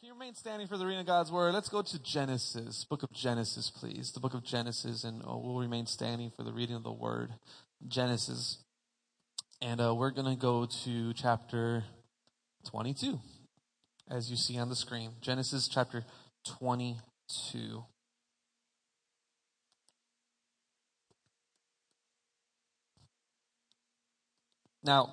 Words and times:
can 0.00 0.08
you 0.08 0.14
remain 0.14 0.34
standing 0.34 0.66
for 0.66 0.76
the 0.76 0.84
reading 0.84 1.00
of 1.00 1.06
God's 1.06 1.30
word? 1.30 1.54
Let's 1.54 1.68
go 1.68 1.80
to 1.80 2.02
Genesis, 2.02 2.84
book 2.84 3.04
of 3.04 3.12
Genesis, 3.12 3.70
please. 3.70 4.10
The 4.10 4.18
book 4.18 4.34
of 4.34 4.42
Genesis, 4.42 5.04
and 5.04 5.22
uh, 5.22 5.36
we'll 5.36 5.58
remain 5.58 5.86
standing 5.86 6.32
for 6.36 6.42
the 6.42 6.52
reading 6.52 6.74
of 6.74 6.82
the 6.82 6.92
word. 6.92 7.30
Genesis. 7.86 8.58
And 9.62 9.80
uh, 9.80 9.94
we're 9.94 10.10
going 10.10 10.34
to 10.34 10.40
go 10.40 10.66
to 10.84 11.12
chapter 11.12 11.84
22, 12.68 13.20
as 14.10 14.30
you 14.30 14.36
see 14.36 14.58
on 14.58 14.68
the 14.68 14.74
screen. 14.74 15.12
Genesis 15.20 15.68
chapter 15.68 16.04
22. 16.58 17.84
Now, 24.82 25.10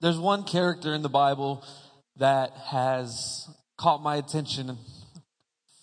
there's 0.00 0.18
one 0.18 0.44
character 0.44 0.92
in 0.92 1.00
the 1.00 1.08
Bible 1.08 1.64
that 2.18 2.52
has 2.70 3.48
caught 3.76 4.02
my 4.02 4.16
attention 4.16 4.76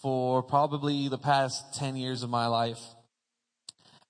for 0.01 0.43
probably 0.43 1.07
the 1.07 1.17
past 1.17 1.73
10 1.75 1.95
years 1.95 2.23
of 2.23 2.29
my 2.29 2.47
life. 2.47 2.79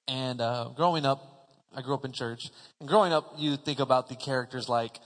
And 0.07 0.41
uh, 0.41 0.69
growing 0.75 1.05
up, 1.05 1.49
I 1.75 1.81
grew 1.81 1.93
up 1.93 2.05
in 2.05 2.11
church. 2.11 2.49
And 2.79 2.89
growing 2.89 3.13
up, 3.13 3.33
you 3.37 3.57
think 3.57 3.79
about 3.79 4.09
the 4.09 4.15
characters 4.15 4.67
like, 4.67 4.99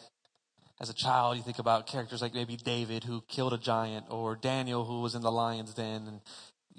as 0.80 0.90
a 0.90 0.94
child, 0.94 1.36
you 1.36 1.44
think 1.44 1.60
about 1.60 1.88
characters 1.88 2.22
like 2.22 2.34
maybe 2.34 2.56
David 2.56 3.04
who 3.04 3.22
killed 3.28 3.54
a 3.54 3.58
giant 3.58 4.06
or 4.10 4.36
Daniel 4.36 4.86
who 4.86 5.02
was 5.02 5.14
in 5.14 5.22
the 5.22 5.32
lion's 5.32 5.74
den 5.74 6.08
and 6.08 6.22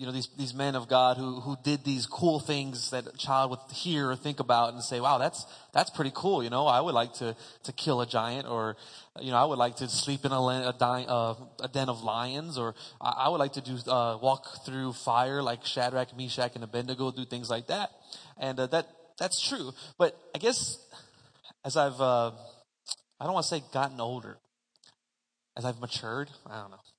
you 0.01 0.07
know, 0.07 0.13
these, 0.13 0.31
these 0.39 0.55
men 0.55 0.77
of 0.77 0.89
God 0.89 1.19
who, 1.19 1.41
who 1.41 1.59
did 1.63 1.85
these 1.85 2.07
cool 2.07 2.41
things 2.41 2.91
that 2.91 3.07
a 3.07 3.15
child 3.19 3.51
would 3.51 3.59
hear 3.71 4.09
or 4.09 4.17
think 4.17 4.41
about 4.41 4.73
and 4.73 4.83
say, 4.83 4.99
wow, 4.99 5.19
that's, 5.19 5.45
that's 5.75 5.91
pretty 5.91 6.11
cool. 6.15 6.43
You 6.43 6.49
know, 6.49 6.67
I 6.67 6.81
would 6.81 6.95
like 6.95 7.13
to, 7.17 7.37
to 7.65 7.73
kill 7.73 8.01
a 8.01 8.07
giant 8.07 8.49
or, 8.49 8.79
you 9.21 9.31
know, 9.31 9.37
I 9.37 9.45
would 9.45 9.59
like 9.59 9.77
to 9.77 9.91
sleep 9.91 10.25
in 10.25 10.33
a, 10.33 10.37
a, 10.37 10.71
uh, 10.71 11.35
a 11.63 11.69
den 11.69 11.91
of 11.91 12.03
lions 12.03 12.57
or 12.57 12.75
I, 12.99 13.25
I 13.27 13.29
would 13.29 13.41
like 13.41 13.53
to 13.53 13.61
do, 13.61 13.77
uh, 13.91 14.17
walk 14.23 14.65
through 14.65 14.95
fire 14.95 15.42
like 15.42 15.67
Shadrach, 15.67 16.17
Meshach, 16.17 16.53
and 16.55 16.64
Abednego, 16.64 17.11
do 17.11 17.27
things 17.27 17.51
like 17.51 17.67
that. 17.67 17.91
And 18.39 18.59
uh, 18.59 18.69
that, 18.69 18.87
that's 19.19 19.47
true. 19.47 19.70
But 19.98 20.19
I 20.35 20.39
guess 20.39 20.79
as 21.62 21.77
I've, 21.77 22.01
uh, 22.01 22.31
I 23.20 23.25
don't 23.25 23.35
want 23.35 23.45
to 23.45 23.55
say 23.55 23.62
gotten 23.70 24.01
older, 24.01 24.39
as 25.59 25.67
I've 25.67 25.79
matured, 25.79 26.31
I 26.47 26.62
don't 26.62 26.70
know. 26.70 26.89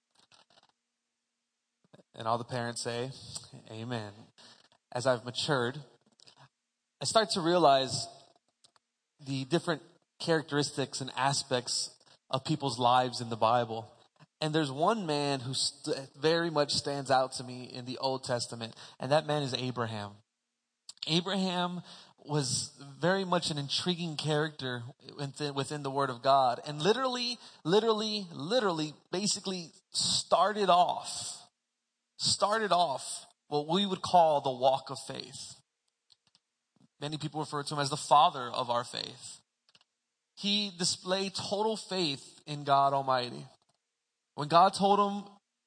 And 2.16 2.28
all 2.28 2.38
the 2.38 2.44
parents 2.44 2.84
say, 2.84 3.12
Amen. 3.72 4.12
As 4.92 5.08
I've 5.08 5.24
matured, 5.24 5.80
I 7.02 7.06
start 7.06 7.30
to 7.32 7.42
realize 7.42 8.08
the 9.26 9.46
different 9.46 9.82
characteristics 10.20 11.02
and 11.02 11.12
aspects 11.18 11.92
of 12.30 12.46
people's 12.46 12.80
lives 12.80 13.22
in 13.22 13.30
the 13.30 13.36
Bible. 13.36 13.92
And 14.42 14.54
there's 14.54 14.72
one 14.72 15.06
man 15.06 15.42
who 15.42 15.54
st- 15.54 15.98
very 16.20 16.50
much 16.50 16.74
stands 16.74 17.12
out 17.12 17.34
to 17.34 17.44
me 17.44 17.70
in 17.74 17.86
the 17.86 17.98
Old 18.00 18.24
Testament, 18.24 18.76
and 19.00 19.12
that 19.12 19.28
man 19.28 19.44
is 19.44 19.54
Abraham. 19.54 20.12
Abraham 21.08 21.82
was 22.26 22.72
very 23.00 23.26
much 23.26 23.50
an 23.50 23.58
intriguing 23.58 24.16
character 24.16 24.84
within, 25.18 25.54
within 25.54 25.84
the 25.84 25.92
Word 25.92 26.10
of 26.10 26.22
God, 26.22 26.60
and 26.68 26.82
literally, 26.82 27.38
literally, 27.64 28.28
literally, 28.32 28.94
basically 29.12 29.72
started 29.92 30.70
off 30.70 31.41
started 32.22 32.72
off 32.72 33.26
what 33.48 33.68
we 33.68 33.86
would 33.86 34.02
call 34.02 34.42
the 34.42 34.52
walk 34.52 34.90
of 34.90 34.98
faith. 35.08 35.56
Many 37.00 37.18
people 37.18 37.40
refer 37.40 37.64
to 37.64 37.74
him 37.74 37.80
as 37.80 37.90
the 37.90 37.98
father 37.98 38.50
of 38.54 38.70
our 38.70 38.84
faith. 38.84 39.40
He 40.36 40.72
displayed 40.78 41.34
total 41.34 41.76
faith 41.76 42.24
in 42.46 42.64
God 42.64 42.94
Almighty. 42.94 43.46
When 44.36 44.48
God 44.48 44.74
told 44.74 45.00
him, 45.00 45.24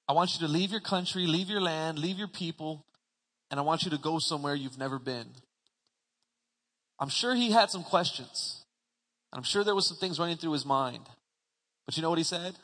I 0.09 0.13
want 0.13 0.35
you 0.35 0.47
to 0.47 0.53
leave 0.53 0.71
your 0.71 0.81
country, 0.81 1.27
leave 1.27 1.49
your 1.49 1.61
land, 1.61 1.99
leave 1.99 2.19
your 2.19 2.29
people, 2.29 2.85
and 3.51 3.59
I 3.59 3.63
want 3.63 3.83
you 3.83 3.91
to 3.91 3.99
go 3.99 4.19
somewhere 4.19 4.55
you've 4.55 4.79
never 4.79 4.99
been. 4.99 5.27
I'm 7.01 7.09
sure 7.09 7.35
he 7.35 7.51
had 7.51 7.70
some 7.70 7.83
questions. 7.83 8.64
I'm 9.33 9.43
sure 9.43 9.64
there 9.64 9.75
was 9.75 9.89
some 9.89 9.97
things 9.97 10.20
running 10.20 10.37
through 10.37 10.53
his 10.53 10.64
mind. 10.64 11.05
But 11.85 11.97
you 11.97 12.03
know 12.03 12.11
what 12.11 12.19
he 12.19 12.25
said? 12.25 12.55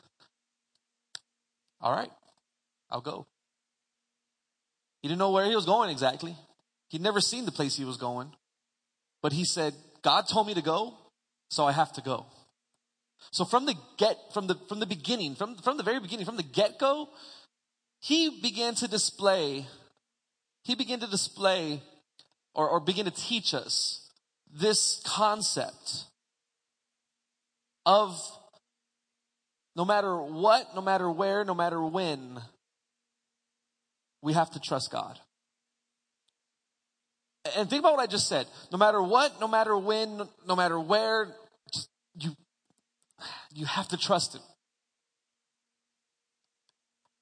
All 1.81 1.93
right, 1.93 2.11
I'll 2.89 3.01
go. 3.01 3.25
He 5.01 5.07
didn't 5.07 5.19
know 5.19 5.31
where 5.31 5.45
he 5.45 5.55
was 5.55 5.65
going 5.65 5.89
exactly. 5.89 6.35
He'd 6.89 7.01
never 7.01 7.21
seen 7.21 7.45
the 7.45 7.51
place 7.51 7.75
he 7.75 7.85
was 7.85 7.97
going. 7.97 8.31
But 9.21 9.33
he 9.33 9.45
said, 9.45 9.73
God 10.01 10.27
told 10.27 10.47
me 10.47 10.53
to 10.53 10.61
go, 10.61 10.97
so 11.49 11.65
I 11.65 11.71
have 11.71 11.93
to 11.93 12.01
go. 12.01 12.25
So 13.31 13.45
from 13.45 13.65
the 13.65 13.75
get, 13.97 14.17
from 14.33 14.47
the, 14.47 14.55
from 14.67 14.79
the 14.79 14.85
beginning, 14.85 15.35
from, 15.35 15.55
from 15.55 15.77
the 15.77 15.83
very 15.83 15.99
beginning, 15.99 16.25
from 16.25 16.37
the 16.37 16.43
get 16.43 16.79
go, 16.79 17.09
he 17.99 18.41
began 18.41 18.73
to 18.75 18.87
display, 18.87 19.65
he 20.63 20.75
began 20.75 20.99
to 20.99 21.07
display 21.07 21.81
or, 22.53 22.67
or 22.67 22.79
begin 22.79 23.05
to 23.05 23.11
teach 23.11 23.53
us 23.53 24.09
this 24.51 25.01
concept 25.05 26.05
of 27.85 28.19
no 29.75 29.85
matter 29.85 30.17
what, 30.17 30.75
no 30.75 30.81
matter 30.81 31.09
where, 31.09 31.45
no 31.45 31.53
matter 31.53 31.81
when, 31.81 32.41
we 34.21 34.33
have 34.33 34.51
to 34.51 34.59
trust 34.59 34.91
God. 34.91 35.19
And 37.57 37.69
think 37.69 37.79
about 37.79 37.93
what 37.93 38.01
I 38.01 38.07
just 38.07 38.27
said. 38.27 38.45
No 38.71 38.77
matter 38.77 39.01
what, 39.01 39.39
no 39.39 39.47
matter 39.47 39.75
when, 39.75 40.21
no 40.47 40.55
matter 40.55 40.79
where, 40.79 41.27
you, 42.19 42.35
you 43.53 43.65
have 43.65 43.87
to 43.89 43.97
trust 43.97 44.35
Him. 44.35 44.41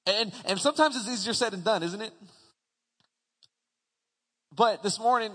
And, 0.06 0.32
and 0.44 0.58
sometimes 0.58 0.96
it's 0.96 1.08
easier 1.08 1.32
said 1.32 1.52
than 1.52 1.62
done, 1.62 1.82
isn't 1.82 2.00
it? 2.00 2.12
But 4.54 4.82
this 4.82 4.98
morning, 4.98 5.32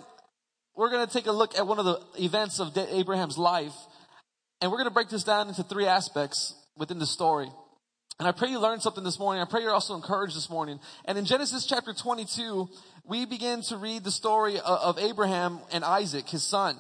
we're 0.76 0.90
going 0.90 1.06
to 1.06 1.12
take 1.12 1.26
a 1.26 1.32
look 1.32 1.58
at 1.58 1.66
one 1.66 1.80
of 1.80 1.86
the 1.86 2.02
events 2.24 2.60
of 2.60 2.78
Abraham's 2.78 3.38
life, 3.38 3.74
and 4.62 4.70
we're 4.70 4.78
going 4.78 4.90
to 4.90 4.94
break 4.94 5.10
this 5.10 5.24
down 5.24 5.48
into 5.48 5.64
three 5.64 5.86
aspects 5.86 6.54
within 6.78 7.00
the 7.00 7.06
story. 7.06 7.50
And 8.18 8.28
I 8.28 8.32
pray 8.32 8.50
you 8.50 8.60
learned 8.60 8.82
something 8.82 9.04
this 9.04 9.20
morning. 9.20 9.42
I 9.42 9.46
pray 9.46 9.62
you're 9.62 9.74
also 9.74 9.96
encouraged 9.96 10.38
this 10.38 10.50
morning. 10.50 10.80
And 11.04 11.18
in 11.18 11.26
Genesis 11.26 11.66
chapter 11.66 11.94
22, 11.94 12.70
we 13.04 13.26
begin 13.26 13.62
to 13.64 13.78
read 13.78 14.06
the 14.06 14.12
story 14.12 14.58
of 14.60 14.98
Abraham 14.98 15.60
and 15.74 15.84
Isaac, 15.84 16.30
his 16.30 16.44
son. 16.44 16.78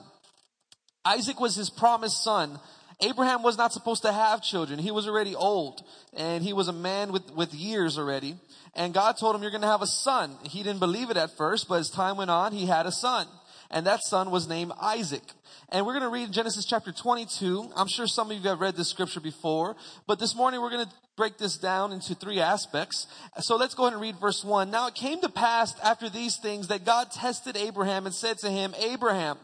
Isaac 1.03 1.39
was 1.39 1.55
his 1.55 1.69
promised 1.69 2.23
son. 2.23 2.57
Abraham 3.01 3.43
was 3.43 3.57
not 3.57 3.73
supposed 3.73 4.03
to 4.03 4.13
have 4.13 4.41
children. 4.41 4.79
He 4.79 4.91
was 4.91 5.09
already 5.09 5.35
old 5.35 5.83
and 6.13 6.41
he 6.41 6.53
was 6.53 6.69
a 6.69 6.73
man 6.73 7.11
with, 7.11 7.29
with 7.31 7.53
years 7.53 7.97
already. 7.97 8.37
And 8.73 8.93
God 8.93 9.17
told 9.17 9.35
him, 9.35 9.41
you're 9.41 9.51
going 9.51 9.61
to 9.61 9.67
have 9.67 9.81
a 9.81 9.87
son. 9.87 10.37
He 10.43 10.63
didn't 10.63 10.79
believe 10.79 11.09
it 11.09 11.17
at 11.17 11.35
first, 11.35 11.67
but 11.67 11.79
as 11.79 11.89
time 11.89 12.15
went 12.15 12.31
on, 12.31 12.53
he 12.53 12.65
had 12.65 12.85
a 12.85 12.91
son. 12.93 13.27
And 13.71 13.85
that 13.87 14.03
son 14.03 14.31
was 14.31 14.47
named 14.47 14.71
Isaac. 14.81 15.23
And 15.69 15.85
we're 15.85 15.93
going 15.93 16.03
to 16.03 16.09
read 16.09 16.31
Genesis 16.31 16.65
chapter 16.65 16.91
22. 16.91 17.71
I'm 17.75 17.87
sure 17.87 18.07
some 18.07 18.29
of 18.29 18.37
you 18.37 18.49
have 18.49 18.59
read 18.59 18.75
this 18.75 18.89
scripture 18.89 19.19
before, 19.19 19.75
but 20.05 20.19
this 20.19 20.35
morning 20.35 20.61
we're 20.61 20.69
going 20.69 20.85
to 20.85 20.91
break 21.17 21.37
this 21.37 21.57
down 21.57 21.91
into 21.91 22.13
three 22.13 22.39
aspects. 22.39 23.07
So 23.39 23.55
let's 23.55 23.73
go 23.73 23.83
ahead 23.83 23.93
and 23.93 24.01
read 24.01 24.17
verse 24.17 24.43
1. 24.43 24.69
Now 24.69 24.87
it 24.87 24.95
came 24.95 25.21
to 25.21 25.29
pass 25.29 25.73
after 25.79 26.09
these 26.09 26.37
things 26.37 26.67
that 26.67 26.85
God 26.85 27.11
tested 27.11 27.57
Abraham 27.57 28.05
and 28.05 28.13
said 28.13 28.37
to 28.39 28.49
him, 28.49 28.75
Abraham. 28.77 29.37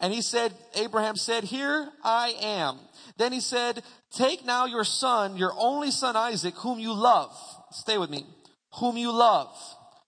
And 0.00 0.12
he 0.12 0.22
said, 0.22 0.54
Abraham 0.74 1.14
said, 1.14 1.44
Here 1.44 1.88
I 2.02 2.34
am. 2.40 2.78
Then 3.18 3.32
he 3.32 3.40
said, 3.40 3.82
Take 4.10 4.44
now 4.44 4.64
your 4.64 4.84
son, 4.84 5.36
your 5.36 5.52
only 5.56 5.90
son 5.90 6.16
Isaac, 6.16 6.54
whom 6.56 6.78
you 6.78 6.94
love. 6.94 7.36
Stay 7.70 7.98
with 7.98 8.10
me. 8.10 8.24
Whom 8.80 8.96
you 8.96 9.12
love. 9.12 9.54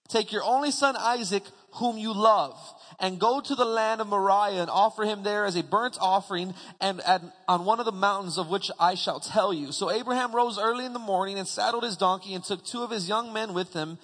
Take 0.08 0.32
your 0.32 0.42
only 0.44 0.70
son 0.70 0.96
Isaac, 0.98 1.44
whom 1.74 1.98
you 1.98 2.12
love 2.14 2.56
and 2.98 3.18
go 3.18 3.40
to 3.40 3.54
the 3.54 3.64
land 3.64 4.00
of 4.00 4.08
Moriah 4.08 4.60
and 4.60 4.70
offer 4.70 5.04
him 5.04 5.22
there 5.22 5.44
as 5.44 5.56
a 5.56 5.62
burnt 5.62 5.96
offering 6.00 6.54
and 6.80 7.00
at, 7.02 7.22
on 7.48 7.64
one 7.64 7.80
of 7.80 7.86
the 7.86 7.92
mountains 7.92 8.38
of 8.38 8.48
which 8.48 8.70
I 8.78 8.94
shall 8.94 9.20
tell 9.20 9.52
you. 9.52 9.72
So 9.72 9.90
Abraham 9.90 10.34
rose 10.34 10.58
early 10.58 10.84
in 10.84 10.92
the 10.92 10.98
morning 10.98 11.38
and 11.38 11.48
saddled 11.48 11.84
his 11.84 11.96
donkey 11.96 12.34
and 12.34 12.44
took 12.44 12.64
two 12.64 12.82
of 12.82 12.90
his 12.90 13.08
young 13.08 13.32
men 13.32 13.54
with 13.54 13.72
him 13.72 13.98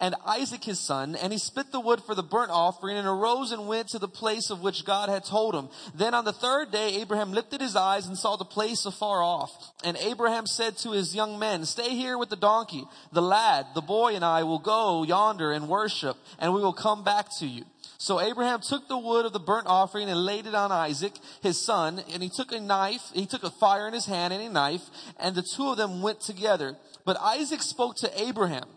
and 0.00 0.14
Isaac 0.26 0.64
his 0.64 0.80
son, 0.80 1.14
and 1.14 1.32
he 1.32 1.38
split 1.38 1.70
the 1.70 1.80
wood 1.80 2.02
for 2.02 2.14
the 2.14 2.22
burnt 2.22 2.50
offering 2.50 2.96
and 2.96 3.06
arose 3.06 3.52
and 3.52 3.68
went 3.68 3.88
to 3.88 3.98
the 3.98 4.08
place 4.08 4.50
of 4.50 4.60
which 4.60 4.84
God 4.84 5.08
had 5.08 5.24
told 5.24 5.54
him. 5.54 5.68
Then 5.94 6.14
on 6.14 6.24
the 6.24 6.32
third 6.32 6.70
day, 6.70 7.00
Abraham 7.00 7.32
lifted 7.32 7.60
his 7.60 7.76
eyes 7.76 8.06
and 8.06 8.18
saw 8.18 8.36
the 8.36 8.44
place 8.44 8.84
afar 8.84 9.22
off. 9.22 9.50
And 9.84 9.96
Abraham 9.98 10.46
said 10.46 10.76
to 10.78 10.90
his 10.90 11.14
young 11.14 11.38
men, 11.38 11.64
stay 11.64 11.90
here 11.90 12.18
with 12.18 12.28
the 12.28 12.36
donkey. 12.36 12.84
The 13.12 13.22
lad, 13.22 13.66
the 13.74 13.82
boy 13.82 14.14
and 14.14 14.24
I 14.24 14.42
will 14.42 14.58
go 14.58 15.04
yonder 15.04 15.52
and 15.52 15.68
worship 15.68 16.16
and 16.38 16.52
we 16.52 16.60
will 16.60 16.72
come 16.72 17.04
back 17.04 17.28
to 17.38 17.46
you. 17.46 17.64
So 17.98 18.20
Abraham 18.20 18.60
took 18.60 18.88
the 18.88 18.98
wood 18.98 19.24
of 19.24 19.32
the 19.32 19.40
burnt 19.40 19.66
offering 19.66 20.08
and 20.08 20.24
laid 20.24 20.46
it 20.46 20.54
on 20.54 20.72
Isaac, 20.72 21.12
his 21.42 21.60
son, 21.60 22.02
and 22.12 22.22
he 22.22 22.28
took 22.28 22.52
a 22.52 22.60
knife, 22.60 23.02
he 23.14 23.26
took 23.26 23.44
a 23.44 23.50
fire 23.50 23.86
in 23.86 23.94
his 23.94 24.06
hand 24.06 24.32
and 24.32 24.42
a 24.42 24.48
knife, 24.48 24.82
and 25.18 25.34
the 25.34 25.42
two 25.42 25.68
of 25.68 25.76
them 25.76 26.02
went 26.02 26.20
together. 26.20 26.76
But 27.04 27.20
Isaac 27.20 27.62
spoke 27.62 27.96
to 27.96 28.22
Abraham, 28.22 28.68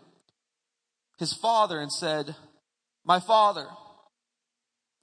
his 1.18 1.32
father, 1.32 1.80
and 1.80 1.92
said, 1.92 2.34
My 3.04 3.20
father. 3.20 3.66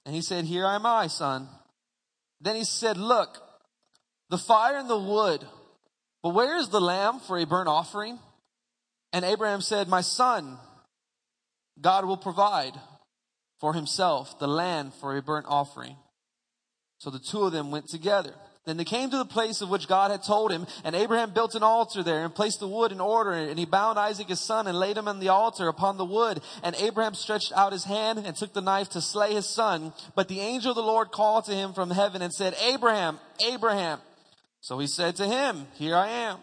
And 0.04 0.14
he 0.14 0.22
said, 0.22 0.44
Here 0.44 0.66
am 0.66 0.86
I, 0.86 1.08
son. 1.08 1.48
Then 2.40 2.56
he 2.56 2.64
said, 2.64 2.96
Look, 2.96 3.38
the 4.30 4.38
fire 4.38 4.76
and 4.76 4.88
the 4.88 4.98
wood, 4.98 5.44
But 6.22 6.30
where 6.30 6.56
is 6.56 6.68
the 6.68 6.80
lamb 6.80 7.20
for 7.20 7.38
a 7.38 7.46
burnt 7.46 7.68
offering? 7.68 8.18
And 9.12 9.24
Abraham 9.24 9.60
said, 9.60 9.88
My 9.88 10.00
son, 10.00 10.58
God 11.80 12.04
will 12.04 12.16
provide 12.16 12.72
for 13.66 13.72
himself 13.72 14.38
the 14.38 14.46
land 14.46 14.94
for 14.94 15.16
a 15.16 15.20
burnt 15.20 15.46
offering. 15.48 15.96
So 16.98 17.10
the 17.10 17.18
two 17.18 17.42
of 17.42 17.50
them 17.50 17.72
went 17.72 17.88
together. 17.88 18.32
Then 18.64 18.76
they 18.76 18.84
came 18.84 19.10
to 19.10 19.16
the 19.16 19.24
place 19.24 19.60
of 19.60 19.68
which 19.68 19.88
God 19.88 20.12
had 20.12 20.22
told 20.22 20.52
him, 20.52 20.68
and 20.84 20.94
Abraham 20.94 21.32
built 21.32 21.56
an 21.56 21.64
altar 21.64 22.04
there 22.04 22.24
and 22.24 22.32
placed 22.32 22.60
the 22.60 22.68
wood 22.68 22.92
in 22.92 23.00
order, 23.00 23.32
and 23.32 23.58
he 23.58 23.64
bound 23.64 23.98
Isaac 23.98 24.28
his 24.28 24.38
son 24.38 24.68
and 24.68 24.78
laid 24.78 24.96
him 24.96 25.08
on 25.08 25.18
the 25.18 25.30
altar 25.30 25.66
upon 25.66 25.96
the 25.96 26.04
wood. 26.04 26.42
And 26.62 26.76
Abraham 26.76 27.14
stretched 27.14 27.52
out 27.56 27.72
his 27.72 27.82
hand 27.82 28.20
and 28.24 28.36
took 28.36 28.52
the 28.52 28.60
knife 28.60 28.90
to 28.90 29.00
slay 29.00 29.34
his 29.34 29.48
son. 29.48 29.92
But 30.14 30.28
the 30.28 30.38
angel 30.38 30.70
of 30.70 30.76
the 30.76 30.82
Lord 30.82 31.10
called 31.10 31.46
to 31.46 31.52
him 31.52 31.72
from 31.72 31.90
heaven 31.90 32.22
and 32.22 32.32
said, 32.32 32.54
Abraham, 32.62 33.18
Abraham. 33.44 33.98
So 34.60 34.78
he 34.78 34.86
said 34.86 35.16
to 35.16 35.26
him, 35.26 35.66
Here 35.74 35.96
I 35.96 36.08
am. 36.08 36.38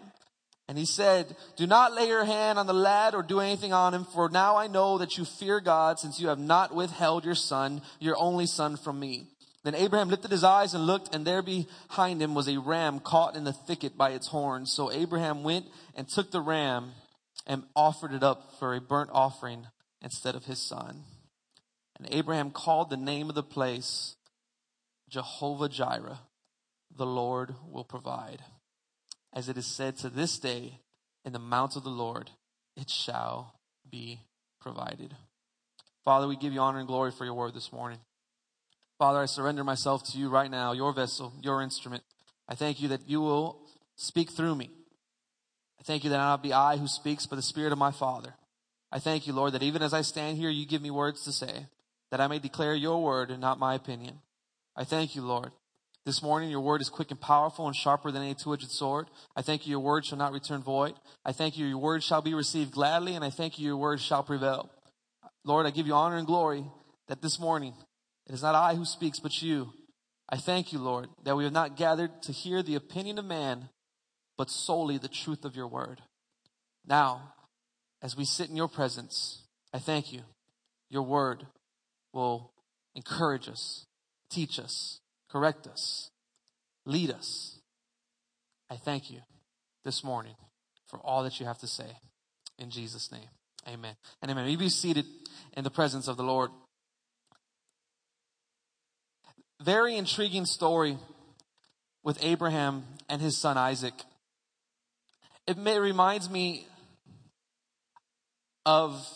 And 0.68 0.78
he 0.78 0.86
said, 0.86 1.36
Do 1.58 1.68
not 1.68 1.94
lay 1.94 2.08
your 2.08 2.24
hand 2.24 2.58
on 2.58 2.68
the 2.68 2.74
lad 2.74 3.16
or 3.16 3.22
do 3.22 3.40
anything 3.40 3.74
on 3.74 3.94
him, 3.94 4.06
for 4.06 4.30
now 4.30 4.56
I 4.56 4.68
know 4.68 4.98
that 4.98 5.18
you 5.18 5.26
fear 5.26 5.60
God, 5.60 6.00
since 6.00 6.20
you 6.20 6.30
have 6.30 6.40
not 6.40 6.74
withheld 6.74 7.26
your 7.26 7.36
son, 7.36 7.82
your 8.00 8.16
only 8.18 8.46
son, 8.46 8.78
from 8.78 9.00
me. 9.00 9.28
Then 9.64 9.76
Abraham 9.76 10.10
lifted 10.10 10.32
his 10.32 10.44
eyes 10.44 10.74
and 10.74 10.86
looked, 10.86 11.14
and 11.14 11.26
there 11.26 11.42
behind 11.42 12.22
him 12.22 12.34
was 12.36 12.48
a 12.48 12.60
ram 12.60 13.00
caught 13.00 13.36
in 13.36 13.44
the 13.44 13.54
thicket 13.54 13.98
by 13.98 14.12
its 14.12 14.28
horns. 14.28 14.72
So 14.72 14.92
Abraham 14.92 15.44
went 15.44 15.66
and 15.96 16.08
took 16.08 16.32
the 16.32 16.42
ram 16.42 16.92
and 17.48 17.64
offered 17.76 18.14
it 18.14 18.24
up 18.24 18.54
for 18.60 18.74
a 18.74 18.82
burnt 18.82 19.10
offering 19.14 19.68
instead 20.02 20.36
of 20.36 20.46
his 20.46 20.60
son. 20.60 21.04
And 21.98 22.08
Abraham 22.12 22.52
called 22.52 22.90
the 22.90 22.98
name 22.98 23.30
of 23.30 23.36
the 23.36 23.44
place 23.44 24.16
Jehovah 25.10 25.70
Jireh, 25.70 26.20
the 26.96 27.06
Lord 27.06 27.56
will 27.70 27.84
provide. 27.84 28.42
As 29.36 29.50
it 29.50 29.58
is 29.58 29.66
said 29.66 29.98
to 29.98 30.10
this 30.10 30.38
day, 30.38 30.80
in 31.26 31.34
the 31.34 31.40
mount 31.40 31.76
of 31.76 31.84
the 31.84 31.90
Lord, 31.90 32.30
it 32.78 32.90
shall 32.90 33.56
be 33.90 34.20
provided. 34.62 35.16
Father, 36.06 36.28
we 36.28 36.36
give 36.36 36.54
you 36.54 36.60
honor 36.60 36.80
and 36.80 36.88
glory 36.88 37.12
for 37.12 37.26
your 37.26 37.34
word 37.34 37.54
this 37.54 37.72
morning. 37.72 38.00
Father, 39.00 39.20
I 39.20 39.26
surrender 39.26 39.64
myself 39.64 40.04
to 40.12 40.18
you 40.18 40.30
right 40.30 40.52
now, 40.52 40.74
your 40.74 40.94
vessel, 40.94 41.34
your 41.42 41.62
instrument. 41.62 42.04
I 42.48 42.56
thank 42.56 42.82
you 42.82 42.90
that 42.90 43.10
you 43.10 43.22
will 43.22 43.60
speak 43.96 44.32
through 44.32 44.56
me. 44.56 44.70
I 45.80 45.84
thank 45.84 46.04
you 46.04 46.10
that 46.12 46.20
I 46.20 46.26
not 46.26 46.44
be 46.44 46.54
I 46.54 46.78
who 46.78 46.88
speaks, 46.88 47.26
but 47.26 47.36
the 47.36 47.42
Spirit 47.42 47.72
of 47.72 47.78
my 47.78 47.92
Father. 47.92 48.36
I 48.92 49.00
thank 49.00 49.26
you, 49.26 49.34
Lord, 49.34 49.54
that 49.54 49.64
even 49.64 49.82
as 49.82 49.94
I 49.94 50.02
stand 50.02 50.38
here, 50.38 50.50
you 50.50 50.68
give 50.68 50.82
me 50.82 50.92
words 50.92 51.24
to 51.24 51.32
say, 51.32 51.66
that 52.12 52.22
I 52.22 52.28
may 52.28 52.40
declare 52.40 52.76
your 52.76 53.02
word 53.02 53.32
and 53.32 53.42
not 53.42 53.58
my 53.58 53.74
opinion. 53.74 54.20
I 54.76 54.84
thank 54.84 55.16
you, 55.16 55.24
Lord. 55.24 55.52
This 56.06 56.22
morning, 56.22 56.50
your 56.50 56.60
word 56.60 56.82
is 56.82 56.90
quick 56.90 57.12
and 57.12 57.22
powerful 57.22 57.66
and 57.66 57.76
sharper 57.76 58.12
than 58.12 58.24
any 58.24 58.36
two-edged 58.36 58.70
sword. 58.70 59.08
I 59.38 59.42
thank 59.42 59.66
you, 59.66 59.72
your 59.72 59.80
word 59.80 60.06
shall 60.06 60.18
not 60.18 60.34
return 60.34 60.62
void. 60.62 60.96
I 61.24 61.32
thank 61.32 61.58
you, 61.58 61.66
your 61.66 61.78
word 61.78 62.04
shall 62.04 62.22
be 62.22 62.34
received 62.34 62.74
gladly, 62.74 63.16
and 63.16 63.24
I 63.24 63.30
thank 63.30 63.58
you, 63.58 63.66
your 63.66 63.78
word 63.78 64.02
shall 64.02 64.22
prevail. 64.22 64.70
Lord, 65.46 65.66
I 65.66 65.70
give 65.70 65.88
you 65.88 65.94
honor 65.94 66.18
and 66.18 66.28
glory 66.28 66.66
that 67.08 67.22
this 67.22 67.40
morning 67.40 67.74
it 68.28 68.34
is 68.34 68.42
not 68.42 68.54
I 68.54 68.76
who 68.76 68.84
speaks, 68.84 69.22
but 69.22 69.42
you. 69.42 69.72
I 70.28 70.36
thank 70.36 70.74
you, 70.74 70.80
Lord, 70.80 71.08
that 71.24 71.38
we 71.38 71.46
have 71.46 71.54
not 71.54 71.78
gathered 71.78 72.22
to 72.24 72.34
hear 72.34 72.62
the 72.62 72.76
opinion 72.76 73.18
of 73.18 73.24
man, 73.26 73.70
but 74.38 74.50
solely 74.50 74.98
the 74.98 75.08
truth 75.08 75.46
of 75.46 75.56
your 75.56 75.68
word. 75.68 76.02
Now, 76.86 77.34
as 78.02 78.18
we 78.18 78.26
sit 78.26 78.50
in 78.50 78.58
your 78.58 78.68
presence, 78.68 79.44
I 79.74 79.80
thank 79.80 80.12
you. 80.12 80.24
Your 80.90 81.04
word 81.04 81.48
will 82.14 82.52
encourage 82.94 83.48
us, 83.48 83.86
teach 84.30 84.60
us, 84.60 85.00
correct 85.34 85.68
us, 85.68 86.12
lead 86.86 87.10
us. 87.10 87.60
I 88.70 88.78
thank 88.78 89.10
you 89.10 89.20
this 89.84 90.04
morning 90.04 90.36
for 90.88 91.00
all 91.00 91.24
that 91.24 91.40
you 91.40 91.46
have 91.48 91.58
to 91.60 91.68
say. 91.68 91.98
In 92.60 92.70
Jesus' 92.70 93.12
name, 93.12 93.28
amen. 93.68 93.96
And 94.22 94.30
amen. 94.30 94.48
You 94.48 94.58
be 94.58 94.70
seated 94.70 95.06
in 95.58 95.64
the 95.64 95.72
presence 95.72 96.08
of 96.08 96.18
the 96.18 96.24
Lord. 96.24 96.52
very 99.64 99.96
intriguing 99.96 100.46
story 100.46 100.98
with 102.04 102.22
Abraham 102.22 102.84
and 103.08 103.22
his 103.22 103.38
son 103.38 103.58
Isaac. 103.58 103.94
It 105.48 105.58
may, 105.58 105.80
reminds 105.80 106.30
me 106.30 106.68
of 108.66 109.08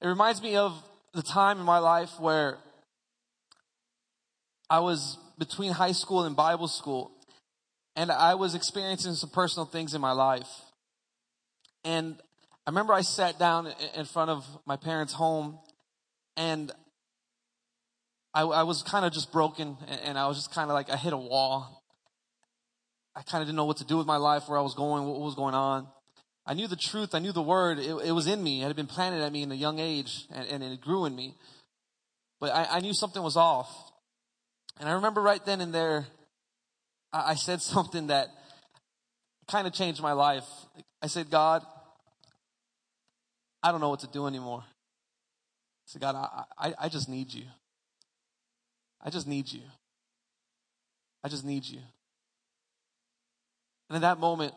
it 0.00 0.06
reminds 0.08 0.42
me 0.42 0.56
of 0.56 0.74
the 1.14 1.22
time 1.22 1.58
in 1.58 1.64
my 1.64 1.78
life 1.78 2.20
where 2.20 2.58
I 4.74 4.80
was 4.80 5.18
between 5.38 5.70
high 5.70 5.92
school 5.92 6.24
and 6.24 6.34
Bible 6.34 6.66
school 6.66 7.12
and 7.94 8.10
I 8.10 8.34
was 8.34 8.56
experiencing 8.56 9.14
some 9.14 9.30
personal 9.30 9.66
things 9.66 9.94
in 9.94 10.00
my 10.00 10.10
life. 10.10 10.50
And 11.84 12.16
I 12.66 12.70
remember 12.70 12.92
I 12.92 13.02
sat 13.02 13.38
down 13.38 13.72
in 13.94 14.04
front 14.04 14.30
of 14.30 14.44
my 14.66 14.74
parents' 14.74 15.12
home 15.12 15.60
and 16.36 16.72
I, 18.34 18.42
I 18.42 18.64
was 18.64 18.82
kind 18.82 19.04
of 19.04 19.12
just 19.12 19.30
broken 19.30 19.76
and, 20.02 20.18
I 20.18 20.26
was 20.26 20.38
just 20.38 20.52
kind 20.52 20.68
of 20.68 20.74
like, 20.74 20.90
I 20.90 20.96
hit 20.96 21.12
a 21.12 21.16
wall. 21.16 21.84
I 23.14 23.22
kind 23.22 23.42
of 23.42 23.46
didn't 23.46 23.56
know 23.56 23.66
what 23.66 23.76
to 23.76 23.84
do 23.84 23.96
with 23.96 24.08
my 24.08 24.16
life, 24.16 24.48
where 24.48 24.58
I 24.58 24.62
was 24.62 24.74
going, 24.74 25.06
what 25.06 25.20
was 25.20 25.36
going 25.36 25.54
on. 25.54 25.86
I 26.48 26.54
knew 26.54 26.66
the 26.66 26.74
truth. 26.74 27.14
I 27.14 27.20
knew 27.20 27.30
the 27.30 27.42
word. 27.42 27.78
It, 27.78 27.94
it 28.06 28.10
was 28.10 28.26
in 28.26 28.42
me. 28.42 28.62
It 28.62 28.66
had 28.66 28.74
been 28.74 28.88
planted 28.88 29.22
at 29.22 29.30
me 29.30 29.44
in 29.44 29.52
a 29.52 29.54
young 29.54 29.78
age 29.78 30.26
and, 30.32 30.48
and 30.48 30.64
it 30.64 30.80
grew 30.80 31.04
in 31.04 31.14
me. 31.14 31.36
But 32.40 32.50
I, 32.50 32.78
I, 32.78 32.80
knew 32.80 32.92
something 32.92 33.22
was 33.22 33.36
off. 33.36 33.70
And 34.80 34.88
I 34.88 34.92
remember 34.92 35.22
right 35.22 35.44
then 35.44 35.60
and 35.60 35.74
there, 35.74 36.06
I, 37.12 37.34
said 37.34 37.62
something 37.62 38.08
that 38.08 38.28
kind 39.48 39.66
of 39.66 39.72
changed 39.72 40.02
my 40.02 40.12
life. 40.12 40.46
I 41.02 41.06
said, 41.06 41.30
God, 41.30 41.62
I 43.62 43.70
don't 43.70 43.80
know 43.80 43.88
what 43.88 44.00
to 44.00 44.08
do 44.08 44.26
anymore. 44.26 44.62
I 44.62 45.86
said, 45.86 46.00
God, 46.00 46.16
I, 46.16 46.44
I, 46.58 46.74
I 46.80 46.88
just 46.88 47.08
need 47.08 47.32
you. 47.32 47.44
I 49.02 49.10
just 49.10 49.26
need 49.26 49.52
you. 49.52 49.60
I 51.22 51.28
just 51.28 51.44
need 51.44 51.66
you. 51.66 51.78
And 53.88 53.96
in 53.96 54.02
that 54.02 54.18
moment, 54.18 54.54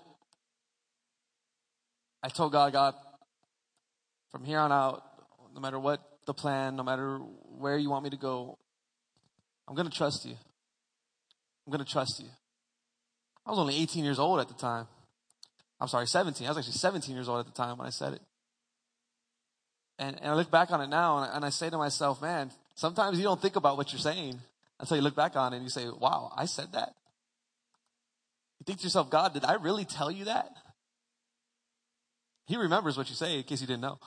I 2.23 2.29
told 2.29 2.51
God, 2.51 2.73
God, 2.73 2.95
from 4.31 4.43
here 4.43 4.59
on 4.59 4.71
out, 4.71 5.03
no 5.53 5.61
matter 5.61 5.79
what 5.79 6.01
the 6.25 6.33
plan, 6.33 6.75
no 6.75 6.83
matter 6.83 7.17
where 7.57 7.77
you 7.77 7.89
want 7.89 8.03
me 8.03 8.09
to 8.09 8.17
go, 8.17 8.57
I'm 9.67 9.75
going 9.75 9.89
to 9.89 9.95
trust 9.95 10.25
you. 10.25 10.35
I'm 11.65 11.71
going 11.71 11.83
to 11.83 11.91
trust 11.91 12.19
you. 12.19 12.29
I 13.45 13.51
was 13.51 13.59
only 13.59 13.77
18 13.77 14.03
years 14.03 14.19
old 14.19 14.39
at 14.39 14.47
the 14.47 14.53
time. 14.53 14.87
I'm 15.79 15.87
sorry, 15.87 16.07
17. 16.07 16.45
I 16.45 16.49
was 16.49 16.57
actually 16.57 16.73
17 16.73 17.13
years 17.13 17.29
old 17.29 17.39
at 17.39 17.45
the 17.45 17.51
time 17.51 17.77
when 17.77 17.87
I 17.87 17.91
said 17.91 18.13
it. 18.13 18.21
And, 19.99 20.17
and 20.21 20.31
I 20.31 20.35
look 20.35 20.51
back 20.51 20.71
on 20.71 20.81
it 20.81 20.87
now 20.87 21.17
and 21.17 21.31
I, 21.31 21.35
and 21.35 21.45
I 21.45 21.49
say 21.49 21.69
to 21.69 21.77
myself, 21.77 22.21
man, 22.21 22.51
Sometimes 22.77 23.17
you 23.17 23.23
don't 23.23 23.41
think 23.41 23.55
about 23.55 23.75
what 23.75 23.91
you're 23.91 23.99
saying 23.99 24.39
until 24.79 24.97
you 24.97 25.03
look 25.03 25.15
back 25.15 25.35
on 25.35 25.51
it 25.51 25.55
and 25.55 25.65
you 25.65 25.69
say, 25.69 25.89
wow, 25.89 26.31
I 26.37 26.45
said 26.45 26.73
that. 26.73 26.93
You 28.59 28.65
think 28.65 28.77
to 28.77 28.83
yourself, 28.83 29.09
God, 29.09 29.33
did 29.33 29.43
I 29.43 29.55
really 29.55 29.83
tell 29.83 30.11
you 30.11 30.25
that? 30.25 30.51
He 32.45 32.55
remembers 32.55 32.95
what 32.95 33.09
you 33.09 33.15
say 33.15 33.37
in 33.37 33.43
case 33.43 33.61
you 33.61 33.67
didn't 33.67 33.81
know. 33.81 33.97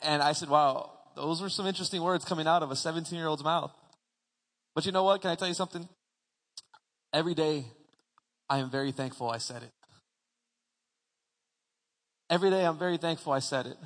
And 0.00 0.22
I 0.22 0.30
said, 0.30 0.48
wow, 0.48 0.92
those 1.16 1.42
were 1.42 1.48
some 1.48 1.66
interesting 1.66 2.02
words 2.02 2.24
coming 2.24 2.46
out 2.46 2.62
of 2.62 2.70
a 2.70 2.76
17 2.76 3.18
year 3.18 3.26
old's 3.26 3.42
mouth. 3.42 3.72
But 4.74 4.86
you 4.86 4.92
know 4.92 5.04
what? 5.04 5.20
Can 5.20 5.30
I 5.30 5.34
tell 5.34 5.48
you 5.48 5.54
something? 5.54 5.88
Every 7.12 7.34
day, 7.34 7.66
I 8.48 8.58
am 8.58 8.70
very 8.70 8.92
thankful 8.92 9.30
I 9.30 9.38
said 9.38 9.62
it. 9.62 9.72
Every 12.30 12.50
day, 12.50 12.64
I'm 12.64 12.78
very 12.78 12.96
thankful 12.96 13.32
I 13.32 13.40
said 13.40 13.66
it. 13.66 13.76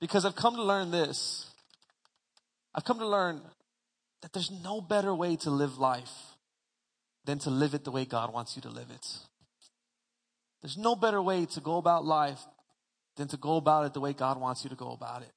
Because 0.00 0.24
I've 0.24 0.36
come 0.36 0.56
to 0.56 0.62
learn 0.62 0.90
this 0.90 1.46
I've 2.76 2.84
come 2.84 2.98
to 2.98 3.08
learn 3.08 3.40
that 4.20 4.34
there's 4.34 4.50
no 4.50 4.82
better 4.82 5.14
way 5.14 5.36
to 5.36 5.50
live 5.50 5.78
life 5.78 6.12
than 7.24 7.38
to 7.40 7.50
live 7.50 7.74
it 7.74 7.84
the 7.84 7.90
way 7.90 8.04
God 8.04 8.32
wants 8.32 8.54
you 8.54 8.62
to 8.62 8.68
live 8.68 8.90
it. 8.90 9.06
There's 10.60 10.76
no 10.76 10.94
better 10.94 11.22
way 11.22 11.46
to 11.46 11.60
go 11.60 11.78
about 11.78 12.04
life 12.04 12.40
than 13.16 13.28
to 13.28 13.36
go 13.38 13.56
about 13.56 13.86
it 13.86 13.94
the 13.94 14.00
way 14.00 14.12
God 14.12 14.38
wants 14.38 14.62
you 14.62 14.70
to 14.70 14.76
go 14.76 14.90
about 14.90 15.22
it. 15.22 15.32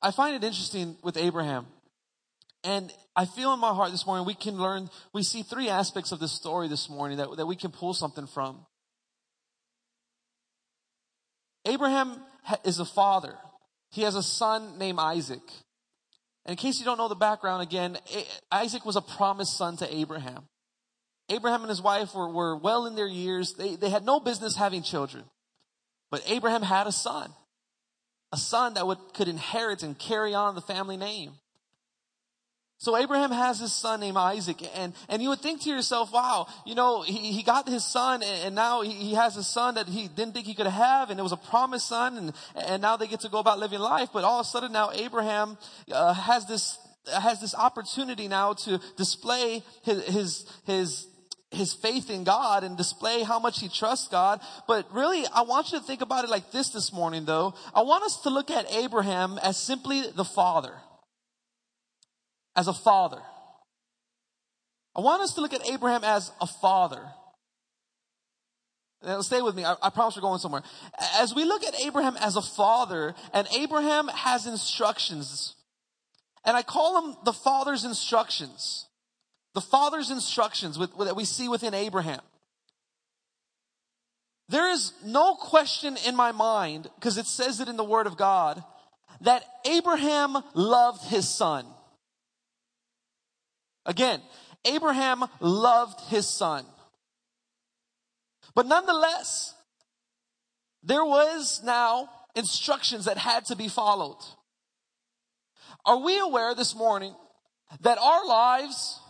I 0.00 0.10
find 0.10 0.34
it 0.34 0.42
interesting 0.42 0.96
with 1.02 1.16
Abraham. 1.16 1.66
And 2.64 2.92
I 3.16 3.24
feel 3.24 3.52
in 3.52 3.60
my 3.60 3.74
heart 3.74 3.90
this 3.90 4.06
morning 4.06 4.26
we 4.26 4.34
can 4.34 4.56
learn, 4.56 4.88
we 5.12 5.22
see 5.22 5.42
three 5.42 5.68
aspects 5.68 6.12
of 6.12 6.20
this 6.20 6.32
story 6.32 6.68
this 6.68 6.88
morning 6.88 7.18
that, 7.18 7.36
that 7.36 7.46
we 7.46 7.56
can 7.56 7.70
pull 7.70 7.94
something 7.94 8.26
from. 8.26 8.64
Abraham 11.66 12.16
is 12.64 12.78
a 12.78 12.84
father. 12.84 13.34
He 13.90 14.02
has 14.02 14.14
a 14.14 14.22
son 14.22 14.78
named 14.78 14.98
Isaac. 15.00 15.42
And 16.44 16.52
in 16.52 16.56
case 16.56 16.78
you 16.78 16.84
don't 16.84 16.98
know 16.98 17.08
the 17.08 17.14
background 17.14 17.62
again, 17.62 17.98
Isaac 18.50 18.84
was 18.84 18.96
a 18.96 19.02
promised 19.02 19.56
son 19.56 19.76
to 19.78 19.94
Abraham. 19.94 20.44
Abraham 21.28 21.60
and 21.60 21.68
his 21.68 21.82
wife 21.82 22.14
were, 22.14 22.28
were 22.28 22.56
well 22.56 22.86
in 22.86 22.96
their 22.96 23.06
years. 23.06 23.54
They, 23.54 23.76
they 23.76 23.90
had 23.90 24.04
no 24.04 24.18
business 24.18 24.56
having 24.56 24.82
children. 24.82 25.24
But 26.10 26.22
Abraham 26.26 26.62
had 26.62 26.86
a 26.86 26.92
son. 26.92 27.32
A 28.32 28.36
son 28.36 28.74
that 28.74 28.86
would, 28.86 28.98
could 29.14 29.28
inherit 29.28 29.82
and 29.82 29.98
carry 29.98 30.34
on 30.34 30.54
the 30.54 30.60
family 30.60 30.96
name. 30.96 31.32
So 32.82 32.96
Abraham 32.96 33.30
has 33.30 33.60
his 33.60 33.72
son 33.72 34.00
named 34.00 34.16
Isaac 34.16 34.60
and, 34.76 34.92
and 35.08 35.22
you 35.22 35.28
would 35.28 35.38
think 35.38 35.60
to 35.60 35.70
yourself, 35.70 36.12
wow, 36.12 36.48
you 36.66 36.74
know, 36.74 37.02
he, 37.02 37.30
he 37.30 37.44
got 37.44 37.68
his 37.68 37.84
son 37.84 38.24
and, 38.24 38.46
and 38.46 38.54
now 38.56 38.82
he, 38.82 38.90
he, 38.90 39.14
has 39.14 39.36
a 39.36 39.44
son 39.44 39.76
that 39.76 39.86
he 39.86 40.08
didn't 40.08 40.34
think 40.34 40.46
he 40.46 40.54
could 40.54 40.66
have 40.66 41.08
and 41.08 41.20
it 41.20 41.22
was 41.22 41.30
a 41.30 41.36
promised 41.36 41.86
son 41.86 42.18
and, 42.18 42.32
and 42.56 42.82
now 42.82 42.96
they 42.96 43.06
get 43.06 43.20
to 43.20 43.28
go 43.28 43.38
about 43.38 43.60
living 43.60 43.78
life. 43.78 44.08
But 44.12 44.24
all 44.24 44.40
of 44.40 44.46
a 44.46 44.48
sudden 44.48 44.72
now 44.72 44.90
Abraham 44.92 45.58
uh, 45.92 46.12
has 46.12 46.48
this, 46.48 46.76
has 47.06 47.40
this 47.40 47.54
opportunity 47.54 48.26
now 48.26 48.54
to 48.54 48.80
display 48.96 49.62
his, 49.84 50.04
his, 50.06 50.46
his 50.66 51.06
his 51.52 51.74
faith 51.74 52.08
in 52.08 52.24
God 52.24 52.64
and 52.64 52.78
display 52.78 53.22
how 53.22 53.38
much 53.38 53.60
he 53.60 53.68
trusts 53.68 54.08
God. 54.08 54.40
But 54.66 54.90
really, 54.90 55.26
I 55.34 55.42
want 55.42 55.70
you 55.70 55.78
to 55.78 55.84
think 55.84 56.00
about 56.00 56.24
it 56.24 56.30
like 56.30 56.50
this 56.50 56.70
this 56.70 56.94
morning 56.94 57.26
though. 57.26 57.54
I 57.74 57.82
want 57.82 58.02
us 58.04 58.22
to 58.22 58.30
look 58.30 58.50
at 58.50 58.72
Abraham 58.72 59.38
as 59.38 59.58
simply 59.58 60.02
the 60.16 60.24
father 60.24 60.72
as 62.56 62.68
a 62.68 62.72
father. 62.72 63.20
I 64.94 65.00
want 65.00 65.22
us 65.22 65.34
to 65.34 65.40
look 65.40 65.54
at 65.54 65.68
Abraham 65.68 66.04
as 66.04 66.30
a 66.40 66.46
father. 66.46 67.02
Now, 69.04 69.20
stay 69.22 69.42
with 69.42 69.56
me. 69.56 69.64
I, 69.64 69.74
I, 69.82 69.90
promise 69.90 70.16
we're 70.16 70.22
going 70.22 70.38
somewhere. 70.38 70.62
As 71.18 71.34
we 71.34 71.44
look 71.44 71.64
at 71.64 71.80
Abraham 71.80 72.16
as 72.20 72.36
a 72.36 72.42
father, 72.42 73.14
and 73.32 73.48
Abraham 73.56 74.08
has 74.08 74.46
instructions, 74.46 75.54
and 76.44 76.56
I 76.56 76.62
call 76.62 77.00
them 77.00 77.16
the 77.24 77.32
father's 77.32 77.84
instructions. 77.84 78.86
The 79.54 79.60
father's 79.60 80.10
instructions 80.10 80.78
with, 80.78 80.96
with, 80.96 81.08
that 81.08 81.16
we 81.16 81.24
see 81.24 81.48
within 81.48 81.74
Abraham. 81.74 82.20
There 84.48 84.70
is 84.70 84.92
no 85.04 85.34
question 85.34 85.96
in 86.06 86.14
my 86.14 86.32
mind, 86.32 86.88
because 86.96 87.18
it 87.18 87.26
says 87.26 87.60
it 87.60 87.68
in 87.68 87.76
the 87.76 87.84
Word 87.84 88.06
of 88.06 88.16
God, 88.16 88.62
that 89.22 89.44
Abraham 89.64 90.36
loved 90.54 91.04
his 91.06 91.28
son. 91.28 91.66
Again, 93.84 94.20
Abraham 94.64 95.24
loved 95.40 96.00
his 96.08 96.28
son. 96.28 96.64
But 98.54 98.66
nonetheless, 98.66 99.54
there 100.82 101.04
was 101.04 101.62
now 101.64 102.08
instructions 102.34 103.06
that 103.06 103.18
had 103.18 103.44
to 103.46 103.56
be 103.56 103.68
followed. 103.68 104.18
Are 105.84 105.98
we 105.98 106.18
aware 106.18 106.54
this 106.54 106.74
morning 106.74 107.14
that 107.80 107.98
our 107.98 108.26
lives, 108.26 109.00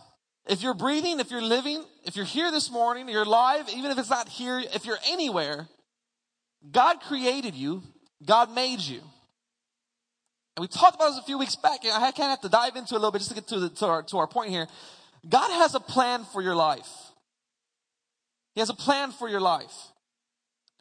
if 0.47 0.63
you're 0.63 0.73
breathing, 0.73 1.19
if 1.19 1.29
you're 1.29 1.41
living, 1.41 1.83
if 2.05 2.15
you're 2.15 2.25
here 2.25 2.51
this 2.51 2.71
morning, 2.71 3.09
you're 3.09 3.23
alive, 3.23 3.69
even 3.69 3.91
if 3.91 3.97
it's 3.97 4.09
not 4.09 4.29
here, 4.29 4.59
if 4.73 4.85
you're 4.85 4.99
anywhere, 5.07 5.67
God 6.71 7.01
created 7.01 7.55
you, 7.55 7.83
God 8.25 8.53
made 8.53 8.79
you. 8.79 9.01
And 10.55 10.61
we 10.61 10.67
talked 10.67 10.95
about 10.95 11.09
this 11.09 11.19
a 11.19 11.23
few 11.23 11.37
weeks 11.37 11.55
back, 11.55 11.83
and 11.83 11.93
I 11.93 12.11
kind 12.11 12.25
of 12.25 12.29
have 12.29 12.41
to 12.41 12.49
dive 12.49 12.75
into 12.75 12.93
a 12.93 12.97
little 12.97 13.11
bit 13.11 13.19
just 13.19 13.29
to 13.29 13.35
get 13.35 13.47
to, 13.47 13.59
the, 13.59 13.69
to, 13.69 13.85
our, 13.87 14.03
to 14.03 14.17
our 14.17 14.27
point 14.27 14.51
here. 14.51 14.67
God 15.27 15.49
has 15.51 15.73
a 15.73 15.79
plan 15.79 16.25
for 16.31 16.41
your 16.41 16.55
life. 16.55 16.89
He 18.53 18.59
has 18.59 18.69
a 18.69 18.75
plan 18.75 19.11
for 19.11 19.27
your 19.27 19.41
life. 19.41 19.73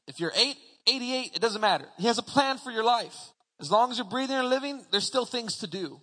If 0.07 0.21
you're 0.21 0.33
8, 0.37 0.57
88, 0.89 1.31
it 1.35 1.41
doesn't 1.41 1.61
matter. 1.61 1.87
He 1.99 2.07
has 2.07 2.19
a 2.19 2.23
plan 2.23 2.59
for 2.59 2.71
your 2.71 2.85
life. 2.85 3.17
As 3.61 3.71
long 3.71 3.91
as 3.91 3.99
you're 3.99 4.07
breathing 4.07 4.37
and 4.37 4.51
living, 4.51 4.85
there's 4.91 5.07
still 5.07 5.25
things 5.25 5.59
to 5.59 5.67
do. 5.67 6.01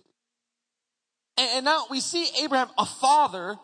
And, 1.38 1.48
and 1.56 1.64
now 1.64 1.84
we 1.90 2.00
see 2.00 2.28
Abraham, 2.42 2.70
a 2.76 2.86
father, 2.86 3.56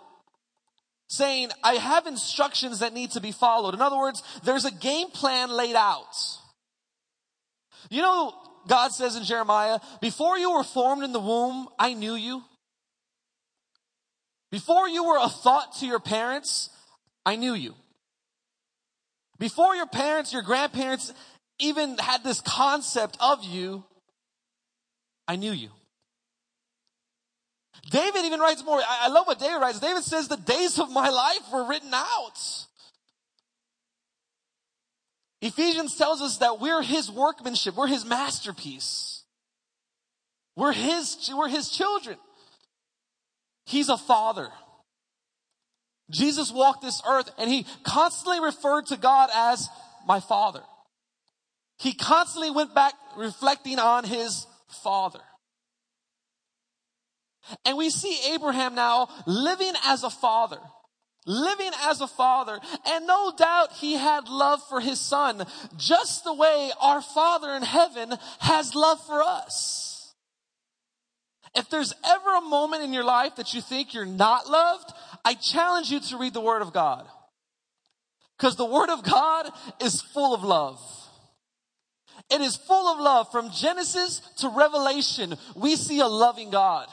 saying, 1.09 1.51
I 1.65 1.75
have 1.75 2.07
instructions 2.07 2.81
that 2.81 2.93
need 2.93 3.13
to 3.13 3.21
be 3.21 3.33
followed. 3.33 3.75
In 3.75 3.81
other 3.81 3.97
words, 3.97 4.23
there's 4.45 4.65
a 4.65 4.71
game 4.71 5.09
plan 5.09 5.51
laid 5.51 5.77
out. 5.77 6.15
You 7.91 8.03
know, 8.03 8.35
God 8.67 8.93
says 8.93 9.17
in 9.17 9.25
Jeremiah, 9.25 9.79
before 10.01 10.39
you 10.39 10.53
were 10.53 10.65
formed 10.65 11.05
in 11.05 11.13
the 11.13 11.21
womb, 11.21 11.69
I 11.79 11.95
knew 11.95 12.15
you. 12.15 12.43
Before 14.51 14.89
you 14.89 15.05
were 15.05 15.19
a 15.21 15.29
thought 15.29 15.77
to 15.81 15.87
your 15.87 16.01
parents, 16.01 16.71
I 17.25 17.37
knew 17.37 17.55
you. 17.55 17.75
Before 19.39 19.75
your 19.75 19.87
parents, 19.87 20.33
your 20.33 20.43
grandparents 20.43 21.13
even 21.59 21.99
had 21.99 22.25
this 22.25 22.41
concept 22.41 23.17
of 23.21 23.45
you, 23.45 23.85
I 25.29 25.37
knew 25.37 25.53
you. 25.53 25.71
David 27.91 28.25
even 28.25 28.41
writes 28.41 28.65
more. 28.65 28.81
I 28.85 29.09
love 29.09 29.27
what 29.27 29.39
David 29.39 29.61
writes. 29.61 29.81
David 29.81 30.03
says, 30.03 30.29
the 30.29 30.37
days 30.37 30.79
of 30.79 30.91
my 30.91 31.09
life 31.09 31.53
were 31.53 31.69
written 31.69 31.93
out. 31.93 32.67
Ephesians 35.47 35.97
tells 35.97 36.21
us 36.21 36.39
that 36.39 36.61
we're 36.61 36.83
his 36.83 37.11
workmanship. 37.11 37.77
We're 37.77 37.87
his 37.87 38.05
masterpiece. 38.05 39.23
We're 40.57 40.73
his, 40.73 41.31
we're 41.35 41.49
his 41.49 41.69
children. 41.69 42.17
He's 43.67 43.89
a 43.89 43.97
father. 43.97 44.49
Jesus 46.11 46.53
walked 46.53 46.83
this 46.83 47.03
earth 47.09 47.31
and 47.39 47.51
he 47.51 47.67
constantly 47.83 48.41
referred 48.41 48.87
to 48.87 48.97
God 48.97 49.29
as 49.35 49.69
my 50.07 50.21
father. 50.21 50.63
He 51.79 51.93
constantly 51.93 52.51
went 52.51 52.75
back 52.75 52.95
reflecting 53.17 53.79
on 53.79 54.05
his 54.05 54.47
father. 54.83 55.21
And 57.65 57.77
we 57.77 57.91
see 57.91 58.33
Abraham 58.33 58.75
now 58.75 59.09
living 59.27 59.75
as 59.85 60.03
a 60.03 60.11
father 60.11 60.59
living 61.27 61.73
as 61.83 62.01
a 62.01 62.07
father. 62.07 62.59
And 62.87 63.07
no 63.07 63.33
doubt 63.37 63.73
he 63.73 63.95
had 63.95 64.29
love 64.29 64.61
for 64.69 64.81
his 64.81 65.01
son, 65.01 65.45
just 65.77 66.25
the 66.25 66.35
way 66.35 66.71
our 66.81 67.03
Father 67.03 67.51
in 67.51 67.63
heaven 67.63 68.15
has 68.41 68.75
love 68.75 69.05
for 69.05 69.23
us. 69.23 70.15
If 71.55 71.71
there's 71.71 71.93
ever 72.05 72.37
a 72.37 72.43
moment 72.43 72.83
in 72.83 72.93
your 72.93 73.05
life 73.05 73.37
that 73.37 73.55
you 73.55 73.61
think 73.61 73.95
you're 73.95 74.05
not 74.05 74.49
loved, 74.49 74.93
I 75.25 75.35
challenge 75.35 75.91
you 75.91 76.01
to 76.01 76.19
read 76.19 76.35
the 76.35 76.41
Word 76.41 76.63
of 76.63 76.73
God. 76.73 77.07
Because 78.37 78.57
the 78.57 78.67
Word 78.67 78.91
of 78.91 79.03
God 79.03 79.51
is 79.81 80.03
full 80.03 80.35
of 80.35 80.45
love. 80.45 80.79
It 82.31 82.41
is 82.41 82.57
full 82.57 82.89
of 82.89 83.01
love. 83.01 83.31
From 83.33 83.51
Genesis 83.51 84.21
to 84.39 84.49
Revelation, 84.49 85.37
we 85.55 85.77
see 85.77 86.01
a 86.01 86.07
loving 86.07 86.51
God. 86.51 86.89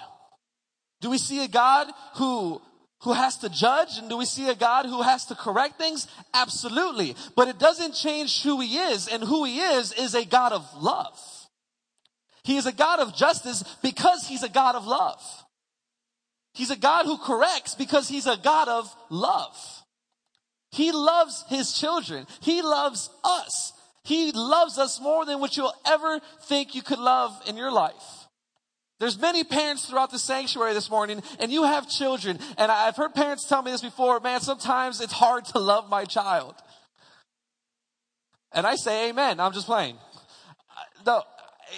Do 1.01 1.09
we 1.09 1.17
see 1.17 1.43
a 1.43 1.49
God 1.49 1.87
who 2.15 2.61
who 3.03 3.13
has 3.13 3.37
to 3.37 3.49
judge? 3.49 3.97
And 3.97 4.09
do 4.09 4.17
we 4.17 4.25
see 4.25 4.49
a 4.49 4.55
God 4.55 4.85
who 4.85 5.01
has 5.01 5.25
to 5.25 5.35
correct 5.35 5.77
things? 5.77 6.07
Absolutely. 6.33 7.15
But 7.35 7.49
it 7.49 7.59
doesn't 7.59 7.93
change 7.93 8.43
who 8.43 8.61
he 8.61 8.77
is. 8.77 9.07
And 9.07 9.23
who 9.23 9.43
he 9.43 9.59
is 9.59 9.91
is 9.93 10.15
a 10.15 10.25
God 10.25 10.53
of 10.53 10.65
love. 10.81 11.19
He 12.43 12.57
is 12.57 12.65
a 12.65 12.71
God 12.71 12.99
of 12.99 13.15
justice 13.15 13.63
because 13.81 14.27
he's 14.27 14.43
a 14.43 14.49
God 14.49 14.75
of 14.75 14.87
love. 14.87 15.21
He's 16.53 16.71
a 16.71 16.77
God 16.77 17.05
who 17.05 17.17
corrects 17.17 17.75
because 17.75 18.07
he's 18.07 18.27
a 18.27 18.37
God 18.37 18.69
of 18.69 18.93
love. 19.09 19.57
He 20.71 20.91
loves 20.91 21.43
his 21.49 21.73
children. 21.73 22.25
He 22.41 22.61
loves 22.61 23.09
us. 23.23 23.73
He 24.03 24.31
loves 24.31 24.77
us 24.77 24.99
more 25.01 25.25
than 25.25 25.39
what 25.39 25.57
you'll 25.57 25.75
ever 25.85 26.19
think 26.43 26.73
you 26.73 26.81
could 26.81 26.99
love 26.99 27.41
in 27.47 27.57
your 27.57 27.71
life. 27.71 28.22
There's 29.03 29.19
many 29.19 29.43
parents 29.43 29.85
throughout 29.85 30.11
the 30.11 30.17
sanctuary 30.17 30.73
this 30.73 30.89
morning, 30.89 31.21
and 31.37 31.51
you 31.51 31.65
have 31.65 31.89
children. 31.89 32.39
And 32.57 32.71
I've 32.71 32.95
heard 32.95 33.13
parents 33.13 33.45
tell 33.45 33.61
me 33.61 33.69
this 33.69 33.81
before, 33.81 34.21
man, 34.21 34.39
sometimes 34.39 35.01
it's 35.01 35.11
hard 35.11 35.43
to 35.47 35.59
love 35.59 35.89
my 35.89 36.05
child. 36.05 36.55
And 38.53 38.65
I 38.65 38.77
say 38.77 39.09
amen. 39.09 39.41
I'm 39.41 39.51
just 39.51 39.65
playing. 39.65 39.97
No, 41.05 41.21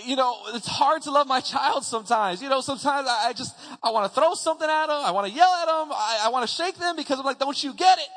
you 0.05 0.15
know, 0.15 0.35
it's 0.49 0.67
hard 0.67 1.01
to 1.01 1.09
love 1.09 1.25
my 1.25 1.39
child 1.39 1.83
sometimes. 1.83 2.43
You 2.43 2.49
know, 2.49 2.61
sometimes 2.61 3.07
I 3.09 3.33
just, 3.33 3.55
I 3.81 3.89
want 3.89 4.13
to 4.13 4.13
throw 4.13 4.35
something 4.35 4.69
at 4.69 4.85
them. 4.85 5.01
I 5.03 5.09
want 5.09 5.25
to 5.25 5.33
yell 5.33 5.51
at 5.51 5.65
them. 5.65 5.91
I, 5.93 6.25
I 6.25 6.29
want 6.29 6.47
to 6.47 6.55
shake 6.55 6.77
them 6.77 6.95
because 6.95 7.17
I'm 7.17 7.25
like, 7.25 7.39
don't 7.39 7.63
you 7.63 7.73
get 7.73 7.97
it? 7.97 8.09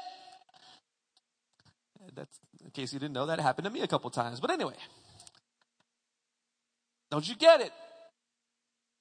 That's, 2.15 2.38
in 2.62 2.73
case 2.73 2.93
you 2.93 2.99
didn't 2.99 3.15
know, 3.15 3.25
that 3.25 3.41
happened 3.41 3.65
to 3.65 3.71
me 3.71 3.81
a 3.81 3.88
couple 3.88 4.11
times. 4.11 4.38
But 4.38 4.50
anyway, 4.50 4.75
don't 7.11 7.27
you 7.27 7.37
get 7.37 7.62
it? 7.62 7.73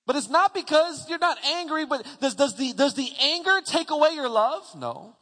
But 0.08 0.16
it's 0.16 0.30
not 0.30 0.54
because 0.54 1.08
you're 1.10 1.20
not 1.20 1.38
angry, 1.46 1.86
but 1.86 2.08
does, 2.22 2.34
does, 2.34 2.56
the, 2.56 2.72
does 2.72 2.96
the 2.96 3.12
anger 3.22 3.60
take 3.64 3.92
away 3.92 4.12
your 4.12 4.30
love? 4.30 4.64
No. 4.76 5.18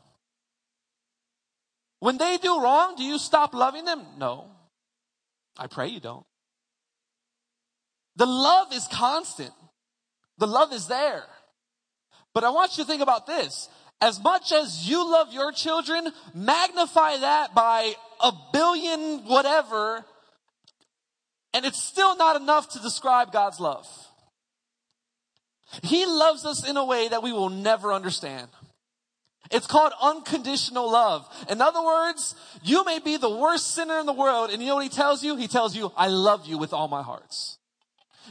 When 1.99 2.19
they 2.19 2.37
do 2.37 2.61
wrong, 2.61 2.93
do 2.95 3.03
you 3.03 3.17
stop 3.17 3.55
loving 3.55 3.83
them? 3.83 4.05
No. 4.19 4.45
I 5.57 5.65
pray 5.65 5.87
you 5.87 5.99
don't. 5.99 6.25
The 8.15 8.27
love 8.27 8.67
is 8.73 8.87
constant. 8.91 9.53
The 10.37 10.45
love 10.45 10.71
is 10.71 10.85
there. 10.85 11.23
But 12.35 12.43
I 12.43 12.51
want 12.51 12.77
you 12.77 12.83
to 12.83 12.87
think 12.87 13.01
about 13.01 13.25
this. 13.25 13.67
As 14.01 14.21
much 14.21 14.51
as 14.51 14.87
you 14.87 15.09
love 15.09 15.33
your 15.33 15.51
children, 15.51 16.09
magnify 16.35 17.17
that 17.17 17.55
by 17.55 17.95
a 18.21 18.31
billion 18.53 19.25
whatever, 19.25 20.05
and 21.55 21.65
it's 21.65 21.81
still 21.81 22.15
not 22.17 22.39
enough 22.39 22.69
to 22.73 22.79
describe 22.79 23.31
God's 23.31 23.59
love. 23.59 23.87
He 25.83 26.05
loves 26.05 26.45
us 26.45 26.67
in 26.67 26.77
a 26.77 26.85
way 26.85 27.07
that 27.07 27.23
we 27.23 27.31
will 27.31 27.49
never 27.49 27.91
understand. 27.91 28.49
It's 29.51 29.67
called 29.67 29.93
unconditional 30.01 30.91
love. 30.91 31.27
In 31.49 31.61
other 31.61 31.83
words, 31.83 32.35
you 32.63 32.83
may 32.83 32.99
be 32.99 33.17
the 33.17 33.29
worst 33.29 33.75
sinner 33.75 33.99
in 33.99 34.05
the 34.05 34.13
world, 34.13 34.49
and 34.49 34.61
you 34.61 34.69
know 34.69 34.75
what 34.75 34.83
he 34.83 34.89
tells 34.89 35.23
you? 35.23 35.35
He 35.35 35.47
tells 35.47 35.75
you, 35.75 35.91
I 35.95 36.07
love 36.07 36.45
you 36.47 36.57
with 36.57 36.73
all 36.73 36.87
my 36.87 37.03
hearts. 37.03 37.59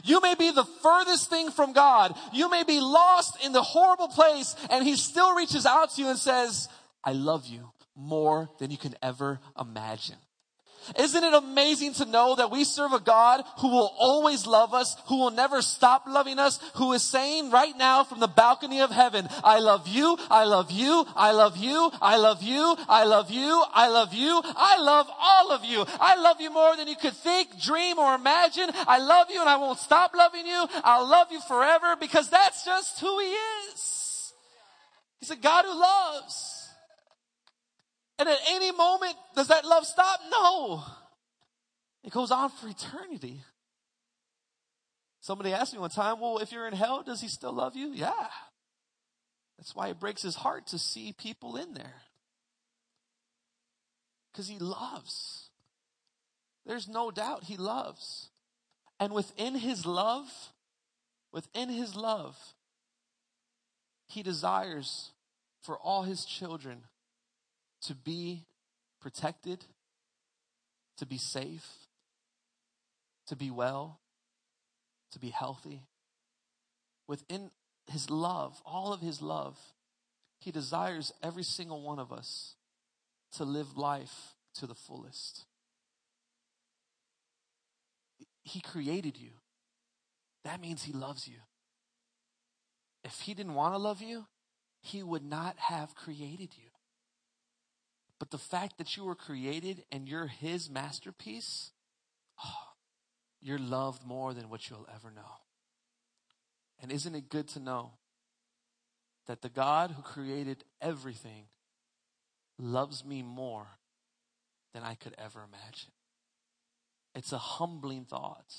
You 0.03 0.19
may 0.19 0.35
be 0.35 0.51
the 0.51 0.65
furthest 0.65 1.29
thing 1.29 1.51
from 1.51 1.73
God. 1.73 2.15
You 2.33 2.49
may 2.49 2.63
be 2.63 2.79
lost 2.79 3.43
in 3.43 3.53
the 3.53 3.61
horrible 3.61 4.09
place 4.09 4.55
and 4.69 4.83
he 4.83 4.95
still 4.95 5.35
reaches 5.35 5.65
out 5.65 5.91
to 5.91 6.01
you 6.01 6.09
and 6.09 6.19
says, 6.19 6.67
I 7.03 7.13
love 7.13 7.45
you 7.45 7.71
more 7.95 8.49
than 8.59 8.71
you 8.71 8.77
can 8.77 8.95
ever 9.01 9.39
imagine. 9.59 10.17
Isn't 10.99 11.23
it 11.23 11.33
amazing 11.33 11.93
to 11.95 12.05
know 12.05 12.35
that 12.35 12.51
we 12.51 12.63
serve 12.63 12.93
a 12.93 12.99
God 12.99 13.43
who 13.59 13.69
will 13.69 13.93
always 13.97 14.45
love 14.45 14.73
us, 14.73 14.95
who 15.07 15.17
will 15.17 15.31
never 15.31 15.61
stop 15.61 16.03
loving 16.07 16.39
us, 16.39 16.59
who 16.75 16.93
is 16.93 17.03
saying 17.03 17.51
right 17.51 17.75
now 17.77 18.03
from 18.03 18.19
the 18.19 18.27
balcony 18.27 18.81
of 18.81 18.91
heaven, 18.91 19.27
I 19.43 19.59
love 19.59 19.87
you, 19.87 20.17
I 20.29 20.45
love 20.45 20.71
you, 20.71 21.05
I 21.15 21.31
love 21.31 21.57
you, 21.57 21.91
I 22.01 22.17
love 22.17 22.43
you, 22.43 22.75
I 22.87 23.03
love 23.03 23.31
you, 23.31 23.63
I 23.73 23.87
love 23.87 24.13
you, 24.13 24.41
I 24.43 24.77
love 24.79 25.07
all 25.19 25.51
of 25.51 25.65
you. 25.65 25.85
I 25.99 26.15
love 26.15 26.41
you 26.41 26.51
more 26.51 26.75
than 26.75 26.87
you 26.87 26.95
could 26.95 27.13
think, 27.13 27.59
dream, 27.59 27.97
or 27.97 28.15
imagine. 28.15 28.69
I 28.87 28.99
love 28.99 29.27
you 29.31 29.39
and 29.39 29.49
I 29.49 29.57
won't 29.57 29.79
stop 29.79 30.13
loving 30.15 30.45
you. 30.45 30.67
I'll 30.83 31.07
love 31.07 31.31
you 31.31 31.41
forever 31.41 31.95
because 31.99 32.29
that's 32.29 32.65
just 32.65 32.99
who 32.99 33.19
he 33.19 33.33
is. 33.73 34.33
He's 35.19 35.31
a 35.31 35.35
God 35.35 35.65
who 35.65 35.79
loves. 35.79 36.54
And 38.17 38.29
at 38.29 38.39
any 38.49 38.71
moment, 38.71 39.15
does 39.35 39.49
that 39.49 39.65
love 39.65 39.85
stop? 39.85 40.19
No. 40.31 40.83
It 42.03 42.11
goes 42.11 42.31
on 42.31 42.49
for 42.49 42.67
eternity. 42.67 43.41
Somebody 45.19 45.53
asked 45.53 45.73
me 45.73 45.79
one 45.79 45.89
time, 45.89 46.19
well, 46.19 46.37
if 46.37 46.51
you're 46.51 46.67
in 46.67 46.73
hell, 46.73 47.03
does 47.03 47.19
he 47.19 47.27
still 47.27 47.51
love 47.51 47.75
you? 47.75 47.87
Yeah. 47.87 48.27
That's 49.57 49.75
why 49.75 49.87
it 49.89 49.99
breaks 49.99 50.21
his 50.21 50.35
heart 50.35 50.67
to 50.67 50.77
see 50.77 51.13
people 51.13 51.57
in 51.57 51.73
there. 51.73 51.95
Because 54.31 54.47
he 54.47 54.59
loves. 54.59 55.49
There's 56.65 56.87
no 56.87 57.11
doubt 57.11 57.45
he 57.45 57.57
loves. 57.57 58.29
And 58.99 59.13
within 59.13 59.55
his 59.55 59.85
love, 59.85 60.27
within 61.31 61.69
his 61.69 61.95
love, 61.95 62.37
he 64.07 64.23
desires 64.23 65.11
for 65.61 65.77
all 65.77 66.03
his 66.03 66.25
children 66.25 66.83
to 67.87 67.95
be 67.95 68.45
protected, 69.01 69.65
to 70.97 71.05
be 71.05 71.17
safe, 71.17 71.67
to 73.27 73.35
be 73.35 73.51
well, 73.51 73.99
to 75.11 75.19
be 75.19 75.29
healthy. 75.29 75.81
Within 77.07 77.51
his 77.87 78.09
love, 78.09 78.61
all 78.65 78.93
of 78.93 79.01
his 79.01 79.21
love, 79.21 79.57
he 80.39 80.51
desires 80.51 81.13
every 81.21 81.43
single 81.43 81.81
one 81.81 81.99
of 81.99 82.11
us 82.11 82.55
to 83.33 83.43
live 83.43 83.77
life 83.77 84.35
to 84.55 84.65
the 84.65 84.75
fullest. 84.75 85.45
He 88.43 88.61
created 88.61 89.17
you. 89.17 89.31
That 90.43 90.61
means 90.61 90.83
he 90.83 90.93
loves 90.93 91.27
you. 91.27 91.37
If 93.03 93.21
he 93.21 93.33
didn't 93.33 93.53
want 93.53 93.73
to 93.73 93.77
love 93.77 94.01
you, 94.01 94.25
he 94.81 95.03
would 95.03 95.23
not 95.23 95.57
have 95.57 95.95
created 95.95 96.49
you. 96.55 96.69
But 98.25 98.39
the 98.39 98.43
fact 98.43 98.79
that 98.79 98.97
you 98.97 99.03
were 99.03 99.13
created 99.13 99.83
and 99.91 100.09
you're 100.09 100.25
his 100.25 100.67
masterpiece, 100.67 101.69
oh, 102.43 102.69
you're 103.39 103.59
loved 103.59 104.03
more 104.03 104.33
than 104.33 104.49
what 104.49 104.67
you'll 104.67 104.87
ever 104.95 105.11
know. 105.11 105.41
And 106.81 106.91
isn't 106.91 107.13
it 107.13 107.29
good 107.29 107.47
to 107.49 107.59
know 107.59 107.91
that 109.27 109.43
the 109.43 109.49
God 109.49 109.91
who 109.91 110.01
created 110.01 110.63
everything 110.81 111.43
loves 112.57 113.05
me 113.05 113.21
more 113.21 113.67
than 114.73 114.81
I 114.81 114.95
could 114.95 115.13
ever 115.19 115.41
imagine? 115.47 115.91
It's 117.13 117.31
a 117.31 117.37
humbling 117.37 118.05
thought. 118.05 118.55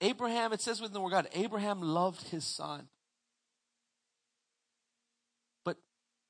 Abraham, 0.00 0.52
it 0.52 0.60
says 0.60 0.80
within 0.80 0.94
the 0.94 1.00
word 1.00 1.12
God, 1.12 1.28
Abraham 1.34 1.80
loved 1.80 2.30
his 2.30 2.44
son. 2.44 2.88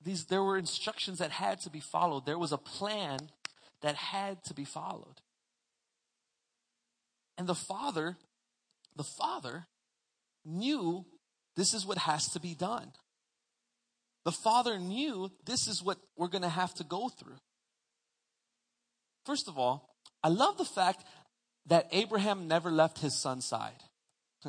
These 0.03 0.25
there 0.27 0.43
were 0.43 0.59
instructions 0.59 1.19
that 1.19 1.31
had 1.31 1.61
to 1.61 1.71
be 1.71 1.81
followed. 1.81 2.27
There 2.27 2.39
was 2.39 2.53
a 2.53 2.59
plan 2.59 3.19
that 3.83 3.97
had 3.97 4.43
to 4.45 4.55
be 4.55 4.65
followed. 4.65 5.21
And 7.37 7.47
the 7.47 7.55
father, 7.55 8.17
the 8.97 9.07
father 9.19 9.67
knew 10.45 11.05
this 11.57 11.75
is 11.75 11.87
what 11.87 11.99
has 11.99 12.29
to 12.31 12.41
be 12.41 12.55
done. 12.55 12.93
The 14.25 14.33
father 14.33 14.79
knew 14.79 15.31
this 15.47 15.67
is 15.69 15.83
what 15.83 15.99
we're 16.17 16.29
going 16.29 16.43
to 16.43 16.49
have 16.49 16.75
to 16.75 16.85
go 16.85 17.09
through. 17.09 17.39
First 19.25 19.49
of 19.49 19.59
all, 19.59 19.89
I 20.23 20.29
love 20.29 20.59
the 20.59 20.65
fact 20.65 21.05
that 21.67 21.89
Abraham 21.93 22.49
never 22.49 22.71
left 22.71 22.99
his 22.99 23.21
son's 23.21 23.47
side. 23.47 23.83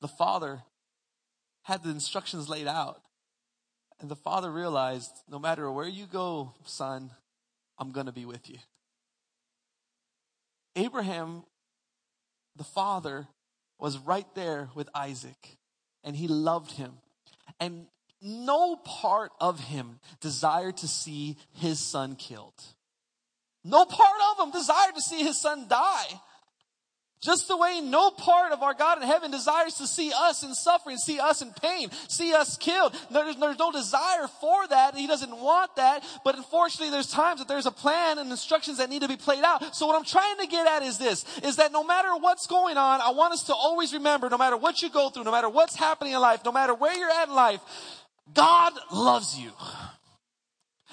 the 0.00 0.08
father 0.18 0.62
had 1.62 1.82
the 1.82 1.90
instructions 1.90 2.48
laid 2.48 2.66
out. 2.66 3.00
And 4.00 4.10
the 4.10 4.16
father 4.16 4.50
realized 4.50 5.12
no 5.30 5.38
matter 5.38 5.70
where 5.70 5.88
you 5.88 6.06
go, 6.06 6.52
son, 6.64 7.10
I'm 7.78 7.92
going 7.92 8.06
to 8.06 8.12
be 8.12 8.24
with 8.24 8.48
you. 8.48 8.58
Abraham, 10.74 11.44
the 12.56 12.64
father, 12.64 13.26
was 13.78 13.98
right 13.98 14.26
there 14.34 14.68
with 14.74 14.88
Isaac 14.94 15.56
and 16.04 16.14
he 16.14 16.28
loved 16.28 16.72
him. 16.72 16.92
And 17.58 17.86
no 18.20 18.76
part 18.76 19.32
of 19.40 19.60
him 19.60 20.00
desired 20.20 20.78
to 20.78 20.88
see 20.88 21.36
his 21.52 21.78
son 21.78 22.16
killed. 22.16 22.62
No 23.64 23.84
part 23.84 24.20
of 24.32 24.46
him 24.46 24.52
desired 24.52 24.94
to 24.94 25.02
see 25.02 25.22
his 25.22 25.40
son 25.40 25.66
die. 25.68 26.06
Just 27.26 27.48
the 27.48 27.56
way 27.56 27.80
no 27.82 28.10
part 28.10 28.52
of 28.52 28.62
our 28.62 28.72
God 28.72 29.02
in 29.02 29.08
heaven 29.08 29.32
desires 29.32 29.74
to 29.78 29.88
see 29.88 30.12
us 30.16 30.44
in 30.44 30.54
suffering, 30.54 30.96
see 30.96 31.18
us 31.18 31.42
in 31.42 31.50
pain, 31.60 31.90
see 32.06 32.32
us 32.32 32.56
killed. 32.56 32.94
There's, 33.10 33.34
there's 33.34 33.58
no 33.58 33.72
desire 33.72 34.28
for 34.40 34.64
that. 34.68 34.94
He 34.94 35.08
doesn't 35.08 35.36
want 35.36 35.74
that. 35.74 36.04
But 36.24 36.36
unfortunately, 36.36 36.90
there's 36.90 37.10
times 37.10 37.40
that 37.40 37.48
there's 37.48 37.66
a 37.66 37.72
plan 37.72 38.18
and 38.18 38.30
instructions 38.30 38.78
that 38.78 38.90
need 38.90 39.02
to 39.02 39.08
be 39.08 39.16
played 39.16 39.42
out. 39.42 39.74
So 39.74 39.88
what 39.88 39.96
I'm 39.96 40.04
trying 40.04 40.36
to 40.38 40.46
get 40.46 40.68
at 40.68 40.84
is 40.84 40.98
this, 40.98 41.24
is 41.42 41.56
that 41.56 41.72
no 41.72 41.82
matter 41.82 42.14
what's 42.14 42.46
going 42.46 42.76
on, 42.76 43.00
I 43.00 43.10
want 43.10 43.32
us 43.32 43.42
to 43.46 43.54
always 43.54 43.92
remember, 43.92 44.30
no 44.30 44.38
matter 44.38 44.56
what 44.56 44.80
you 44.80 44.88
go 44.88 45.10
through, 45.10 45.24
no 45.24 45.32
matter 45.32 45.48
what's 45.48 45.74
happening 45.74 46.12
in 46.12 46.20
life, 46.20 46.44
no 46.44 46.52
matter 46.52 46.74
where 46.74 46.96
you're 46.96 47.10
at 47.10 47.26
in 47.26 47.34
life, 47.34 47.60
God 48.32 48.72
loves 48.92 49.36
you. 49.36 49.50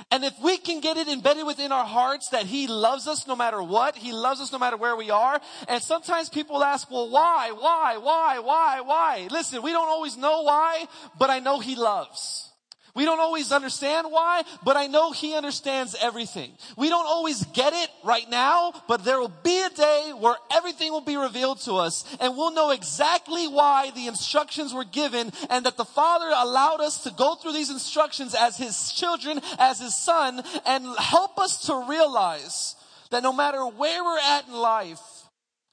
And 0.09 0.23
if 0.23 0.33
we 0.43 0.57
can 0.57 0.79
get 0.79 0.97
it 0.97 1.07
embedded 1.07 1.45
within 1.45 1.71
our 1.71 1.85
hearts 1.85 2.29
that 2.29 2.45
He 2.45 2.67
loves 2.67 3.07
us 3.07 3.27
no 3.27 3.35
matter 3.35 3.61
what, 3.61 3.95
He 3.95 4.11
loves 4.11 4.41
us 4.41 4.51
no 4.51 4.57
matter 4.57 4.77
where 4.77 4.95
we 4.95 5.11
are. 5.11 5.39
And 5.67 5.81
sometimes 5.81 6.29
people 6.29 6.63
ask, 6.63 6.89
well, 6.89 7.09
why, 7.09 7.51
why, 7.51 7.97
why, 7.97 8.39
why, 8.39 8.81
why? 8.81 9.27
Listen, 9.31 9.61
we 9.61 9.71
don't 9.71 9.89
always 9.89 10.17
know 10.17 10.41
why, 10.43 10.87
but 11.17 11.29
I 11.29 11.39
know 11.39 11.59
He 11.59 11.75
loves. 11.75 12.52
We 12.95 13.05
don't 13.05 13.19
always 13.19 13.51
understand 13.51 14.07
why, 14.11 14.43
but 14.63 14.77
I 14.77 14.85
know 14.85 15.11
He 15.11 15.35
understands 15.35 15.95
everything. 15.99 16.51
We 16.77 16.89
don't 16.89 17.07
always 17.07 17.43
get 17.45 17.73
it 17.73 17.89
right 18.03 18.29
now, 18.29 18.71
but 18.87 19.03
there 19.03 19.19
will 19.19 19.33
be 19.43 19.63
a 19.63 19.69
day 19.69 20.13
where 20.19 20.35
everything 20.55 20.91
will 20.91 21.01
be 21.01 21.17
revealed 21.17 21.59
to 21.61 21.73
us 21.73 22.05
and 22.19 22.37
we'll 22.37 22.53
know 22.53 22.69
exactly 22.69 23.47
why 23.47 23.89
the 23.95 24.05
instructions 24.05 24.75
were 24.75 24.83
given 24.83 25.31
and 25.49 25.65
that 25.65 25.75
the 25.75 25.85
Father 25.85 26.31
allowed 26.35 26.81
us 26.81 27.03
to 27.03 27.11
go 27.11 27.33
through 27.33 27.53
these 27.53 27.71
instructions 27.71 28.35
as 28.35 28.57
His 28.57 28.91
children, 28.91 29.41
as 29.57 29.79
His 29.79 29.95
Son, 29.95 30.43
and 30.63 30.85
help 30.99 31.39
us 31.39 31.65
to 31.65 31.85
realize 31.89 32.75
that 33.09 33.23
no 33.23 33.33
matter 33.33 33.65
where 33.65 34.03
we're 34.03 34.19
at 34.19 34.47
in 34.47 34.53
life, 34.53 35.01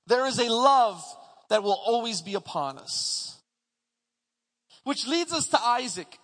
there 0.06 0.26
is 0.26 0.38
a 0.38 0.50
love 0.50 1.04
that 1.50 1.62
will 1.62 1.80
always 1.85 2.22
be 2.22 2.35
upon 2.35 2.78
us. 2.78 3.38
Which 4.85 5.06
leads 5.06 5.33
us 5.33 5.48
to 5.48 5.61
Isaac. 5.61 6.19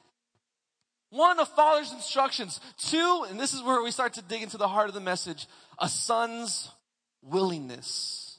One, 1.11 1.39
a 1.39 1.47
father's 1.47 1.93
instructions. 1.93 2.61
Two, 2.79 3.27
and 3.29 3.39
this 3.39 3.55
is 3.55 3.63
where 3.63 3.83
we 3.83 3.91
start 3.91 4.15
to 4.15 4.23
dig 4.23 4.43
into 4.43 4.57
the 4.57 4.69
heart 4.69 4.89
of 4.89 4.95
the 4.95 5.01
message, 5.01 5.47
a 5.79 5.89
son's 5.89 6.71
willingness. 7.23 8.39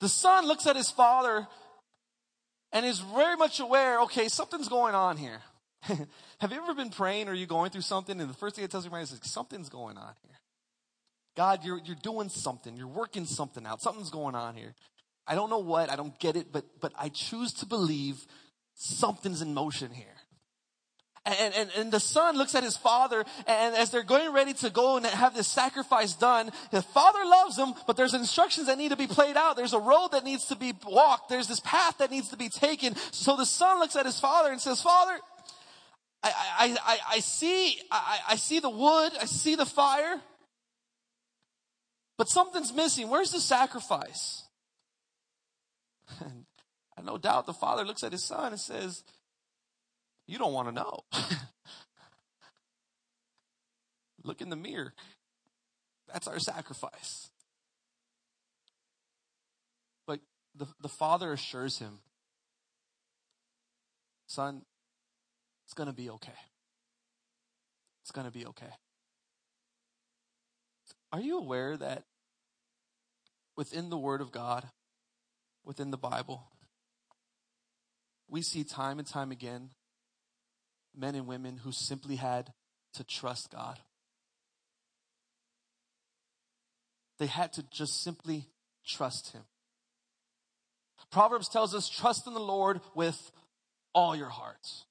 The 0.00 0.08
son 0.08 0.46
looks 0.46 0.66
at 0.66 0.76
his 0.76 0.90
father 0.90 1.46
and 2.72 2.84
is 2.84 3.00
very 3.00 3.36
much 3.36 3.60
aware, 3.60 4.00
okay, 4.02 4.28
something's 4.28 4.68
going 4.68 4.94
on 4.94 5.16
here. 5.16 5.40
Have 5.82 6.52
you 6.52 6.62
ever 6.62 6.74
been 6.74 6.90
praying 6.90 7.28
or 7.28 7.34
you 7.34 7.46
going 7.46 7.70
through 7.70 7.82
something 7.82 8.20
and 8.20 8.28
the 8.28 8.34
first 8.34 8.56
thing 8.56 8.64
it 8.64 8.70
tells 8.70 8.84
your 8.84 8.92
mind 8.92 9.04
is 9.04 9.18
something's 9.22 9.68
going 9.68 9.96
on 9.96 10.12
here. 10.22 10.36
God, 11.36 11.64
you're, 11.64 11.80
you're 11.84 11.96
doing 12.02 12.28
something. 12.28 12.76
You're 12.76 12.86
working 12.86 13.24
something 13.24 13.66
out. 13.66 13.82
Something's 13.82 14.10
going 14.10 14.34
on 14.34 14.54
here. 14.54 14.74
I 15.26 15.34
don't 15.34 15.50
know 15.50 15.58
what. 15.58 15.90
I 15.90 15.96
don't 15.96 16.18
get 16.18 16.36
it, 16.36 16.52
but, 16.52 16.64
but 16.80 16.92
I 16.96 17.08
choose 17.08 17.52
to 17.54 17.66
believe 17.66 18.26
something's 18.76 19.42
in 19.42 19.54
motion 19.54 19.90
here. 19.90 20.06
And, 21.24 21.54
and, 21.54 21.70
and 21.76 21.92
the 21.92 21.98
son 21.98 22.36
looks 22.36 22.54
at 22.54 22.62
his 22.62 22.76
father 22.76 23.24
and 23.48 23.74
as 23.74 23.90
they're 23.90 24.04
going 24.04 24.32
ready 24.32 24.54
to 24.54 24.70
go 24.70 24.96
and 24.96 25.04
have 25.04 25.34
this 25.34 25.48
sacrifice 25.48 26.14
done, 26.14 26.50
the 26.70 26.82
father 26.82 27.24
loves 27.24 27.58
him, 27.58 27.74
but 27.88 27.96
there's 27.96 28.14
instructions 28.14 28.68
that 28.68 28.78
need 28.78 28.90
to 28.90 28.96
be 28.96 29.08
played 29.08 29.36
out. 29.36 29.56
There's 29.56 29.72
a 29.72 29.80
road 29.80 30.10
that 30.12 30.22
needs 30.22 30.44
to 30.46 30.56
be 30.56 30.72
walked. 30.86 31.28
There's 31.28 31.48
this 31.48 31.58
path 31.58 31.98
that 31.98 32.12
needs 32.12 32.28
to 32.28 32.36
be 32.36 32.48
taken. 32.48 32.94
So 33.10 33.34
the 33.34 33.44
son 33.44 33.80
looks 33.80 33.96
at 33.96 34.06
his 34.06 34.20
father 34.20 34.52
and 34.52 34.60
says, 34.60 34.80
father, 34.80 35.18
I, 36.22 36.32
I, 36.58 36.76
I, 36.84 36.98
I 37.16 37.18
see, 37.18 37.76
I, 37.90 38.18
I 38.30 38.36
see 38.36 38.60
the 38.60 38.70
wood. 38.70 39.12
I 39.20 39.24
see 39.24 39.56
the 39.56 39.66
fire. 39.66 40.20
But 42.18 42.28
something's 42.28 42.72
missing. 42.72 43.10
Where's 43.10 43.32
the 43.32 43.40
sacrifice? 43.40 44.44
And 46.20 46.45
no 47.04 47.18
doubt 47.18 47.46
the 47.46 47.52
father 47.52 47.84
looks 47.84 48.02
at 48.02 48.12
his 48.12 48.24
son 48.24 48.52
and 48.52 48.60
says, 48.60 49.02
You 50.26 50.38
don't 50.38 50.52
want 50.52 50.68
to 50.68 50.74
know. 50.74 51.00
Look 54.24 54.40
in 54.40 54.48
the 54.48 54.56
mirror. 54.56 54.94
That's 56.12 56.26
our 56.26 56.38
sacrifice. 56.38 57.30
But 60.06 60.20
the, 60.54 60.66
the 60.80 60.88
father 60.88 61.32
assures 61.32 61.78
him, 61.78 61.98
Son, 64.26 64.62
it's 65.64 65.74
going 65.74 65.88
to 65.88 65.94
be 65.94 66.10
okay. 66.10 66.32
It's 68.02 68.10
going 68.10 68.26
to 68.26 68.32
be 68.32 68.46
okay. 68.46 68.70
Are 71.12 71.20
you 71.20 71.38
aware 71.38 71.76
that 71.76 72.04
within 73.56 73.88
the 73.88 73.96
Word 73.96 74.20
of 74.20 74.32
God, 74.32 74.68
within 75.64 75.90
the 75.90 75.96
Bible, 75.96 76.44
we 78.28 78.42
see 78.42 78.64
time 78.64 78.98
and 78.98 79.06
time 79.06 79.30
again 79.30 79.70
men 80.96 81.14
and 81.14 81.26
women 81.26 81.58
who 81.58 81.72
simply 81.72 82.16
had 82.16 82.52
to 82.94 83.04
trust 83.04 83.50
God? 83.50 83.78
They 87.18 87.26
had 87.26 87.52
to 87.54 87.64
just 87.70 88.02
simply 88.02 88.48
trust 88.86 89.32
Him. 89.32 89.42
Proverbs 91.10 91.48
tells 91.48 91.74
us, 91.74 91.88
trust 91.88 92.26
in 92.26 92.34
the 92.34 92.40
Lord 92.40 92.80
with 92.94 93.30
all 93.94 94.14
your 94.16 94.28
hearts. 94.28 94.84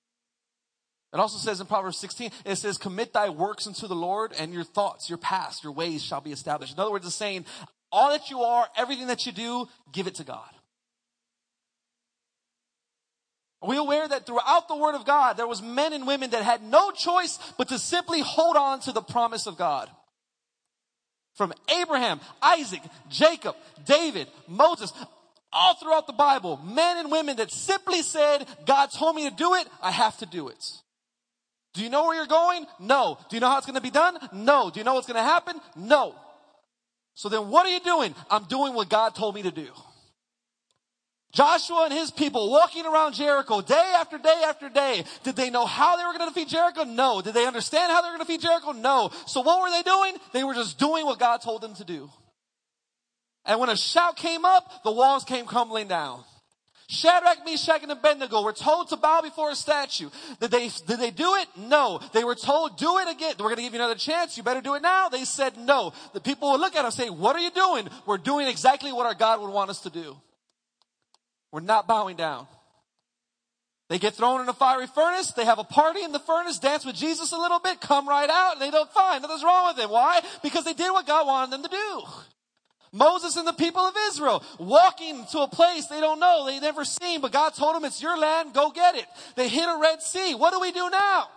It 1.14 1.20
also 1.20 1.38
says 1.38 1.62
in 1.62 1.68
Proverbs 1.68 1.98
16, 2.00 2.32
it 2.46 2.56
says, 2.58 2.78
commit 2.78 3.14
thy 3.14 3.30
works 3.30 3.68
unto 3.68 3.88
the 3.88 3.96
Lord 3.96 4.34
and 4.38 4.54
your 4.54 4.64
thoughts, 4.64 5.10
your 5.10 5.18
past, 5.18 5.64
your 5.64 5.72
ways 5.72 6.04
shall 6.04 6.22
be 6.22 6.32
established. 6.32 6.74
In 6.74 6.80
other 6.80 6.92
words, 6.92 7.06
it's 7.06 7.16
saying, 7.16 7.46
all 7.92 8.10
that 8.10 8.30
you 8.30 8.42
are, 8.42 8.68
everything 8.76 9.08
that 9.08 9.26
you 9.26 9.32
do, 9.32 9.68
give 9.94 10.08
it 10.08 10.16
to 10.16 10.24
God. 10.24 10.50
Are 10.50 10.56
we 13.62 13.78
aware 13.78 14.08
that 14.08 14.26
throughout 14.26 14.68
the 14.68 14.76
Word 14.76 14.96
of 14.96 15.06
God, 15.06 15.38
there 15.38 15.48
was 15.48 15.62
men 15.62 15.94
and 15.94 16.06
women 16.06 16.32
that 16.32 16.44
had 16.44 16.62
no 16.62 16.92
choice 16.92 17.40
but 17.58 17.70
to 17.70 17.80
simply 17.80 18.22
hold 18.22 18.56
on 18.56 18.80
to 18.82 18.92
the 18.92 19.02
promise 19.02 19.48
of 19.48 19.58
God? 19.58 19.90
From 21.36 21.54
Abraham, 21.82 22.20
Isaac, 22.42 22.82
Jacob, 23.10 23.56
David, 23.86 24.28
Moses, 24.48 24.94
all 25.52 25.76
throughout 25.76 26.08
the 26.08 26.14
Bible, 26.14 26.58
men 26.58 26.98
and 26.98 27.12
women 27.12 27.38
that 27.38 27.52
simply 27.52 28.02
said, 28.02 28.46
God 28.66 28.92
told 28.92 29.16
me 29.16 29.30
to 29.30 29.36
do 29.36 29.56
it, 29.56 29.68
I 29.82 29.92
have 29.92 30.18
to 30.18 30.26
do 30.26 30.50
it. 30.50 30.64
Do 31.74 31.84
you 31.84 31.90
know 31.90 32.06
where 32.06 32.16
you're 32.16 32.26
going? 32.26 32.66
No. 32.80 33.18
Do 33.30 33.36
you 33.36 33.42
know 33.42 33.50
how 33.50 33.58
it's 33.58 33.66
going 33.66 33.76
to 33.76 33.82
be 33.82 33.90
done? 33.90 34.18
No. 34.32 34.70
Do 34.70 34.80
you 34.80 34.84
know 34.84 34.94
what's 34.94 35.08
going 35.08 35.18
to 35.18 35.24
happen? 35.24 35.60
No. 35.76 36.16
So 37.16 37.30
then 37.30 37.50
what 37.50 37.66
are 37.66 37.70
you 37.70 37.82
doing? 37.82 38.16
I'm 38.30 38.46
doing 38.46 38.74
what 38.74 38.90
God 38.90 39.16
told 39.16 39.36
me 39.36 39.44
to 39.44 39.52
do. 39.52 39.68
Joshua 41.36 41.84
and 41.84 41.94
his 41.94 42.12
people 42.12 42.50
walking 42.50 42.86
around 42.86 43.14
Jericho 43.14 43.60
day 43.60 43.94
after 43.98 44.18
day 44.18 44.42
after 44.46 44.70
day. 44.70 45.04
Did 45.24 45.36
they 45.36 45.50
know 45.50 45.66
how 45.66 45.98
they 45.98 46.06
were 46.06 46.18
going 46.18 46.30
to 46.30 46.34
defeat 46.34 46.48
Jericho? 46.48 46.86
No. 46.86 47.22
Did 47.22 47.34
they 47.34 47.46
understand 47.46 47.92
how 47.92 48.02
they 48.02 48.08
were 48.08 48.16
going 48.16 48.26
to 48.26 48.32
defeat 48.32 48.42
Jericho? 48.42 48.72
No. 48.72 49.12
So 49.28 49.42
what 49.42 49.62
were 49.62 49.70
they 49.70 49.84
doing? 49.84 50.16
They 50.32 50.46
were 50.46 50.54
just 50.54 50.80
doing 50.80 51.06
what 51.06 51.20
God 51.20 51.42
told 51.42 51.62
them 51.62 51.76
to 51.76 51.84
do. 51.84 52.10
And 53.44 53.60
when 53.60 53.70
a 53.70 53.76
shout 53.76 54.16
came 54.16 54.46
up, 54.46 54.84
the 54.84 54.94
walls 54.94 55.26
came 55.26 55.46
crumbling 55.46 55.90
down. 55.90 56.24
Shadrach, 56.88 57.44
Meshach, 57.46 57.84
and 57.84 57.92
Abednego 57.92 58.42
were 58.42 58.54
told 58.54 58.90
to 58.90 58.96
bow 58.96 59.20
before 59.22 59.50
a 59.52 59.56
statue. 59.56 60.10
Did 60.40 60.52
they, 60.52 60.70
did 60.88 61.00
they 61.00 61.12
do 61.12 61.36
it? 61.36 61.48
No. 61.58 62.00
They 62.14 62.24
were 62.24 62.36
told, 62.36 62.78
do 62.78 63.00
it 63.00 63.10
again. 63.10 63.34
We're 63.40 63.48
going 63.48 63.58
to 63.58 63.64
give 63.64 63.74
you 63.74 63.80
another 63.80 63.96
chance. 63.96 64.38
You 64.38 64.44
better 64.44 64.62
do 64.62 64.76
it 64.76 64.82
now. 64.82 65.10
They 65.10 65.26
said 65.26 65.58
no. 65.58 65.92
The 66.14 66.22
people 66.22 66.52
would 66.52 66.62
look 66.62 66.76
at 66.76 66.78
them 66.78 66.86
and 66.86 66.94
say, 66.94 67.10
what 67.10 67.36
are 67.36 67.40
you 67.40 67.52
doing? 67.52 67.90
We're 68.06 68.20
doing 68.20 68.48
exactly 68.48 68.94
what 68.94 69.06
our 69.06 69.16
God 69.16 69.42
would 69.42 69.52
want 69.52 69.70
us 69.70 69.82
to 69.82 69.90
do. 69.90 70.16
We're 71.56 71.62
not 71.62 71.88
bowing 71.88 72.18
down. 72.18 72.48
They 73.88 73.98
get 73.98 74.14
thrown 74.14 74.42
in 74.42 74.50
a 74.50 74.54
fiery 74.54 74.88
furnace. 74.88 75.32
They 75.32 75.46
have 75.46 75.58
a 75.58 75.64
party 75.64 76.04
in 76.04 76.12
the 76.12 76.20
furnace, 76.20 76.60
dance 76.60 76.84
with 76.84 76.98
Jesus 76.98 77.32
a 77.32 77.38
little 77.38 77.60
bit, 77.60 77.80
come 77.80 78.10
right 78.10 78.30
out, 78.30 78.56
and 78.56 78.62
they 78.62 78.72
don't 78.72 78.92
find 78.92 79.22
nothing's 79.22 79.42
wrong 79.42 79.68
with 79.68 79.78
them. 79.78 79.90
Why? 79.90 80.20
Because 80.44 80.66
they 80.66 80.74
did 80.74 80.92
what 80.92 81.08
God 81.08 81.26
wanted 81.26 81.54
them 81.54 81.64
to 81.64 81.70
do. 81.70 82.04
Moses 82.92 83.38
and 83.38 83.48
the 83.48 83.54
people 83.54 83.84
of 83.84 83.96
Israel 84.10 84.44
walking 84.60 85.26
to 85.32 85.40
a 85.40 85.48
place 85.48 85.86
they 85.86 86.02
don't 86.02 86.20
know, 86.20 86.46
they 86.46 86.60
never 86.60 86.84
seen, 86.84 87.22
but 87.22 87.32
God 87.32 87.52
told 87.52 87.74
them 87.74 87.86
it's 87.86 88.02
your 88.02 88.18
land, 88.18 88.54
go 88.54 88.70
get 88.70 88.96
it. 88.96 89.06
They 89.38 89.48
hit 89.48 89.64
a 89.64 89.80
Red 89.82 90.02
Sea. 90.02 90.36
What 90.36 90.52
do 90.52 90.60
we 90.60 90.74
do 90.74 90.90
now? 90.90 91.30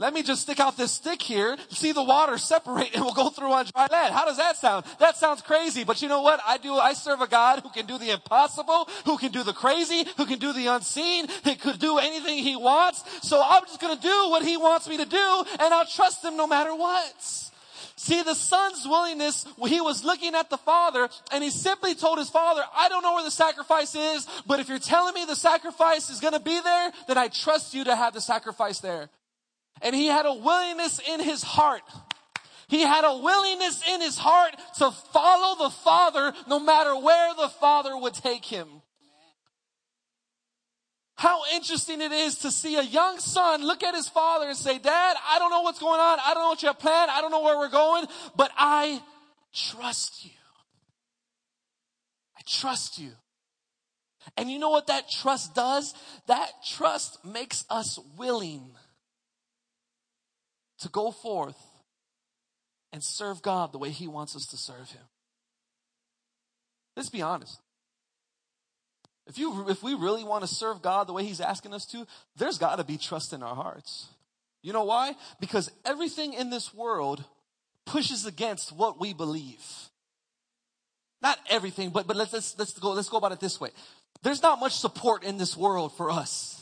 Let 0.00 0.14
me 0.14 0.22
just 0.22 0.40
stick 0.40 0.60
out 0.60 0.78
this 0.78 0.92
stick 0.92 1.20
here, 1.20 1.58
see 1.68 1.92
the 1.92 2.02
water 2.02 2.38
separate, 2.38 2.88
and 2.94 3.04
we'll 3.04 3.12
go 3.12 3.28
through 3.28 3.52
on 3.52 3.66
dry 3.66 3.86
land. 3.92 4.14
How 4.14 4.24
does 4.24 4.38
that 4.38 4.56
sound? 4.56 4.86
That 4.98 5.18
sounds 5.18 5.42
crazy, 5.42 5.84
but 5.84 6.00
you 6.00 6.08
know 6.08 6.22
what? 6.22 6.40
I 6.46 6.56
do, 6.56 6.72
I 6.72 6.94
serve 6.94 7.20
a 7.20 7.26
God 7.26 7.60
who 7.60 7.68
can 7.68 7.84
do 7.84 7.98
the 7.98 8.10
impossible, 8.10 8.88
who 9.04 9.18
can 9.18 9.30
do 9.30 9.42
the 9.42 9.52
crazy, 9.52 10.06
who 10.16 10.24
can 10.24 10.38
do 10.38 10.54
the 10.54 10.68
unseen, 10.68 11.26
he 11.44 11.54
could 11.54 11.78
do 11.78 11.98
anything 11.98 12.38
he 12.38 12.56
wants. 12.56 13.04
So 13.28 13.42
I'm 13.44 13.62
just 13.66 13.78
gonna 13.78 14.00
do 14.00 14.30
what 14.30 14.42
he 14.42 14.56
wants 14.56 14.88
me 14.88 14.96
to 14.96 15.04
do, 15.04 15.44
and 15.60 15.74
I'll 15.74 15.86
trust 15.86 16.24
him 16.24 16.34
no 16.34 16.46
matter 16.46 16.74
what. 16.74 17.50
See, 17.96 18.22
the 18.22 18.34
son's 18.34 18.86
willingness, 18.86 19.46
he 19.66 19.82
was 19.82 20.02
looking 20.02 20.34
at 20.34 20.48
the 20.48 20.56
father 20.56 21.10
and 21.30 21.44
he 21.44 21.50
simply 21.50 21.94
told 21.94 22.16
his 22.16 22.30
father, 22.30 22.62
I 22.74 22.88
don't 22.88 23.02
know 23.02 23.12
where 23.12 23.24
the 23.24 23.30
sacrifice 23.30 23.94
is, 23.94 24.26
but 24.46 24.58
if 24.58 24.70
you're 24.70 24.78
telling 24.78 25.12
me 25.12 25.26
the 25.26 25.36
sacrifice 25.36 26.08
is 26.08 26.18
going 26.18 26.32
to 26.32 26.40
be 26.40 26.58
there, 26.62 26.92
then 27.08 27.18
I 27.18 27.28
trust 27.28 27.74
you 27.74 27.84
to 27.84 27.94
have 27.94 28.14
the 28.14 28.22
sacrifice 28.22 28.80
there. 28.80 29.10
And 29.82 29.94
he 29.94 30.06
had 30.06 30.26
a 30.26 30.34
willingness 30.34 31.00
in 31.08 31.20
his 31.20 31.42
heart. 31.42 31.82
He 32.68 32.82
had 32.82 33.04
a 33.04 33.16
willingness 33.16 33.82
in 33.88 34.00
his 34.00 34.16
heart 34.16 34.54
to 34.78 34.90
follow 35.12 35.64
the 35.64 35.70
father 35.70 36.32
no 36.48 36.60
matter 36.60 36.96
where 36.96 37.34
the 37.34 37.48
father 37.48 37.96
would 37.96 38.14
take 38.14 38.44
him. 38.44 38.68
How 41.16 41.42
interesting 41.52 42.00
it 42.00 42.12
is 42.12 42.36
to 42.38 42.50
see 42.50 42.76
a 42.76 42.82
young 42.82 43.18
son 43.18 43.62
look 43.62 43.82
at 43.82 43.94
his 43.94 44.08
father 44.08 44.46
and 44.46 44.56
say, 44.56 44.78
Dad, 44.78 45.16
I 45.28 45.38
don't 45.38 45.50
know 45.50 45.60
what's 45.60 45.78
going 45.78 46.00
on. 46.00 46.18
I 46.24 46.32
don't 46.32 46.44
know 46.44 46.48
what 46.48 46.62
you 46.62 46.68
have 46.68 46.78
planned. 46.78 47.10
I 47.10 47.20
don't 47.20 47.30
know 47.30 47.42
where 47.42 47.58
we're 47.58 47.68
going, 47.68 48.06
but 48.36 48.50
I 48.56 49.02
trust 49.52 50.24
you. 50.24 50.30
I 52.38 52.40
trust 52.46 52.98
you. 52.98 53.10
And 54.36 54.50
you 54.50 54.58
know 54.58 54.70
what 54.70 54.86
that 54.86 55.10
trust 55.10 55.54
does? 55.54 55.92
That 56.26 56.50
trust 56.64 57.22
makes 57.24 57.64
us 57.68 57.98
willing 58.16 58.70
to 60.80 60.88
go 60.88 61.10
forth 61.10 61.58
and 62.92 63.02
serve 63.02 63.42
God 63.42 63.72
the 63.72 63.78
way 63.78 63.90
He 63.90 64.08
wants 64.08 64.34
us 64.34 64.46
to 64.46 64.56
serve 64.56 64.90
Him. 64.90 65.02
Let's 66.96 67.10
be 67.10 67.22
honest. 67.22 67.60
If 69.26 69.38
you, 69.38 69.68
if 69.68 69.82
we 69.82 69.94
really 69.94 70.24
want 70.24 70.42
to 70.42 70.48
serve 70.48 70.82
God 70.82 71.06
the 71.06 71.12
way 71.12 71.24
He's 71.24 71.40
asking 71.40 71.72
us 71.72 71.86
to, 71.86 72.06
there's 72.36 72.58
got 72.58 72.76
to 72.76 72.84
be 72.84 72.96
trust 72.96 73.32
in 73.32 73.42
our 73.42 73.54
hearts. 73.54 74.08
You 74.62 74.72
know 74.72 74.84
why? 74.84 75.14
Because 75.38 75.70
everything 75.84 76.34
in 76.34 76.50
this 76.50 76.74
world 76.74 77.24
pushes 77.86 78.26
against 78.26 78.72
what 78.72 79.00
we 79.00 79.14
believe. 79.14 79.64
Not 81.22 81.38
everything, 81.48 81.90
but, 81.90 82.06
but 82.06 82.16
let's, 82.16 82.32
let's, 82.32 82.58
let's 82.58 82.78
go, 82.78 82.92
let's 82.92 83.08
go 83.08 83.18
about 83.18 83.32
it 83.32 83.40
this 83.40 83.60
way. 83.60 83.70
There's 84.22 84.42
not 84.42 84.60
much 84.60 84.72
support 84.72 85.22
in 85.22 85.38
this 85.38 85.56
world 85.56 85.96
for 85.96 86.10
us. 86.10 86.59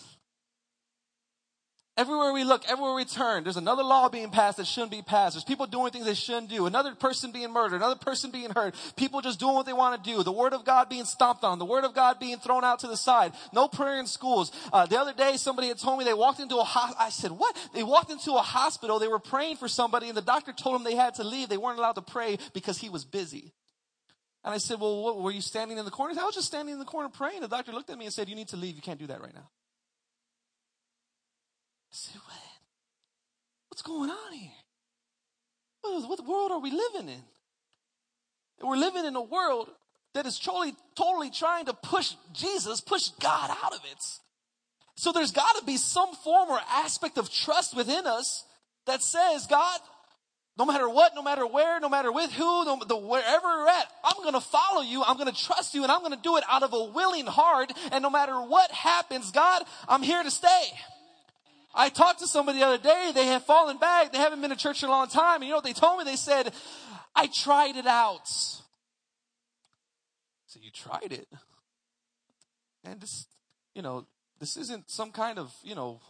Everywhere 1.99 2.33
we 2.33 2.45
look, 2.45 2.63
everywhere 2.69 2.95
we 2.95 3.05
turn, 3.05 3.43
there's 3.43 3.57
another 3.57 3.83
law 3.83 4.09
being 4.09 4.31
passed 4.31 4.59
that 4.59 4.69
shouldn't 4.69 4.93
be 4.93 5.03
passed. 5.03 5.35
There's 5.35 5.43
people 5.43 5.67
doing 5.67 5.91
things 5.91 6.05
they 6.07 6.15
shouldn't 6.15 6.49
do. 6.49 6.67
Another 6.67 6.95
person 6.95 7.33
being 7.33 7.53
murdered, 7.53 7.75
another 7.75 7.97
person 7.97 8.31
being 8.31 8.51
hurt. 8.51 8.77
People 8.95 9.21
just 9.21 9.41
doing 9.41 9.57
what 9.57 9.67
they 9.67 9.73
want 9.73 10.01
to 10.03 10.09
do. 10.09 10.23
The 10.23 10.31
word 10.31 10.53
of 10.53 10.65
God 10.65 10.89
being 10.89 11.07
stomped 11.07 11.43
on. 11.43 11.59
The 11.59 11.65
word 11.65 11.85
of 11.85 11.97
God 11.97 12.21
being 12.21 12.39
thrown 12.39 12.63
out 12.63 12.79
to 12.81 12.87
the 12.87 12.97
side. 12.97 13.33
No 13.53 13.67
prayer 13.67 13.99
in 13.99 14.07
schools. 14.07 14.53
Uh, 14.73 14.87
the 14.87 14.97
other 14.97 15.13
day, 15.13 15.37
somebody 15.39 15.67
had 15.67 15.81
told 15.81 15.99
me 15.99 16.05
they 16.05 16.15
walked 16.15 16.39
into 16.39 16.59
a 16.59 16.63
hospital. 16.63 17.05
I 17.05 17.11
said, 17.11 17.33
what? 17.33 17.57
They 17.75 17.83
walked 17.83 18.13
into 18.13 18.31
a 18.35 18.43
hospital. 18.43 19.01
They 19.01 19.09
were 19.09 19.19
praying 19.19 19.57
for 19.57 19.67
somebody 19.67 20.07
and 20.07 20.17
the 20.17 20.23
doctor 20.23 20.53
told 20.53 20.77
them 20.77 20.85
they 20.85 20.95
had 20.95 21.15
to 21.15 21.25
leave. 21.25 21.49
They 21.49 21.57
weren't 21.57 21.81
allowed 21.81 21.95
to 21.95 22.03
pray 22.03 22.39
because 22.55 22.79
he 22.79 22.91
was 22.91 23.05
busy. 23.05 23.53
And 24.45 24.55
I 24.55 24.59
said, 24.59 24.79
well, 24.79 25.03
what, 25.03 25.21
were 25.21 25.33
you 25.33 25.41
standing 25.41 25.79
in 25.79 25.85
the 25.85 25.91
corner? 25.91 26.15
I 26.17 26.25
was 26.25 26.37
just 26.37 26.47
standing 26.47 26.75
in 26.75 26.79
the 26.79 26.85
corner 26.85 27.09
praying. 27.09 27.41
The 27.41 27.49
doctor 27.49 27.73
looked 27.73 27.91
at 27.91 27.99
me 27.99 28.05
and 28.05 28.15
said, 28.15 28.29
you 28.29 28.37
need 28.37 28.49
to 28.49 28.57
leave. 28.57 28.77
You 28.77 28.83
can't 28.83 29.01
do 29.01 29.09
that 29.09 29.21
right 29.21 29.35
now. 29.35 29.51
Said, 31.99 32.15
what? 32.15 32.37
What's 33.71 33.83
going 33.83 34.09
on 34.09 34.33
here? 34.33 34.53
What, 35.83 36.09
what 36.09 36.27
world 36.27 36.53
are 36.53 36.61
we 36.61 36.71
living 36.71 37.09
in? 37.09 37.23
We're 38.63 38.77
living 38.77 39.05
in 39.05 39.17
a 39.17 39.23
world 39.23 39.69
that 40.15 40.25
is 40.25 40.39
totally, 40.39 40.75
totally 40.97 41.31
trying 41.31 41.67
to 41.67 41.73
push 41.73 42.15
Jesus, 42.33 42.81
push 42.81 43.09
God 43.21 43.51
out 43.65 43.73
of 43.73 43.81
it. 43.91 44.05
So 44.97 45.11
there's 45.11 45.33
got 45.33 45.57
to 45.59 45.65
be 45.65 45.77
some 45.77 46.15
form 46.15 46.51
or 46.51 46.61
aspect 46.71 47.19
of 47.19 47.33
trust 47.33 47.77
within 47.77 48.07
us 48.07 48.45
that 48.87 49.03
says, 49.03 49.49
God, 49.49 49.81
no 50.57 50.65
matter 50.67 50.89
what, 50.89 51.17
no 51.17 51.23
matter 51.23 51.47
where, 51.47 51.81
no 51.81 51.89
matter 51.89 52.13
with 52.13 52.31
who, 52.33 52.65
no, 52.65 52.81
the, 52.87 52.97
wherever 52.97 53.49
you're 53.49 53.69
at, 53.69 53.87
I'm 54.05 54.23
going 54.23 54.35
to 54.35 54.41
follow 54.41 54.83
you. 54.83 55.03
I'm 55.03 55.17
going 55.17 55.33
to 55.33 55.45
trust 55.45 55.75
you 55.75 55.83
and 55.83 55.91
I'm 55.91 56.01
going 56.01 56.15
to 56.15 56.23
do 56.23 56.37
it 56.37 56.45
out 56.49 56.63
of 56.63 56.73
a 56.73 56.85
willing 56.85 57.27
heart. 57.27 57.73
And 57.91 58.03
no 58.03 58.11
matter 58.11 58.41
what 58.41 58.71
happens, 58.71 59.33
God, 59.33 59.63
I'm 59.89 60.03
here 60.03 60.23
to 60.23 60.31
stay. 60.31 60.65
I 61.75 61.89
talked 61.91 62.21
to 62.21 62.27
somebody 62.27 62.59
the 62.59 62.67
other 62.67 62.83
day. 62.83 63.13
They 63.15 63.27
have 63.27 63.45
fallen 63.45 63.79
back. 63.79 64.13
They 64.13 64.19
haven't 64.19 64.41
been 64.41 64.51
to 64.51 64.57
church 64.57 64.83
in 64.83 64.89
a 64.89 64.93
long 64.93 65.09
time. 65.09 65.37
And 65.37 65.45
you 65.45 65.51
know 65.51 65.57
what 65.57 65.65
they 65.65 65.73
told 65.73 65.99
me? 65.99 66.05
They 66.05 66.17
said, 66.17 66.53
I 67.15 67.29
tried 67.29 67.77
it 67.77 67.87
out. 67.87 68.29
So 70.47 70.61
you 70.61 70.71
tried 70.71 71.13
it. 71.13 71.29
And 72.85 73.01
this, 73.01 73.27
you 73.75 73.83
know, 73.83 74.07
this 74.41 74.57
isn't 74.57 74.91
some 74.91 75.13
kind 75.13 75.39
of, 75.39 75.53
you 75.63 75.75
know, 75.75 76.01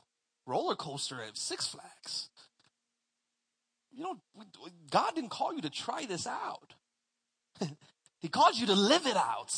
roller 0.47 0.77
coaster 0.77 1.17
at 1.21 1.37
Six 1.37 1.67
Flags. 1.67 2.29
You 3.93 4.05
know, 4.05 4.17
God 4.91 5.15
didn't 5.15 5.31
call 5.31 5.55
you 5.55 5.63
to 5.63 5.71
try 5.71 6.07
this 6.07 6.27
out. 6.27 6.75
he 8.21 8.29
called 8.29 8.57
you 8.57 8.67
to 8.67 8.75
live 8.75 9.07
it 9.07 9.17
out. 9.17 9.53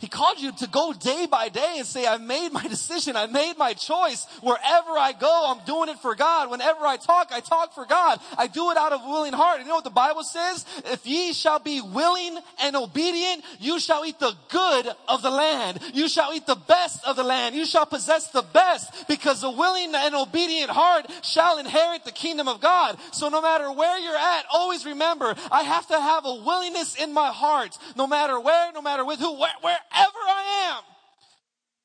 He 0.00 0.08
called 0.08 0.40
you 0.40 0.50
to 0.52 0.66
go 0.66 0.94
day 0.94 1.26
by 1.30 1.50
day 1.50 1.74
and 1.76 1.86
say, 1.86 2.06
I've 2.06 2.22
made 2.22 2.52
my 2.52 2.62
decision. 2.68 3.16
I 3.16 3.26
made 3.26 3.58
my 3.58 3.74
choice. 3.74 4.26
Wherever 4.40 4.90
I 4.92 5.12
go, 5.12 5.44
I'm 5.46 5.64
doing 5.66 5.90
it 5.90 5.98
for 5.98 6.14
God. 6.14 6.50
Whenever 6.50 6.86
I 6.86 6.96
talk, 6.96 7.28
I 7.30 7.40
talk 7.40 7.74
for 7.74 7.84
God. 7.84 8.18
I 8.38 8.46
do 8.46 8.70
it 8.70 8.78
out 8.78 8.92
of 8.92 9.02
a 9.04 9.08
willing 9.08 9.34
heart. 9.34 9.60
You 9.60 9.66
know 9.66 9.74
what 9.74 9.84
the 9.84 9.90
Bible 9.90 10.22
says? 10.22 10.64
If 10.86 11.06
ye 11.06 11.34
shall 11.34 11.58
be 11.58 11.82
willing 11.82 12.38
and 12.62 12.76
obedient, 12.76 13.44
you 13.58 13.78
shall 13.78 14.06
eat 14.06 14.18
the 14.18 14.34
good 14.48 14.88
of 15.06 15.20
the 15.20 15.30
land. 15.30 15.80
You 15.92 16.08
shall 16.08 16.32
eat 16.32 16.46
the 16.46 16.56
best 16.56 17.04
of 17.06 17.16
the 17.16 17.22
land. 17.22 17.54
You 17.54 17.66
shall 17.66 17.84
possess 17.84 18.28
the 18.28 18.42
best 18.42 19.06
because 19.06 19.42
the 19.42 19.50
willing 19.50 19.94
and 19.94 20.14
obedient 20.14 20.70
heart 20.70 21.10
shall 21.22 21.58
inherit 21.58 22.06
the 22.06 22.12
kingdom 22.12 22.48
of 22.48 22.62
God. 22.62 22.96
So 23.12 23.28
no 23.28 23.42
matter 23.42 23.70
where 23.70 23.98
you're 23.98 24.16
at, 24.16 24.44
always 24.50 24.86
remember, 24.86 25.34
I 25.52 25.62
have 25.64 25.86
to 25.88 26.00
have 26.00 26.24
a 26.24 26.36
willingness 26.36 26.94
in 26.94 27.12
my 27.12 27.28
heart. 27.28 27.76
No 27.96 28.06
matter 28.06 28.40
where, 28.40 28.72
no 28.72 28.80
matter 28.80 29.04
with 29.04 29.18
who, 29.18 29.38
where, 29.38 29.52
where 29.60 29.78
I 29.92 30.72
am, 30.76 30.82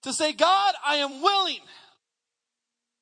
to 0.03 0.13
say, 0.13 0.33
God, 0.33 0.73
I 0.85 0.97
am 0.97 1.21
willing. 1.21 1.59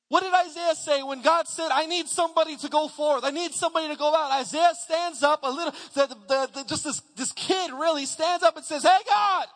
What 0.08 0.22
did 0.22 0.32
Isaiah 0.32 0.74
say 0.74 1.02
when 1.02 1.22
God 1.22 1.48
said, 1.48 1.68
I 1.72 1.86
need 1.86 2.06
somebody 2.06 2.56
to 2.58 2.68
go 2.68 2.88
forth. 2.88 3.24
I 3.24 3.30
need 3.30 3.52
somebody 3.52 3.88
to 3.88 3.96
go 3.96 4.14
out. 4.14 4.30
Isaiah 4.32 4.72
stands 4.74 5.22
up 5.22 5.40
a 5.42 5.50
little, 5.50 5.72
the, 5.94 6.06
the, 6.28 6.50
the, 6.54 6.64
just 6.68 6.84
this, 6.84 7.00
this 7.16 7.32
kid 7.32 7.72
really 7.72 8.06
stands 8.06 8.44
up 8.44 8.56
and 8.56 8.64
says, 8.64 8.82
Hey 8.82 8.98
God, 9.06 9.46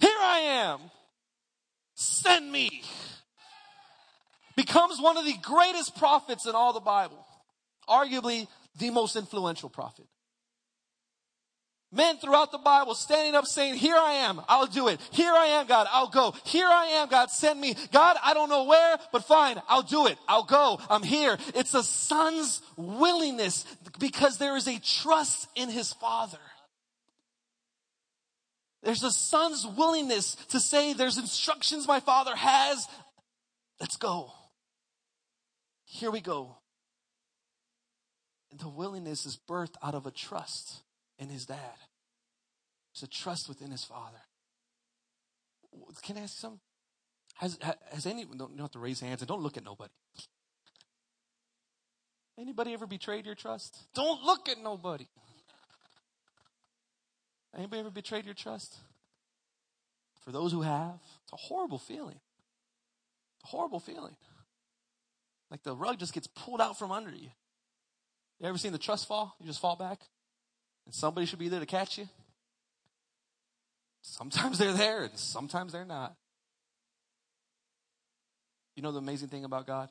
here 0.00 0.18
I 0.20 0.38
am. 0.40 0.80
Send 1.94 2.50
me. 2.50 2.82
Becomes 4.56 5.00
one 5.00 5.16
of 5.16 5.24
the 5.24 5.36
greatest 5.42 5.96
prophets 5.96 6.46
in 6.46 6.54
all 6.54 6.72
the 6.72 6.80
Bible. 6.80 7.24
Arguably 7.88 8.48
the 8.78 8.90
most 8.90 9.16
influential 9.16 9.68
prophet. 9.68 10.06
Men 11.92 12.18
throughout 12.18 12.52
the 12.52 12.58
Bible 12.58 12.94
standing 12.94 13.34
up 13.34 13.46
saying, 13.46 13.74
here 13.74 13.96
I 13.96 14.12
am, 14.12 14.40
I'll 14.48 14.66
do 14.66 14.86
it. 14.86 15.00
Here 15.10 15.32
I 15.32 15.46
am, 15.46 15.66
God, 15.66 15.88
I'll 15.90 16.08
go. 16.08 16.34
Here 16.44 16.68
I 16.68 16.86
am, 16.86 17.08
God, 17.08 17.30
send 17.30 17.60
me. 17.60 17.74
God, 17.90 18.16
I 18.22 18.32
don't 18.32 18.48
know 18.48 18.64
where, 18.64 18.96
but 19.10 19.24
fine, 19.24 19.60
I'll 19.68 19.82
do 19.82 20.06
it. 20.06 20.16
I'll 20.28 20.44
go. 20.44 20.78
I'm 20.88 21.02
here. 21.02 21.36
It's 21.54 21.74
a 21.74 21.82
son's 21.82 22.62
willingness 22.76 23.64
because 23.98 24.38
there 24.38 24.56
is 24.56 24.68
a 24.68 24.78
trust 24.78 25.48
in 25.56 25.68
his 25.68 25.92
father. 25.92 26.38
There's 28.84 29.02
a 29.02 29.10
son's 29.10 29.66
willingness 29.66 30.36
to 30.50 30.60
say, 30.60 30.92
there's 30.92 31.18
instructions 31.18 31.88
my 31.88 32.00
father 32.00 32.36
has. 32.36 32.86
Let's 33.80 33.96
go. 33.96 34.32
Here 35.84 36.12
we 36.12 36.20
go. 36.20 36.58
And 38.52 38.60
the 38.60 38.68
willingness 38.68 39.26
is 39.26 39.36
birthed 39.36 39.74
out 39.82 39.96
of 39.96 40.06
a 40.06 40.12
trust 40.12 40.82
in 41.20 41.28
his 41.28 41.46
dad. 41.46 41.78
There's 42.92 43.04
a 43.04 43.08
trust 43.08 43.48
within 43.48 43.70
his 43.70 43.84
father. 43.84 44.18
Can 46.02 46.16
I 46.16 46.22
ask 46.22 46.36
you 46.36 46.40
something? 46.40 46.60
Has, 47.36 47.58
has 47.92 48.06
anyone, 48.06 48.36
don't, 48.36 48.50
you 48.50 48.56
don't 48.56 48.64
have 48.64 48.72
to 48.72 48.80
raise 48.80 49.00
hands 49.00 49.20
and 49.20 49.28
don't 49.28 49.42
look 49.42 49.56
at 49.56 49.64
nobody. 49.64 49.92
Anybody 52.38 52.72
ever 52.72 52.86
betrayed 52.86 53.26
your 53.26 53.34
trust? 53.34 53.76
Don't 53.94 54.22
look 54.24 54.48
at 54.48 54.58
nobody. 54.60 55.06
Anybody 57.56 57.80
ever 57.80 57.90
betrayed 57.90 58.24
your 58.24 58.34
trust? 58.34 58.76
For 60.24 60.32
those 60.32 60.52
who 60.52 60.62
have, 60.62 60.98
it's 61.22 61.32
a 61.32 61.36
horrible 61.36 61.78
feeling. 61.78 62.20
A 63.44 63.46
horrible 63.46 63.80
feeling. 63.80 64.16
Like 65.50 65.62
the 65.62 65.74
rug 65.74 65.98
just 65.98 66.14
gets 66.14 66.26
pulled 66.28 66.60
out 66.60 66.78
from 66.78 66.92
under 66.92 67.10
you. 67.10 67.30
You 68.38 68.48
ever 68.48 68.58
seen 68.58 68.72
the 68.72 68.78
trust 68.78 69.06
fall? 69.06 69.34
You 69.40 69.46
just 69.46 69.60
fall 69.60 69.76
back? 69.76 70.00
And 70.90 70.94
somebody 70.96 71.24
should 71.24 71.38
be 71.38 71.48
there 71.48 71.60
to 71.60 71.66
catch 71.66 71.98
you. 71.98 72.08
Sometimes 74.02 74.58
they're 74.58 74.72
there 74.72 75.04
and 75.04 75.16
sometimes 75.16 75.70
they're 75.70 75.84
not. 75.84 76.16
You 78.74 78.82
know 78.82 78.90
the 78.90 78.98
amazing 78.98 79.28
thing 79.28 79.44
about 79.44 79.68
God? 79.68 79.88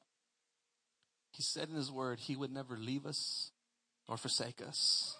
He 1.31 1.41
said 1.41 1.69
in 1.69 1.75
His 1.75 1.89
Word, 1.89 2.19
He 2.19 2.35
would 2.35 2.51
never 2.51 2.75
leave 2.75 3.05
us 3.05 3.51
nor 4.09 4.17
forsake 4.17 4.62
us. 4.62 5.15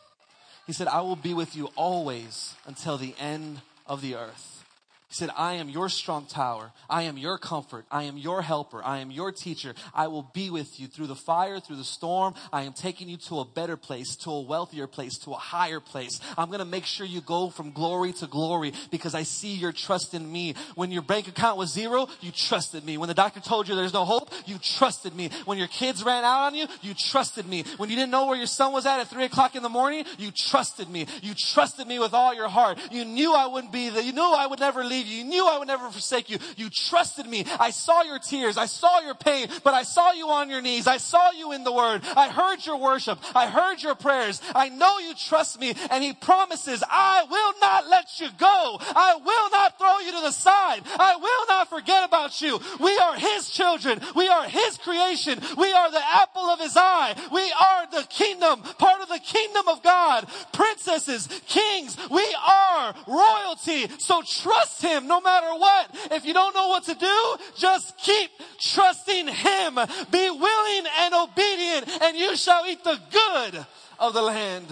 He 0.68 0.74
said, 0.74 0.90
I 0.90 1.00
will 1.00 1.16
be 1.16 1.34
with 1.34 1.56
you 1.56 1.70
always 1.78 2.56
until 2.66 2.98
the 2.98 3.16
end 3.18 3.62
of 3.86 4.02
the 4.02 4.16
earth. 4.16 4.66
He 5.10 5.16
said, 5.16 5.32
I 5.36 5.56
am 5.56 5.70
your 5.70 5.90
strong 5.90 6.28
tower. 6.28 6.72
I 6.88 7.02
am 7.04 7.18
your 7.18 7.40
comfort. 7.40 7.86
I 7.90 8.04
am 8.04 8.16
your 8.16 8.44
helper. 8.44 8.84
I 8.84 9.00
am 9.00 9.10
your 9.10 9.32
teacher. 9.32 9.74
I 9.92 10.06
will 10.06 10.22
be 10.22 10.52
with 10.52 10.80
you 10.80 10.86
through 10.86 11.08
the 11.08 11.16
fire, 11.16 11.60
through 11.60 11.78
the 11.78 11.84
storm. 11.84 12.36
I 12.54 12.62
am 12.62 12.74
taking 12.74 13.10
you 13.10 13.18
to 13.18 13.40
a 13.40 13.46
better 13.46 13.76
place, 13.76 14.16
to 14.18 14.30
a 14.30 14.42
wealthier 14.42 14.86
place, 14.86 15.18
to 15.20 15.32
a 15.32 15.36
higher 15.38 15.80
place. 15.80 16.20
I'm 16.38 16.50
going 16.50 16.60
to 16.60 16.66
make 16.66 16.86
sure 16.86 17.08
you 17.08 17.22
go 17.22 17.50
from 17.50 17.72
glory 17.72 18.14
to 18.14 18.28
glory 18.28 18.72
because 18.92 19.16
I 19.16 19.24
see 19.24 19.56
your 19.56 19.72
trust 19.72 20.14
in 20.14 20.32
me. 20.32 20.54
When 20.76 20.92
your 20.92 21.02
bank 21.02 21.28
account 21.28 21.58
was 21.58 21.74
zero, 21.74 22.08
you 22.22 22.32
trusted 22.32 22.86
me. 22.86 22.98
When 23.00 23.08
the 23.08 23.16
doctor 23.16 23.40
told 23.40 23.68
you 23.68 23.76
there's 23.76 23.94
no 23.94 24.06
hope, 24.06 24.32
you 24.46 24.60
trusted 24.60 25.16
me. 25.16 25.32
When 25.46 25.58
your 25.58 25.70
kids 25.70 26.04
ran 26.04 26.24
out 26.24 26.46
on 26.46 26.54
you, 26.54 26.68
you 26.84 26.94
trusted 26.94 27.48
me. 27.48 27.64
When 27.78 27.90
you 27.90 27.96
didn't 27.96 28.12
know 28.12 28.28
where 28.28 28.38
your 28.38 28.46
son 28.46 28.74
was 28.74 28.86
at 28.86 29.00
at 29.00 29.08
three 29.08 29.26
o'clock 29.26 29.56
in 29.56 29.64
the 29.64 29.70
morning, 29.70 30.06
you 30.20 30.30
trusted 30.30 30.88
me. 30.88 31.08
You 31.24 31.34
trusted 31.34 31.88
me 31.88 31.98
with 31.98 32.14
all 32.14 32.36
your 32.36 32.48
heart. 32.48 32.78
You 32.92 33.06
knew 33.06 33.34
I 33.34 33.48
wouldn't 33.48 33.74
be 33.74 33.90
there. 33.90 34.04
You 34.04 34.14
knew 34.14 34.22
I 34.22 34.46
would 34.46 34.60
never 34.60 34.84
leave 34.84 34.99
you. 35.08 35.20
You 35.20 35.24
knew 35.26 35.48
I 35.48 35.58
would 35.58 35.68
never 35.68 35.90
forsake 35.90 36.30
you. 36.30 36.38
You 36.58 36.70
trusted 36.70 37.26
me. 37.26 37.46
I 37.60 37.72
saw 37.72 38.04
your 38.04 38.20
tears. 38.20 38.58
I 38.58 38.66
saw 38.66 39.00
your 39.02 39.16
pain, 39.16 39.48
but 39.64 39.74
I 39.74 39.84
saw 39.84 40.12
you 40.12 40.30
on 40.30 40.50
your 40.50 40.62
knees. 40.62 40.88
I 40.88 40.98
saw 40.98 41.32
you 41.32 41.52
in 41.54 41.64
the 41.64 41.74
word. 41.74 42.02
I 42.16 42.30
heard 42.30 42.66
your 42.66 42.78
worship. 42.78 43.20
I 43.36 43.48
heard 43.48 43.82
your 43.82 43.96
prayers. 43.96 44.42
I 44.56 44.70
know 44.70 45.00
you 45.00 45.14
trust 45.16 45.60
me. 45.60 45.74
And 45.92 46.04
he 46.04 46.14
promises, 46.14 46.84
I 46.90 47.26
will 47.30 47.54
not 47.62 47.88
let 47.88 48.20
you 48.20 48.30
go. 48.38 48.78
I 48.82 49.16
will 49.24 49.50
not 49.52 49.78
throw 49.78 50.00
you 50.00 50.12
to 50.12 50.22
the 50.22 50.32
side. 50.32 50.82
I 50.98 51.16
will 51.16 51.48
not 51.48 51.70
forget 51.70 52.04
about 52.04 52.42
you. 52.42 52.60
We 52.80 52.98
are 52.98 53.16
his 53.16 53.50
children. 53.50 54.00
We 54.16 54.28
are 54.28 54.46
his 54.46 54.78
creation. 54.78 55.40
We 55.58 55.72
are 55.72 55.92
the 55.92 56.02
apple 56.16 56.44
of 56.44 56.60
his 56.60 56.76
eye. 56.76 57.16
We 57.32 57.52
are 57.52 57.88
the 57.92 58.08
kingdom, 58.10 58.62
part 58.78 59.02
of 59.02 59.10
the 59.10 59.20
kingdom 59.20 59.68
of 59.68 59.84
God. 59.84 60.28
Princesses, 60.54 61.28
kings, 61.48 61.98
we 62.10 62.26
are 62.48 62.96
royalty. 63.08 63.88
So 64.00 64.22
trust 64.22 64.82
him 64.82 64.89
him 64.90 65.08
no 65.08 65.22
matter 65.22 65.48
what. 65.48 65.96
If 66.12 66.26
you 66.26 66.34
don't 66.34 66.54
know 66.54 66.68
what 66.68 66.84
to 66.86 66.96
do, 66.96 67.36
just 67.58 67.98
keep 67.98 68.32
trusting 68.60 69.28
Him. 69.28 69.76
Be 70.12 70.30
willing 70.30 70.86
and 71.00 71.14
obedient 71.14 72.02
and 72.02 72.18
you 72.18 72.36
shall 72.36 72.66
eat 72.66 72.84
the 72.84 73.00
good 73.12 73.66
of 74.00 74.14
the 74.14 74.22
land. 74.22 74.66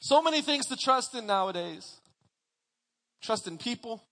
So 0.00 0.22
many 0.22 0.42
things 0.42 0.66
to 0.66 0.76
trust 0.76 1.14
in 1.14 1.26
nowadays. 1.26 2.00
Trust 3.22 3.46
in 3.46 3.58
people, 3.58 4.02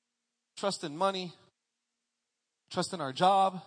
trust 0.56 0.84
in 0.84 0.96
money, 0.96 1.32
trust 2.70 2.92
in 2.92 3.00
our 3.00 3.12
job, 3.12 3.62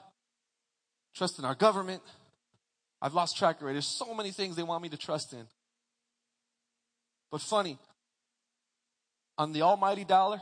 trust 1.15 1.39
in 1.39 1.45
our 1.45 1.55
government. 1.55 2.01
I've 3.01 3.15
lost 3.15 3.37
track 3.37 3.57
it. 3.59 3.65
There's 3.65 3.87
so 3.87 4.13
many 4.13 4.31
things 4.31 4.55
they 4.55 4.63
want 4.63 4.83
me 4.83 4.89
to 4.89 4.97
trust 4.97 5.33
in. 5.33 5.47
But 7.31 7.41
funny, 7.41 7.77
on 9.37 9.53
the 9.53 9.61
almighty 9.61 10.03
dollar, 10.03 10.41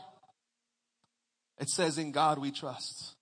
it 1.59 1.69
says, 1.69 1.97
In 1.97 2.11
God 2.11 2.39
we 2.39 2.51
trust. 2.51 3.15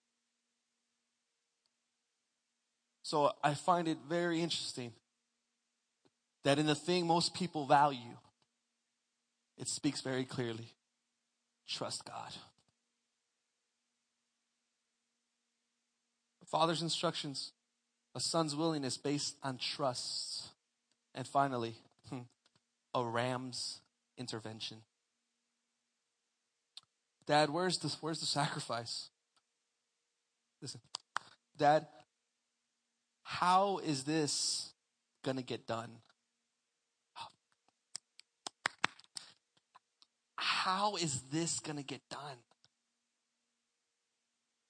So 3.04 3.32
I 3.44 3.54
find 3.54 3.88
it 3.88 3.98
very 4.10 4.42
interesting 4.42 4.92
that 6.44 6.60
in 6.60 6.66
the 6.66 6.76
thing 6.76 7.08
most 7.08 7.34
people 7.34 7.66
value, 7.66 8.18
it 9.58 9.68
speaks 9.68 10.02
very 10.02 10.24
clearly 10.24 10.74
trust 11.68 12.06
God. 12.06 12.34
Father's 16.48 16.82
instructions, 16.82 17.52
a 18.16 18.20
son's 18.20 18.56
willingness 18.56 18.98
based 18.98 19.36
on 19.44 19.58
trust. 19.58 20.48
And 21.14 21.28
finally, 21.28 21.76
hmm, 22.10 22.20
a 22.94 23.04
ram's 23.04 23.82
intervention. 24.18 24.78
Dad, 27.26 27.50
where's 27.50 27.78
the, 27.80 27.94
where's 28.02 28.20
the 28.20 28.26
sacrifice? 28.26 29.10
Listen, 30.62 30.82
Dad, 31.58 31.88
how 33.24 33.80
is 33.80 34.06
this 34.06 34.72
going 35.24 35.38
to 35.38 35.44
get 35.44 35.68
done? 35.68 35.90
How 40.38 40.96
is 40.96 41.22
this 41.32 41.60
going 41.60 41.78
to 41.78 41.84
get 41.84 42.02
done? 42.10 42.38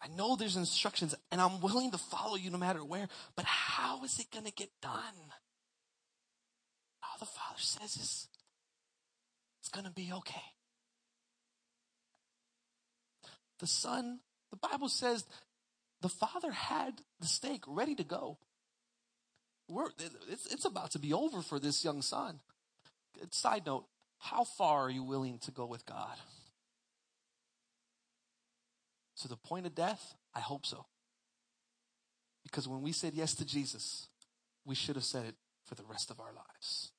I 0.01 0.07
know 0.15 0.35
there's 0.35 0.55
instructions 0.55 1.15
and 1.31 1.41
I'm 1.41 1.59
willing 1.59 1.91
to 1.91 1.97
follow 1.97 2.35
you 2.35 2.49
no 2.49 2.57
matter 2.57 2.83
where, 2.83 3.07
but 3.35 3.45
how 3.45 4.03
is 4.03 4.19
it 4.19 4.31
going 4.31 4.45
to 4.45 4.51
get 4.51 4.69
done? 4.81 4.93
The 7.19 7.25
Father 7.25 7.59
says 7.59 7.95
is, 7.95 8.27
it's 9.59 9.69
going 9.69 9.85
to 9.85 9.91
be 9.91 10.11
okay. 10.13 10.41
The 13.59 13.67
Son, 13.67 14.19
the 14.51 14.57
Bible 14.57 14.89
says 14.89 15.25
the 16.01 16.09
Father 16.09 16.51
had 16.51 17.01
the 17.19 17.27
stake 17.27 17.63
ready 17.67 17.95
to 17.95 18.03
go. 18.03 18.37
We're, 19.67 19.89
it's, 20.29 20.51
it's 20.51 20.65
about 20.65 20.91
to 20.91 20.99
be 20.99 21.11
over 21.11 21.41
for 21.41 21.59
this 21.59 21.83
young 21.83 22.01
son. 22.01 22.39
Side 23.31 23.65
note, 23.65 23.85
how 24.19 24.43
far 24.43 24.81
are 24.83 24.89
you 24.89 25.03
willing 25.03 25.39
to 25.39 25.51
go 25.51 25.65
with 25.65 25.85
God? 25.85 26.17
To 29.21 29.27
the 29.27 29.35
point 29.35 29.65
of 29.65 29.73
death? 29.73 30.13
I 30.35 30.39
hope 30.39 30.65
so. 30.65 30.85
Because 32.43 32.67
when 32.67 32.81
we 32.81 32.91
said 32.91 33.13
yes 33.15 33.33
to 33.35 33.45
Jesus, 33.45 34.07
we 34.65 34.75
should 34.75 34.95
have 34.95 35.03
said 35.03 35.25
it 35.25 35.35
for 35.65 35.75
the 35.75 35.83
rest 35.83 36.11
of 36.11 36.19
our 36.19 36.31
lives. 36.33 36.91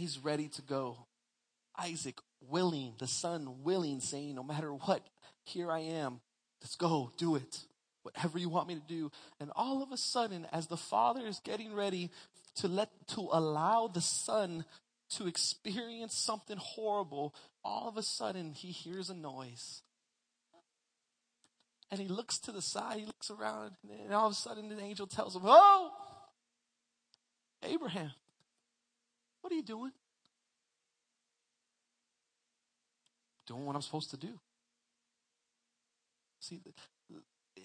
He's 0.00 0.18
ready 0.18 0.48
to 0.48 0.62
go. 0.62 0.96
Isaac 1.78 2.18
willing, 2.48 2.94
the 2.98 3.06
son 3.06 3.62
willing, 3.62 4.00
saying, 4.00 4.34
No 4.34 4.42
matter 4.42 4.72
what, 4.72 5.02
here 5.44 5.70
I 5.70 5.80
am. 5.80 6.20
Let's 6.62 6.74
go, 6.74 7.12
do 7.18 7.36
it. 7.36 7.58
Whatever 8.02 8.38
you 8.38 8.48
want 8.48 8.66
me 8.66 8.76
to 8.76 8.80
do. 8.80 9.12
And 9.40 9.50
all 9.54 9.82
of 9.82 9.92
a 9.92 9.98
sudden, 9.98 10.46
as 10.54 10.68
the 10.68 10.78
father 10.78 11.26
is 11.26 11.38
getting 11.44 11.74
ready 11.74 12.08
to 12.56 12.66
let 12.66 12.88
to 13.08 13.28
allow 13.30 13.88
the 13.88 14.00
son 14.00 14.64
to 15.16 15.26
experience 15.26 16.16
something 16.16 16.56
horrible, 16.56 17.34
all 17.62 17.86
of 17.86 17.98
a 17.98 18.02
sudden 18.02 18.52
he 18.54 18.68
hears 18.68 19.10
a 19.10 19.14
noise. 19.14 19.82
And 21.90 22.00
he 22.00 22.08
looks 22.08 22.38
to 22.38 22.52
the 22.52 22.62
side, 22.62 23.00
he 23.00 23.04
looks 23.04 23.30
around, 23.30 23.72
and 24.02 24.14
all 24.14 24.28
of 24.28 24.32
a 24.32 24.36
sudden 24.36 24.70
the 24.70 24.80
angel 24.80 25.06
tells 25.06 25.36
him, 25.36 25.42
Oh, 25.44 25.90
Abraham, 27.62 28.12
what 29.40 29.52
are 29.52 29.56
you 29.56 29.62
doing? 29.62 29.92
Doing 33.46 33.66
what 33.66 33.74
I'm 33.74 33.82
supposed 33.82 34.10
to 34.10 34.16
do. 34.16 34.38
See, 36.40 36.60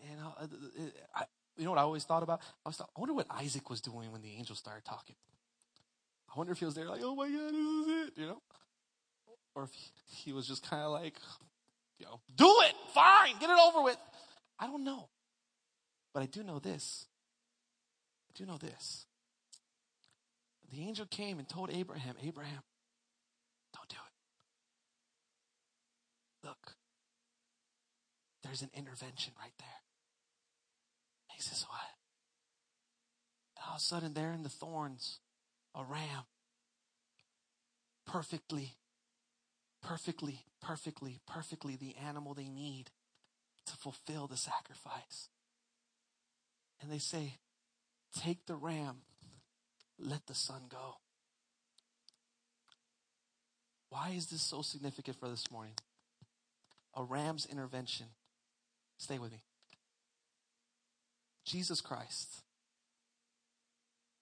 and 0.10 0.20
uh, 0.22 0.46
I, 1.16 1.22
I, 1.22 1.26
you 1.58 1.64
know 1.64 1.72
what 1.72 1.80
I 1.80 1.84
always 1.84 2.04
thought 2.04 2.24
about? 2.24 2.42
I 2.66 2.70
was 2.70 2.78
thought, 2.78 2.90
I 2.96 3.00
wonder 3.00 3.14
what 3.14 3.28
Isaac 3.30 3.70
was 3.70 3.82
doing 3.82 4.12
when 4.12 4.22
the 4.22 4.34
angel 4.38 4.56
started 4.56 4.84
talking. 4.84 5.16
I 6.34 6.38
wonder 6.38 6.52
if 6.52 6.60
he 6.60 6.66
was 6.66 6.76
there 6.76 6.86
like, 6.86 7.02
oh 7.04 7.16
my 7.16 7.30
God, 7.30 7.54
this 7.54 7.54
is 7.54 7.88
it, 7.88 8.14
you 8.22 8.28
know? 8.28 8.42
Or 9.56 9.64
if 9.64 9.72
he, 9.74 9.92
he 10.08 10.34
was 10.34 10.48
just 10.48 10.70
kind 10.70 10.84
of 10.84 10.92
like, 10.92 11.16
you 11.98 12.06
know, 12.06 12.20
do 12.36 12.54
it, 12.64 12.74
fine, 12.94 13.36
get 13.40 13.50
it 13.50 13.58
over 13.58 13.82
with. 13.82 13.98
I 14.60 14.68
don't 14.68 14.84
know. 14.84 15.08
But 16.14 16.24
I 16.24 16.26
do 16.26 16.44
know 16.44 16.60
this. 16.60 17.06
I 18.30 18.38
do 18.38 18.46
know 18.46 18.58
this. 18.58 19.06
The 20.76 20.84
angel 20.84 21.06
came 21.06 21.40
and 21.40 21.48
told 21.48 21.72
Abraham, 21.72 22.16
Abraham, 22.22 22.62
don't 23.74 23.88
do 23.88 23.96
it. 23.96 26.48
Look, 26.48 26.76
there's 28.44 28.62
an 28.62 28.72
intervention 28.74 29.32
right 29.40 29.54
there. 29.58 29.68
He 31.32 31.42
says, 31.42 31.66
What? 31.70 31.80
And 33.56 33.64
all 33.70 33.76
of 33.76 33.80
a 33.80 33.84
sudden, 33.84 34.14
there 34.14 34.34
in 34.34 34.44
the 34.44 34.50
thorns, 34.50 35.20
a 35.74 35.84
ram. 35.84 36.26
Perfectly, 38.06 38.74
perfectly, 39.82 40.42
perfectly, 40.62 41.22
perfectly 41.26 41.78
the 41.78 41.96
animal 42.06 42.34
they 42.34 42.50
need 42.50 42.92
to 43.66 43.78
fulfill 43.78 44.28
the 44.28 44.38
sacrifice. 44.38 45.30
And 46.82 46.92
they 46.92 47.00
say, 47.00 47.38
Take 48.14 48.46
the 48.46 48.56
ram, 48.56 48.98
let 50.00 50.26
the 50.28 50.36
son 50.36 50.64
go. 50.70 50.96
Why 53.90 54.10
is 54.10 54.28
this 54.28 54.42
so 54.42 54.62
significant 54.62 55.20
for 55.20 55.30
this 55.30 55.50
morning? 55.52 55.76
A 56.96 57.04
ram's 57.04 57.46
intervention. 57.46 58.08
Stay 58.98 59.20
with 59.20 59.32
me. 59.32 59.42
Jesus 61.46 61.80
Christ, 61.80 62.42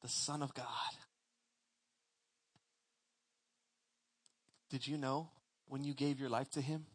the 0.02 0.10
Son 0.10 0.42
of 0.42 0.54
God. 0.54 0.66
Did 4.70 4.88
you 4.88 4.98
know 4.98 5.30
when 5.68 5.84
you 5.84 5.94
gave 5.94 6.20
your 6.20 6.30
life 6.30 6.50
to 6.52 6.62
Him, 6.62 6.86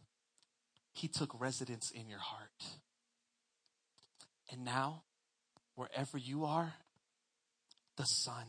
He 0.93 1.09
took 1.09 1.41
residence 1.41 1.91
in 1.91 2.09
your 2.09 2.19
heart? 2.19 2.65
And 4.53 4.65
now, 4.65 5.03
wherever 5.75 6.19
you 6.19 6.45
are, 6.45 6.75
the 7.97 8.05
Son. 8.05 8.45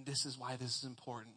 And 0.00 0.06
this 0.06 0.24
is 0.24 0.38
why 0.38 0.56
this 0.56 0.78
is 0.78 0.84
important. 0.84 1.34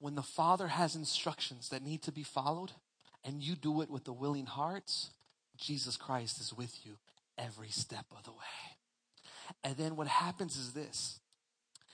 When 0.00 0.16
the 0.16 0.24
Father 0.24 0.66
has 0.66 0.96
instructions 0.96 1.68
that 1.68 1.84
need 1.84 2.02
to 2.02 2.10
be 2.10 2.24
followed, 2.24 2.72
and 3.22 3.40
you 3.40 3.54
do 3.54 3.80
it 3.80 3.90
with 3.90 4.08
a 4.08 4.12
willing 4.12 4.46
heart, 4.46 4.90
Jesus 5.56 5.96
Christ 5.96 6.40
is 6.40 6.52
with 6.52 6.84
you 6.84 6.96
every 7.38 7.68
step 7.68 8.06
of 8.10 8.24
the 8.24 8.32
way. 8.32 8.76
And 9.62 9.76
then 9.76 9.94
what 9.94 10.08
happens 10.08 10.56
is 10.56 10.72
this. 10.72 11.20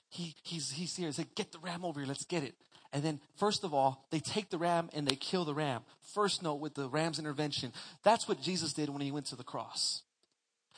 He, 0.09 0.35
he's, 0.43 0.71
he's 0.71 0.97
here. 0.97 1.09
He's 1.09 1.19
like, 1.19 1.35
get 1.35 1.53
the 1.53 1.59
ram 1.59 1.85
over 1.85 2.01
here. 2.01 2.09
Let's 2.09 2.25
get 2.25 2.43
it. 2.43 2.55
And 2.91 3.03
then, 3.03 3.21
first 3.37 3.65
of 3.65 3.75
all, 3.75 4.07
they 4.11 4.21
take 4.21 4.49
the 4.49 4.57
ram 4.57 4.89
and 4.95 5.07
they 5.07 5.17
kill 5.17 5.45
the 5.45 5.53
ram. 5.53 5.83
First 6.15 6.43
note 6.43 6.55
with 6.55 6.75
the 6.75 6.89
ram's 6.89 7.19
intervention. 7.19 7.75
That's 8.03 8.27
what 8.27 8.41
Jesus 8.41 8.73
did 8.73 8.89
when 8.89 9.03
he 9.03 9.13
went 9.13 9.27
to 9.27 9.37
the 9.37 9.45
cross. 9.45 10.05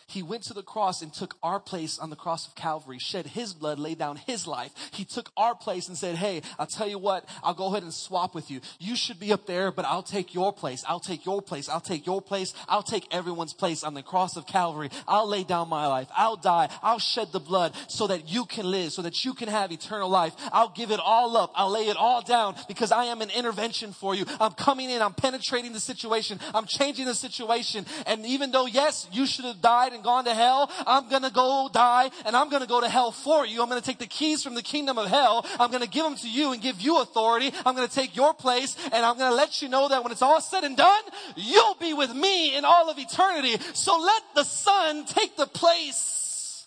He 0.09 0.23
went 0.23 0.43
to 0.45 0.55
the 0.55 0.63
cross 0.63 1.03
and 1.03 1.13
took 1.13 1.37
our 1.43 1.61
place 1.61 1.99
on 1.99 2.09
the 2.09 2.17
cross 2.17 2.49
of 2.49 2.55
Calvary, 2.55 2.99
shed 2.99 3.27
his 3.27 3.53
blood, 3.53 3.79
laid 3.79 3.99
down 3.99 4.17
his 4.17 4.47
life. 4.47 4.73
He 4.91 5.05
took 5.05 5.31
our 5.37 5.55
place 5.55 5.87
and 5.87 5.99
said, 5.99 6.17
Hey, 6.17 6.41
I'll 6.59 6.67
tell 6.67 6.89
you 6.89 6.99
what, 6.99 7.29
I'll 7.43 7.53
go 7.53 7.67
ahead 7.67 7.83
and 7.83 7.93
swap 7.93 8.35
with 8.35 8.51
you. 8.51 8.63
You 8.79 8.97
should 8.97 9.21
be 9.21 9.35
up 9.35 9.45
there, 9.45 9.71
but 9.71 9.85
I'll 9.85 10.03
take 10.03 10.33
your 10.33 10.51
place. 10.51 10.83
I'll 10.89 10.99
take 10.99 11.27
your 11.27 11.43
place. 11.43 11.69
I'll 11.69 11.83
take 11.83 12.07
your 12.07 12.23
place. 12.23 12.55
I'll 12.69 12.83
take 12.83 13.07
everyone's 13.11 13.53
place 13.53 13.85
on 13.85 13.93
the 13.93 14.03
cross 14.03 14.39
of 14.39 14.47
Calvary. 14.47 14.89
I'll 15.07 15.29
lay 15.29 15.45
down 15.45 15.69
my 15.69 15.87
life. 15.87 16.09
I'll 16.17 16.37
die. 16.37 16.71
I'll 16.83 16.99
shed 16.99 17.31
the 17.31 17.39
blood 17.39 17.75
so 17.89 18.07
that 18.07 18.31
you 18.33 18.47
can 18.47 18.71
live, 18.71 18.93
so 18.93 19.03
that 19.03 19.27
you 19.27 19.35
can 19.35 19.49
have 19.49 19.73
eternal 19.73 20.09
life. 20.09 20.33
I'll 20.53 20.71
give 20.71 20.91
it 20.91 21.01
all 21.01 21.37
up. 21.37 21.53
I'll 21.55 21.71
lay 21.71 21.89
it 21.89 21.99
all 21.99 22.23
down 22.23 22.55
because 22.67 22.93
I 22.93 23.05
am 23.05 23.21
an 23.21 23.29
intervention 23.29 23.93
for 23.93 24.15
you. 24.15 24.25
I'm 24.41 24.53
coming 24.53 24.89
in. 24.89 25.03
I'm 25.03 25.13
penetrating 25.13 25.75
the 25.75 25.81
situation. 25.81 26.41
I'm 26.55 26.65
changing 26.65 27.05
the 27.05 27.15
situation. 27.15 27.85
And 28.07 28.25
even 28.25 28.53
though, 28.53 28.65
yes, 28.65 29.07
you 29.13 29.27
should 29.27 29.45
have 29.45 29.61
died 29.61 29.93
and 29.99 30.05
gone 30.05 30.25
to 30.25 30.35
hell. 30.35 30.71
I'm 30.87 31.09
to 31.11 31.31
go 31.31 31.69
die 31.73 32.11
and 32.25 32.37
I'm 32.37 32.51
to 32.51 32.67
go 32.67 32.81
to 32.81 32.89
hell 32.89 33.11
for 33.11 33.45
you. 33.45 33.63
I'm 33.63 33.69
to 33.71 33.81
take 33.81 33.99
the 33.99 34.07
keys 34.07 34.43
from 34.43 34.55
the 34.55 34.63
kingdom 34.63 34.97
of 34.97 35.09
hell. 35.09 35.45
I'm 35.59 35.71
to 35.73 35.89
give 35.89 36.05
them 36.05 36.17
to 36.17 36.31
you 36.31 36.53
and 36.53 36.63
give 36.63 36.81
you 36.81 37.01
authority. 37.01 37.53
I'm 37.67 37.77
to 37.77 37.89
take 37.89 38.17
your 38.17 38.33
place 38.33 38.77
and 38.93 39.05
I'm 39.05 39.19
to 39.19 39.35
let 39.35 39.61
you 39.61 39.69
know 39.69 39.89
that 39.89 40.03
when 40.03 40.13
it's 40.13 40.23
all 40.23 40.41
said 40.41 40.65
and 40.65 40.77
done, 40.77 41.03
you'll 41.37 41.77
be 41.81 41.93
with 41.93 42.15
me 42.15 42.57
in 42.57 42.65
all 42.65 42.89
of 42.89 42.99
eternity. 42.99 43.57
So 43.75 43.99
let 43.99 44.23
the 44.35 44.45
son 44.45 45.05
take 45.05 45.37
the 45.37 45.47
place 45.47 46.67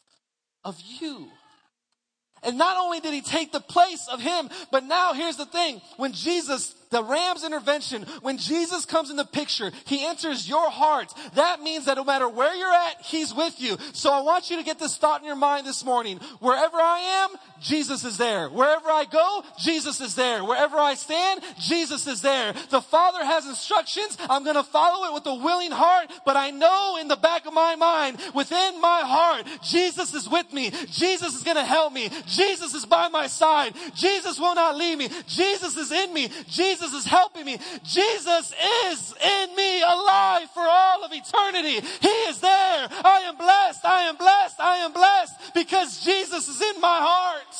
of 0.64 0.80
you. 1.00 1.28
And 2.44 2.58
not 2.58 2.78
only 2.78 3.00
did 3.00 3.14
he 3.14 3.22
take 3.22 3.52
the 3.52 3.60
place 3.60 4.08
of 4.12 4.20
him, 4.20 4.50
but 4.72 4.84
now 4.84 5.14
here's 5.14 5.38
the 5.38 5.46
thing. 5.46 5.80
When 5.98 6.12
Jesus 6.12 6.76
the 6.92 7.04
ram's 7.04 7.44
intervention, 7.44 8.06
when 8.22 8.38
Jesus 8.38 8.86
comes 8.86 9.10
in 9.10 9.16
the 9.16 9.26
picture, 9.26 9.72
he 9.86 10.06
enters 10.06 10.48
your 10.48 10.70
heart. 10.70 11.14
That 11.36 11.62
means 11.62 11.86
that 11.86 11.98
no 11.98 12.04
matter 12.04 12.30
where 12.30 12.54
you're 12.54 12.72
at, 12.72 13.02
he's 13.02 13.34
with 13.34 13.60
you. 13.60 13.78
So 13.94 14.12
I 14.12 14.22
want 14.22 14.50
you 14.50 14.58
to 14.58 14.64
get 14.64 14.78
this 14.78 14.98
thought 14.98 15.22
in 15.22 15.28
your 15.28 15.36
mind 15.36 15.66
this 15.66 15.84
morning. 15.84 16.20
Wherever 16.40 16.78
I 16.78 17.00
am, 17.24 17.38
Jesus 17.62 18.04
is 18.04 18.18
there. 18.18 18.50
Wherever 18.50 18.90
I 18.90 19.06
go, 19.06 19.44
Jesus 19.60 20.02
is 20.02 20.16
there. 20.16 20.44
Wherever 20.44 20.78
I 20.78 20.96
stand, 20.96 21.42
Jesus 21.60 22.08
is 22.08 22.22
there. 22.22 22.54
The 22.70 22.82
Father 22.82 23.24
has 23.24 23.46
instructions. 23.46 24.18
I'm 24.30 24.44
going 24.44 24.56
to 24.56 24.64
follow 24.64 25.08
it 25.08 25.14
with 25.14 25.26
a 25.28 25.36
willing 25.36 25.72
heart, 25.72 26.12
but 26.26 26.36
I 26.36 26.50
know 26.52 26.98
in 27.00 27.08
the 27.08 27.16
back 27.16 27.46
of 27.46 27.54
my 27.54 27.76
mind, 27.76 28.18
within 28.34 28.82
my 28.82 29.02
heart, 29.06 29.46
Jesus 29.64 30.14
is 30.14 30.28
with 30.28 30.52
me. 30.52 30.72
Jesus 30.88 31.36
is 31.36 31.44
going 31.44 31.58
to 31.58 31.64
help 31.64 31.94
me. 31.94 32.10
Jesus 32.28 32.74
is 32.74 32.86
by 32.86 33.08
my 33.08 33.28
side. 33.28 33.76
Jesus 33.96 34.40
will 34.40 34.56
not 34.56 34.76
leave 34.76 34.98
me. 34.98 35.10
Jesus 35.28 35.78
is 35.78 35.92
in 35.92 36.14
me. 36.14 36.30
Jesus 36.50 36.81
Jesus 36.82 37.06
is 37.06 37.06
helping 37.06 37.46
me. 37.46 37.60
Jesus 37.84 38.54
is 38.86 39.14
in 39.24 39.56
me 39.56 39.82
alive 39.82 40.50
for 40.52 40.64
all 40.64 41.04
of 41.04 41.12
eternity. 41.14 41.80
He 42.02 42.08
is 42.08 42.40
there. 42.40 42.88
I 42.90 43.24
am 43.28 43.38
blessed. 43.38 43.86
I 43.86 44.04
am 44.04 44.16
blessed. 44.16 44.60
I 44.60 44.78
am 44.78 44.94
blessed 44.94 45.54
because 45.54 46.04
Jesus 46.04 46.48
is 46.48 46.60
in 46.60 46.82
my 46.82 47.00
heart. 47.00 47.56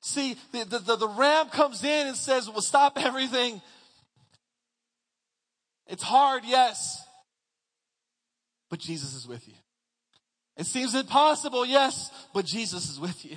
See, 0.00 0.36
the, 0.52 0.78
the, 0.78 0.96
the, 0.96 1.08
ram 1.08 1.48
comes 1.50 1.84
in 1.84 2.06
and 2.08 2.16
says, 2.16 2.48
well, 2.48 2.62
stop 2.62 2.94
everything. 2.96 3.60
It's 5.86 6.02
hard, 6.02 6.42
yes. 6.46 7.04
But 8.70 8.80
Jesus 8.80 9.14
is 9.14 9.28
with 9.28 9.46
you. 9.46 9.54
It 10.56 10.66
seems 10.66 10.94
impossible, 10.94 11.64
yes, 11.66 12.10
but 12.34 12.46
Jesus 12.46 12.88
is 12.90 12.98
with 12.98 13.24
you. 13.24 13.36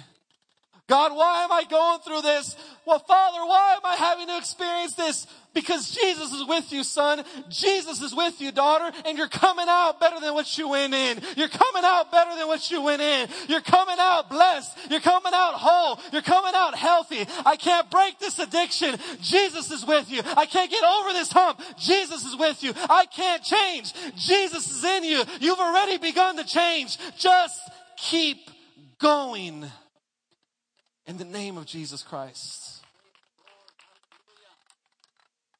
God, 0.91 1.15
why 1.15 1.45
am 1.45 1.53
I 1.53 1.63
going 1.63 2.01
through 2.01 2.21
this? 2.21 2.53
Well, 2.85 2.99
Father, 2.99 3.37
why 3.45 3.75
am 3.75 3.85
I 3.85 3.95
having 3.95 4.27
to 4.27 4.37
experience 4.37 4.93
this 4.93 5.25
because 5.53 5.89
Jesus 5.89 6.33
is 6.33 6.45
with 6.45 6.69
you, 6.73 6.83
son. 6.83 7.23
Jesus 7.47 8.01
is 8.01 8.13
with 8.13 8.41
you, 8.41 8.51
daughter, 8.51 8.91
and 9.05 9.17
you're 9.17 9.29
coming 9.29 9.67
out 9.69 10.01
better 10.01 10.19
than 10.19 10.33
what 10.33 10.57
you 10.57 10.67
went 10.67 10.93
in. 10.93 11.21
You're 11.37 11.47
coming 11.47 11.83
out 11.85 12.11
better 12.11 12.35
than 12.35 12.45
what 12.45 12.69
you 12.69 12.81
went 12.81 13.01
in. 13.01 13.29
You're 13.47 13.61
coming 13.61 13.95
out 13.99 14.29
blessed. 14.29 14.77
You're 14.89 14.99
coming 14.99 15.31
out 15.33 15.53
whole. 15.53 15.97
You're 16.11 16.23
coming 16.23 16.51
out 16.53 16.75
healthy. 16.75 17.25
I 17.45 17.55
can't 17.55 17.89
break 17.89 18.19
this 18.19 18.37
addiction. 18.39 18.97
Jesus 19.21 19.71
is 19.71 19.85
with 19.85 20.11
you. 20.11 20.21
I 20.35 20.45
can't 20.45 20.69
get 20.69 20.83
over 20.83 21.13
this 21.13 21.31
hump. 21.31 21.61
Jesus 21.77 22.25
is 22.25 22.35
with 22.35 22.61
you. 22.63 22.73
I 22.89 23.05
can't 23.05 23.41
change. 23.41 23.93
Jesus 24.17 24.69
is 24.69 24.83
in 24.83 25.05
you. 25.05 25.23
You've 25.39 25.57
already 25.57 25.99
begun 25.99 26.35
to 26.35 26.43
change. 26.43 26.97
Just 27.17 27.61
keep 27.95 28.51
going 28.99 29.71
in 31.05 31.17
the 31.17 31.25
name 31.25 31.57
of 31.57 31.65
Jesus 31.65 32.03
Christ. 32.03 32.81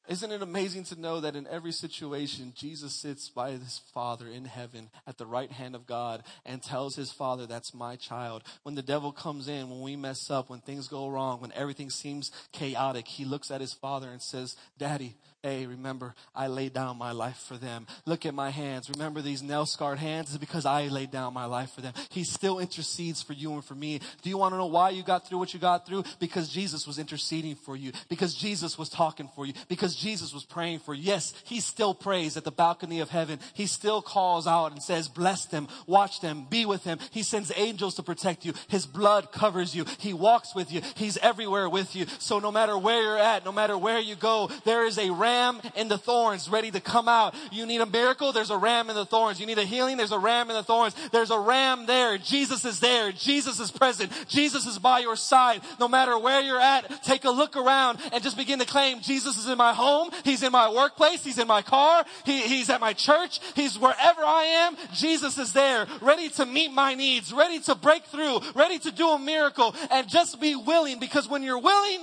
Isn't 0.08 0.32
it 0.32 0.42
amazing 0.42 0.84
to 0.84 1.00
know 1.00 1.20
that 1.20 1.36
in 1.36 1.46
every 1.46 1.70
situation, 1.70 2.52
Jesus 2.56 2.92
sits 2.92 3.28
by 3.28 3.52
his 3.52 3.80
Father 3.94 4.26
in 4.26 4.46
heaven 4.46 4.90
at 5.06 5.16
the 5.16 5.26
right 5.26 5.50
hand 5.50 5.76
of 5.76 5.86
God 5.86 6.24
and 6.44 6.60
tells 6.60 6.96
his 6.96 7.12
Father, 7.12 7.46
That's 7.46 7.72
my 7.72 7.94
child. 7.94 8.42
When 8.64 8.74
the 8.74 8.82
devil 8.82 9.12
comes 9.12 9.46
in, 9.46 9.70
when 9.70 9.80
we 9.80 9.94
mess 9.94 10.28
up, 10.28 10.50
when 10.50 10.60
things 10.60 10.88
go 10.88 11.08
wrong, 11.08 11.40
when 11.40 11.52
everything 11.52 11.88
seems 11.88 12.32
chaotic, 12.50 13.06
he 13.06 13.24
looks 13.24 13.50
at 13.52 13.60
his 13.60 13.72
Father 13.72 14.10
and 14.10 14.20
says, 14.20 14.56
Daddy, 14.76 15.14
Hey, 15.44 15.66
remember, 15.66 16.14
I 16.36 16.46
laid 16.46 16.72
down 16.72 16.98
my 16.98 17.10
life 17.10 17.36
for 17.36 17.56
them. 17.56 17.88
Look 18.06 18.24
at 18.26 18.32
my 18.32 18.50
hands. 18.50 18.88
Remember 18.88 19.20
these 19.20 19.42
nail 19.42 19.66
scarred 19.66 19.98
hands? 19.98 20.28
It's 20.28 20.38
because 20.38 20.64
I 20.64 20.86
laid 20.86 21.10
down 21.10 21.34
my 21.34 21.46
life 21.46 21.72
for 21.72 21.80
them. 21.80 21.94
He 22.10 22.22
still 22.22 22.60
intercedes 22.60 23.22
for 23.22 23.32
you 23.32 23.52
and 23.54 23.64
for 23.64 23.74
me. 23.74 23.98
Do 24.22 24.30
you 24.30 24.38
want 24.38 24.54
to 24.54 24.56
know 24.56 24.66
why 24.66 24.90
you 24.90 25.02
got 25.02 25.26
through 25.26 25.38
what 25.38 25.52
you 25.52 25.58
got 25.58 25.84
through? 25.84 26.04
Because 26.20 26.48
Jesus 26.48 26.86
was 26.86 26.96
interceding 26.96 27.56
for 27.56 27.74
you. 27.74 27.90
Because 28.08 28.36
Jesus 28.36 28.78
was 28.78 28.88
talking 28.88 29.28
for 29.34 29.44
you. 29.44 29.52
Because 29.66 29.96
Jesus 29.96 30.32
was 30.32 30.44
praying 30.44 30.78
for 30.78 30.94
you. 30.94 31.02
Yes, 31.02 31.34
he 31.44 31.58
still 31.58 31.92
prays 31.92 32.36
at 32.36 32.44
the 32.44 32.52
balcony 32.52 33.00
of 33.00 33.10
heaven. 33.10 33.40
He 33.52 33.66
still 33.66 34.00
calls 34.00 34.46
out 34.46 34.70
and 34.70 34.80
says, 34.80 35.08
bless 35.08 35.46
them, 35.46 35.66
watch 35.88 36.20
them, 36.20 36.46
be 36.48 36.66
with 36.66 36.84
them. 36.84 37.00
He 37.10 37.24
sends 37.24 37.50
angels 37.56 37.96
to 37.96 38.04
protect 38.04 38.44
you. 38.44 38.54
His 38.68 38.86
blood 38.86 39.32
covers 39.32 39.74
you. 39.74 39.86
He 39.98 40.14
walks 40.14 40.54
with 40.54 40.72
you. 40.72 40.82
He's 40.94 41.16
everywhere 41.16 41.68
with 41.68 41.96
you. 41.96 42.06
So 42.20 42.38
no 42.38 42.52
matter 42.52 42.78
where 42.78 43.02
you're 43.02 43.18
at, 43.18 43.44
no 43.44 43.50
matter 43.50 43.76
where 43.76 43.98
you 43.98 44.14
go, 44.14 44.48
there 44.64 44.86
is 44.86 44.98
a 44.98 45.10
ram 45.32 45.60
in 45.76 45.88
the 45.88 45.98
thorns 45.98 46.48
ready 46.48 46.70
to 46.70 46.80
come 46.80 47.08
out. 47.08 47.34
You 47.50 47.66
need 47.66 47.80
a 47.80 47.86
miracle? 47.86 48.32
There's 48.32 48.50
a 48.50 48.56
ram 48.56 48.90
in 48.90 48.96
the 48.96 49.06
thorns. 49.06 49.40
You 49.40 49.46
need 49.46 49.58
a 49.58 49.64
healing? 49.64 49.96
There's 49.96 50.12
a 50.12 50.18
ram 50.18 50.50
in 50.50 50.56
the 50.56 50.62
thorns. 50.62 50.94
There's 51.10 51.30
a 51.30 51.38
ram 51.38 51.86
there. 51.86 52.18
Jesus 52.18 52.64
is 52.64 52.80
there. 52.80 53.12
Jesus 53.12 53.58
is 53.58 53.70
present. 53.70 54.12
Jesus 54.28 54.66
is 54.66 54.78
by 54.78 55.00
your 55.00 55.16
side. 55.16 55.62
No 55.80 55.88
matter 55.88 56.18
where 56.18 56.40
you're 56.40 56.60
at, 56.60 57.02
take 57.02 57.24
a 57.24 57.30
look 57.30 57.56
around 57.56 57.98
and 58.12 58.22
just 58.22 58.36
begin 58.36 58.58
to 58.58 58.66
claim 58.66 59.00
Jesus 59.00 59.38
is 59.38 59.48
in 59.48 59.58
my 59.58 59.72
home. 59.72 60.10
He's 60.24 60.42
in 60.42 60.52
my 60.52 60.70
workplace. 60.70 61.24
He's 61.24 61.38
in 61.38 61.48
my 61.48 61.62
car. 61.62 62.04
He, 62.24 62.42
he's 62.42 62.70
at 62.70 62.80
my 62.80 62.92
church. 62.92 63.40
He's 63.54 63.78
wherever 63.78 64.22
I 64.22 64.44
am. 64.66 64.76
Jesus 64.94 65.38
is 65.38 65.52
there, 65.52 65.86
ready 66.00 66.28
to 66.30 66.46
meet 66.46 66.72
my 66.72 66.94
needs, 66.94 67.32
ready 67.32 67.60
to 67.60 67.74
break 67.74 68.04
through, 68.04 68.40
ready 68.54 68.78
to 68.80 68.92
do 68.92 69.08
a 69.10 69.18
miracle 69.18 69.74
and 69.90 70.08
just 70.08 70.40
be 70.40 70.54
willing 70.54 71.00
because 71.00 71.28
when 71.28 71.42
you're 71.42 71.58
willing, 71.58 72.00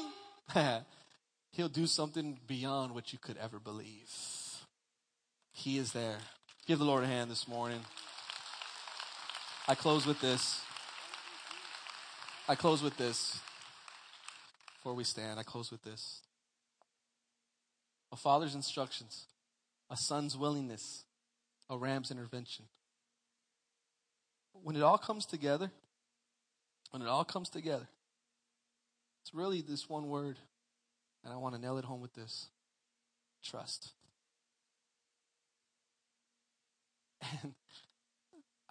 He'll 1.60 1.68
do 1.68 1.88
something 1.88 2.40
beyond 2.48 2.96
what 2.96 3.12
you 3.12 3.20
could 3.20 3.36
ever 3.36 3.60
believe. 3.60 4.10
He 5.52 5.78
is 5.78 5.92
there. 5.92 6.20
Give 6.66 6.80
the 6.80 6.86
Lord 6.86 7.04
a 7.04 7.08
hand 7.08 7.30
this 7.30 7.50
morning. 7.50 7.82
I 9.68 9.76
close 9.76 10.06
with 10.06 10.22
this. 10.22 10.62
I 12.48 12.56
close 12.56 12.82
with 12.82 12.96
this. 12.96 13.42
Before 14.78 14.94
we 14.94 15.04
stand, 15.04 15.38
I 15.38 15.44
close 15.44 15.70
with 15.70 15.84
this. 15.84 16.22
A 18.14 18.16
father's 18.16 18.56
instructions, 18.56 19.26
a 19.92 19.98
son's 19.98 20.38
willingness, 20.38 21.04
a 21.70 21.78
ram's 21.78 22.10
intervention. 22.10 22.64
When 24.54 24.78
it 24.78 24.82
all 24.82 24.98
comes 24.98 25.26
together, 25.26 25.72
when 26.92 27.02
it 27.02 27.10
all 27.10 27.26
comes 27.26 27.50
together, 27.50 27.90
it's 29.24 29.34
really 29.34 29.62
this 29.62 29.90
one 29.90 30.08
word 30.08 30.38
and 31.30 31.38
I 31.38 31.38
want 31.38 31.54
to 31.54 31.62
nail 31.62 31.78
it 31.78 31.86
home 31.86 32.02
with 32.02 32.14
this 32.14 32.50
trust. 33.44 33.92
And 37.44 37.54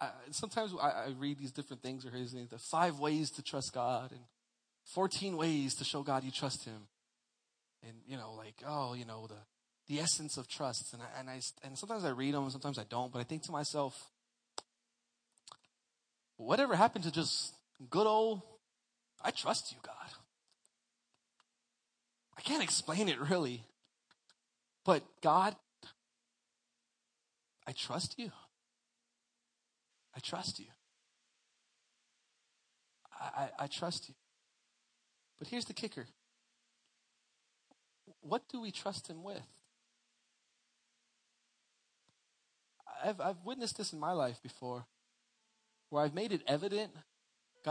I, 0.01 0.09
sometimes 0.31 0.73
I, 0.81 0.89
I, 0.89 1.07
read 1.17 1.39
these 1.39 1.51
different 1.51 1.81
things 1.81 2.05
or 2.05 2.09
his 2.09 2.31
the 2.31 2.57
five 2.71 2.99
ways 2.99 3.29
to 3.31 3.43
trust 3.43 3.71
God 3.73 4.11
and 4.11 4.21
14 4.93 5.37
ways 5.37 5.75
to 5.75 5.83
show 5.83 6.03
God 6.03 6.23
you 6.23 6.31
trust 6.31 6.65
Him. 6.65 6.87
And, 7.85 7.97
you 8.07 8.17
know, 8.17 8.33
like, 8.33 8.55
oh, 8.65 8.93
you 8.93 9.05
know, 9.05 9.27
the, 9.27 9.35
the 9.87 9.99
essence 10.01 10.37
of 10.37 10.47
trust. 10.47 10.93
And 10.93 11.01
I, 11.01 11.19
and 11.19 11.29
I, 11.29 11.41
and 11.63 11.77
sometimes 11.77 12.05
I 12.05 12.09
read 12.09 12.33
them, 12.33 12.49
sometimes 12.49 12.79
I 12.79 12.85
don't, 12.89 13.11
but 13.11 13.19
I 13.19 13.23
think 13.23 13.43
to 13.43 13.51
myself, 13.51 13.93
whatever 16.37 16.75
happened 16.75 17.03
to 17.05 17.11
just 17.11 17.53
good 17.89 18.07
old, 18.07 18.41
I 19.21 19.31
trust 19.31 19.71
you, 19.71 19.77
God. 19.85 20.18
I 22.39 22.41
can't 22.41 22.63
explain 22.63 23.09
it 23.09 23.19
really. 23.19 23.65
But 24.85 25.03
God, 25.21 25.57
I 27.67 27.73
trust 27.73 28.17
you. 28.17 28.31
I 30.15 30.21
trust 30.21 30.57
you. 30.57 30.67
I, 33.19 33.25
I, 33.25 33.49
I 33.65 33.67
trust 33.67 34.07
you. 34.07 34.15
But 35.37 35.49
here's 35.49 35.65
the 35.65 35.73
kicker 35.73 36.07
what 38.21 38.43
do 38.49 38.61
we 38.61 38.71
trust 38.71 39.09
Him 39.09 39.21
with? 39.21 39.45
I've, 43.03 43.19
I've 43.19 43.43
witnessed 43.43 43.77
this 43.77 43.91
in 43.91 43.99
my 43.99 44.13
life 44.13 44.41
before 44.41 44.85
where 45.89 46.03
I've 46.03 46.13
made 46.13 46.31
it 46.31 46.41
evident 46.47 46.91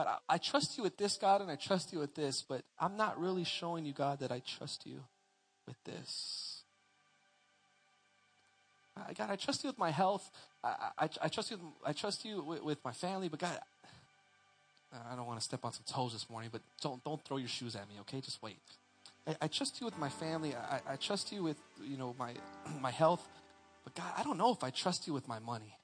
God, 0.05 0.19
I, 0.29 0.39
trust 0.39 0.77
you 0.77 0.85
with 0.85 0.97
this, 0.97 1.17
God, 1.17 1.41
and 1.41 1.51
I 1.51 1.57
trust 1.57 1.93
you 1.93 1.99
with 1.99 2.15
this, 2.15 2.45
but 2.49 2.63
I'm 2.79 2.97
not 2.97 3.21
really 3.21 3.43
showing 3.43 3.85
you, 3.85 3.93
God, 3.93 4.21
that 4.21 4.31
I 4.31 4.41
trust 4.47 4.87
you 4.87 5.03
with 5.67 5.83
this. 5.83 6.63
God, 9.17 9.31
I 9.31 9.35
trust 9.35 9.65
you 9.65 9.71
with 9.71 9.79
my 9.79 9.91
health. 9.91 10.31
I, 10.63 10.91
I, 10.99 11.09
I 11.23 11.29
trust 11.29 11.51
you. 11.51 11.59
I 11.85 11.93
trust 11.93 12.25
you 12.25 12.43
with, 12.43 12.63
with, 12.63 12.85
my 12.85 12.93
family. 12.93 13.29
But 13.29 13.41
God, 13.41 13.59
I 14.93 15.17
don't 15.17 15.27
want 15.27 15.39
to 15.39 15.45
step 15.45 15.65
on 15.65 15.73
some 15.73 15.85
toes 15.89 16.13
this 16.13 16.29
morning. 16.31 16.51
But 16.53 16.63
don't 16.81 17.03
don't 17.05 17.25
throw 17.25 17.37
your 17.37 17.49
shoes 17.49 17.77
at 17.77 17.89
me, 17.89 17.95
okay? 18.01 18.21
Just 18.21 18.43
wait. 18.43 18.57
I, 19.27 19.37
I 19.43 19.47
trust 19.47 19.81
you 19.81 19.85
with 19.85 19.99
my 19.99 20.09
family. 20.09 20.55
I, 20.55 20.81
I 20.93 20.97
trust 20.97 21.33
you 21.33 21.45
with 21.45 21.59
you 21.83 21.97
know 21.97 22.15
my 22.19 22.35
my 22.81 22.91
health. 22.91 23.27
But 23.85 23.95
God, 23.95 24.13
I 24.17 24.23
don't 24.25 24.37
know 24.37 24.53
if 24.53 24.65
I 24.65 24.71
trust 24.71 25.07
you 25.07 25.13
with 25.13 25.29
my 25.29 25.39
money. 25.39 25.77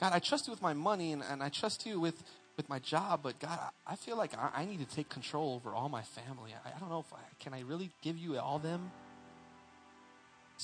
God, 0.00 0.12
I 0.12 0.18
trust 0.18 0.46
you 0.46 0.50
with 0.50 0.62
my 0.62 0.74
money 0.74 1.12
and, 1.12 1.22
and 1.22 1.42
I 1.42 1.48
trust 1.48 1.86
you 1.86 2.00
with, 2.00 2.22
with 2.56 2.68
my 2.68 2.78
job, 2.78 3.20
but 3.22 3.38
God, 3.38 3.58
I, 3.86 3.96
feel 3.96 4.16
like 4.16 4.32
I, 4.36 4.62
I, 4.62 4.64
need 4.64 4.86
to 4.86 4.96
take 4.96 5.08
control 5.08 5.54
over 5.54 5.74
all 5.74 5.88
my 5.88 6.02
family. 6.02 6.52
I, 6.64 6.68
I 6.76 6.78
don't 6.80 6.90
know 6.90 7.00
if 7.00 7.12
I 7.12 7.18
can 7.40 7.54
I 7.54 7.60
really 7.60 7.90
give 8.02 8.16
you 8.18 8.38
all 8.38 8.58
them. 8.58 8.90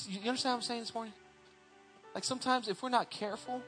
You 0.09 0.18
understand 0.28 0.53
what 0.53 0.57
I'm 0.57 0.62
saying 0.62 0.81
this 0.81 0.95
morning? 0.95 1.14
Like 2.14 2.24
sometimes 2.24 2.68
if 2.68 2.83
we're 2.83 2.91
not 2.91 3.11
careful, 3.11 3.62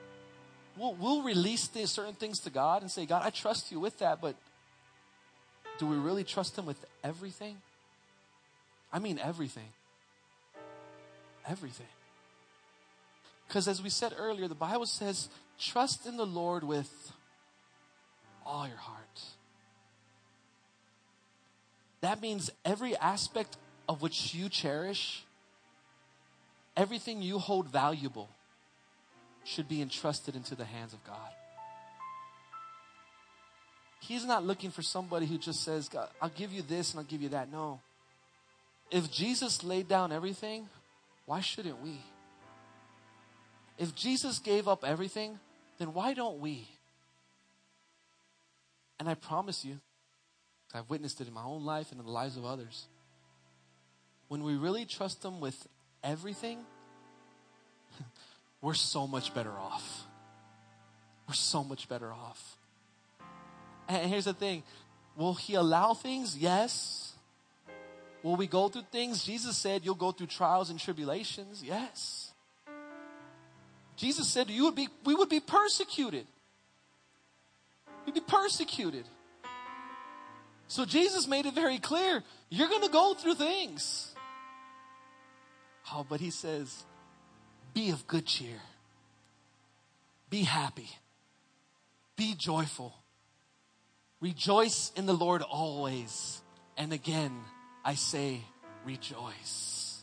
we'll, 0.77 0.95
we'll 0.95 1.23
release 1.23 1.69
these 1.69 1.91
certain 1.91 2.15
things 2.15 2.41
to 2.41 2.51
God 2.51 2.83
and 2.83 2.91
say, 2.91 3.07
God, 3.07 3.23
I 3.25 3.31
trust 3.31 3.71
you 3.71 3.81
with 3.81 3.99
that, 4.01 4.21
but 4.21 4.35
do 5.79 5.87
we 5.87 5.97
really 5.97 6.25
trust 6.25 6.57
Him 6.57 6.67
with 6.67 6.85
everything? 7.03 7.57
I 8.93 8.99
mean, 8.99 9.19
everything. 9.19 9.69
Everything. 11.49 11.87
Because 13.49 13.69
as 13.69 13.83
we 13.83 13.91
said 13.91 14.15
earlier, 14.19 14.49
the 14.49 14.55
Bible 14.55 14.87
says 14.87 15.29
Trust 15.65 16.07
in 16.07 16.17
the 16.17 16.27
Lord 16.27 16.65
with 16.65 17.13
all 18.45 18.67
your 18.67 18.77
heart. 18.77 19.21
That 22.01 22.21
means 22.21 22.51
every 22.65 22.97
aspect 22.97 23.57
of 23.89 24.03
which 24.03 24.35
you 24.35 24.49
cherish, 24.49 25.23
everything 26.77 27.23
you 27.23 27.39
hold 27.39 27.69
valuable, 27.69 28.29
should 29.45 29.69
be 29.69 29.81
entrusted 29.81 30.35
into 30.35 30.57
the 30.57 30.65
hands 30.65 30.93
of 30.93 31.05
God. 31.05 31.31
He's 34.01 34.25
not 34.25 34.45
looking 34.45 34.71
for 34.71 34.83
somebody 34.83 35.27
who 35.27 35.39
just 35.39 35.63
says, 35.63 35.89
God, 35.89 36.09
I'll 36.21 36.29
give 36.29 36.53
you 36.53 36.63
this 36.63 36.91
and 36.91 36.99
I'll 36.99 37.07
give 37.07 37.23
you 37.23 37.29
that. 37.29 37.53
No. 37.53 37.79
If 38.91 39.13
Jesus 39.13 39.63
laid 39.63 39.87
down 39.87 40.11
everything, 40.11 40.69
why 41.25 41.41
shouldn't 41.41 41.81
we? 41.81 42.01
If 43.79 43.95
Jesus 43.95 44.41
gave 44.41 44.67
up 44.67 44.85
everything, 44.85 45.39
then 45.83 45.95
why 45.95 46.15
don't 46.15 46.39
we? 46.39 46.69
And 49.01 49.09
I 49.09 49.15
promise 49.15 49.65
you, 49.65 49.81
I've 50.73 50.89
witnessed 50.89 51.21
it 51.21 51.27
in 51.27 51.35
my 51.35 51.43
own 51.43 51.65
life 51.65 51.91
and 51.91 51.99
in 51.99 52.07
the 52.07 52.13
lives 52.13 52.37
of 52.37 52.45
others. 52.45 52.87
When 54.29 54.45
we 54.45 54.55
really 54.55 54.85
trust 54.85 55.25
Him 55.25 55.41
with 55.41 55.67
everything, 56.05 56.61
we're 58.63 58.75
so 58.75 59.09
much 59.09 59.35
better 59.35 59.51
off. 59.51 60.05
We're 61.27 61.35
so 61.35 61.65
much 61.65 61.89
better 61.89 62.13
off. 62.13 62.57
And 63.89 64.09
here's 64.09 64.27
the 64.27 64.35
thing 64.35 64.63
Will 65.17 65.35
He 65.35 65.55
allow 65.55 65.95
things? 65.95 66.39
Yes. 66.39 67.13
Will 68.23 68.37
we 68.37 68.47
go 68.47 68.69
through 68.69 68.85
things? 68.93 69.25
Jesus 69.25 69.57
said 69.57 69.85
you'll 69.85 69.97
go 69.97 70.13
through 70.13 70.29
trials 70.29 70.71
and 70.71 70.79
tribulations. 70.79 71.61
Yes. 71.61 72.32
Jesus 74.03 74.27
said 74.27 74.51
you 74.51 74.65
would 74.65 74.75
be, 74.75 74.89
we 75.05 75.15
would 75.15 75.29
be 75.29 75.39
persecuted. 75.39 76.27
We'd 78.05 78.15
be 78.17 78.21
persecuted. 78.21 79.05
So 80.67 80.85
Jesus 80.85 81.29
made 81.29 81.47
it 81.47 81.55
very 81.55 81.79
clear, 81.79 82.25
you're 82.51 82.67
going 82.67 82.83
to 82.83 82.91
go 82.91 83.15
through 83.15 83.37
things. 83.37 84.13
Oh, 85.95 86.05
but 86.09 86.19
he 86.19 86.31
says, 86.31 86.85
be 87.75 87.91
of 87.91 88.09
good 88.09 88.27
cheer. 88.27 88.59
Be 90.29 90.43
happy. 90.43 90.91
Be 92.17 92.35
joyful. 92.37 92.97
Rejoice 94.21 94.91
in 94.97 95.07
the 95.07 95.13
Lord 95.13 95.43
always. 95.43 96.43
And 96.77 96.93
again, 96.93 97.31
I 97.85 97.95
say 97.95 98.41
rejoice. 98.85 100.01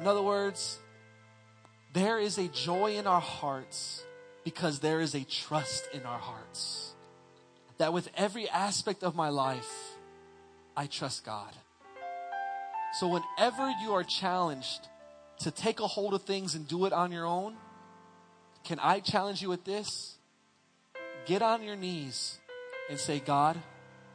In 0.00 0.08
other 0.08 0.22
words, 0.22 0.80
there 1.96 2.18
is 2.18 2.36
a 2.36 2.46
joy 2.48 2.96
in 2.96 3.06
our 3.06 3.22
hearts 3.22 4.04
because 4.44 4.80
there 4.80 5.00
is 5.00 5.14
a 5.14 5.24
trust 5.24 5.88
in 5.94 6.02
our 6.02 6.18
hearts. 6.18 6.92
That 7.78 7.94
with 7.94 8.10
every 8.14 8.50
aspect 8.50 9.02
of 9.02 9.16
my 9.16 9.30
life, 9.30 9.96
I 10.76 10.88
trust 10.88 11.24
God. 11.24 11.54
So 13.00 13.08
whenever 13.08 13.70
you 13.82 13.94
are 13.94 14.04
challenged 14.04 14.88
to 15.38 15.50
take 15.50 15.80
a 15.80 15.86
hold 15.86 16.12
of 16.12 16.22
things 16.24 16.54
and 16.54 16.68
do 16.68 16.84
it 16.84 16.92
on 16.92 17.12
your 17.12 17.24
own, 17.24 17.56
can 18.62 18.78
I 18.82 19.00
challenge 19.00 19.40
you 19.40 19.48
with 19.48 19.64
this? 19.64 20.18
Get 21.24 21.40
on 21.40 21.62
your 21.62 21.76
knees 21.76 22.38
and 22.90 22.98
say, 22.98 23.20
God, 23.20 23.56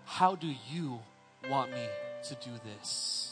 how 0.06 0.36
do 0.36 0.54
you 0.70 1.00
want 1.50 1.72
me 1.72 1.88
to 2.30 2.36
do 2.36 2.52
this? 2.64 3.31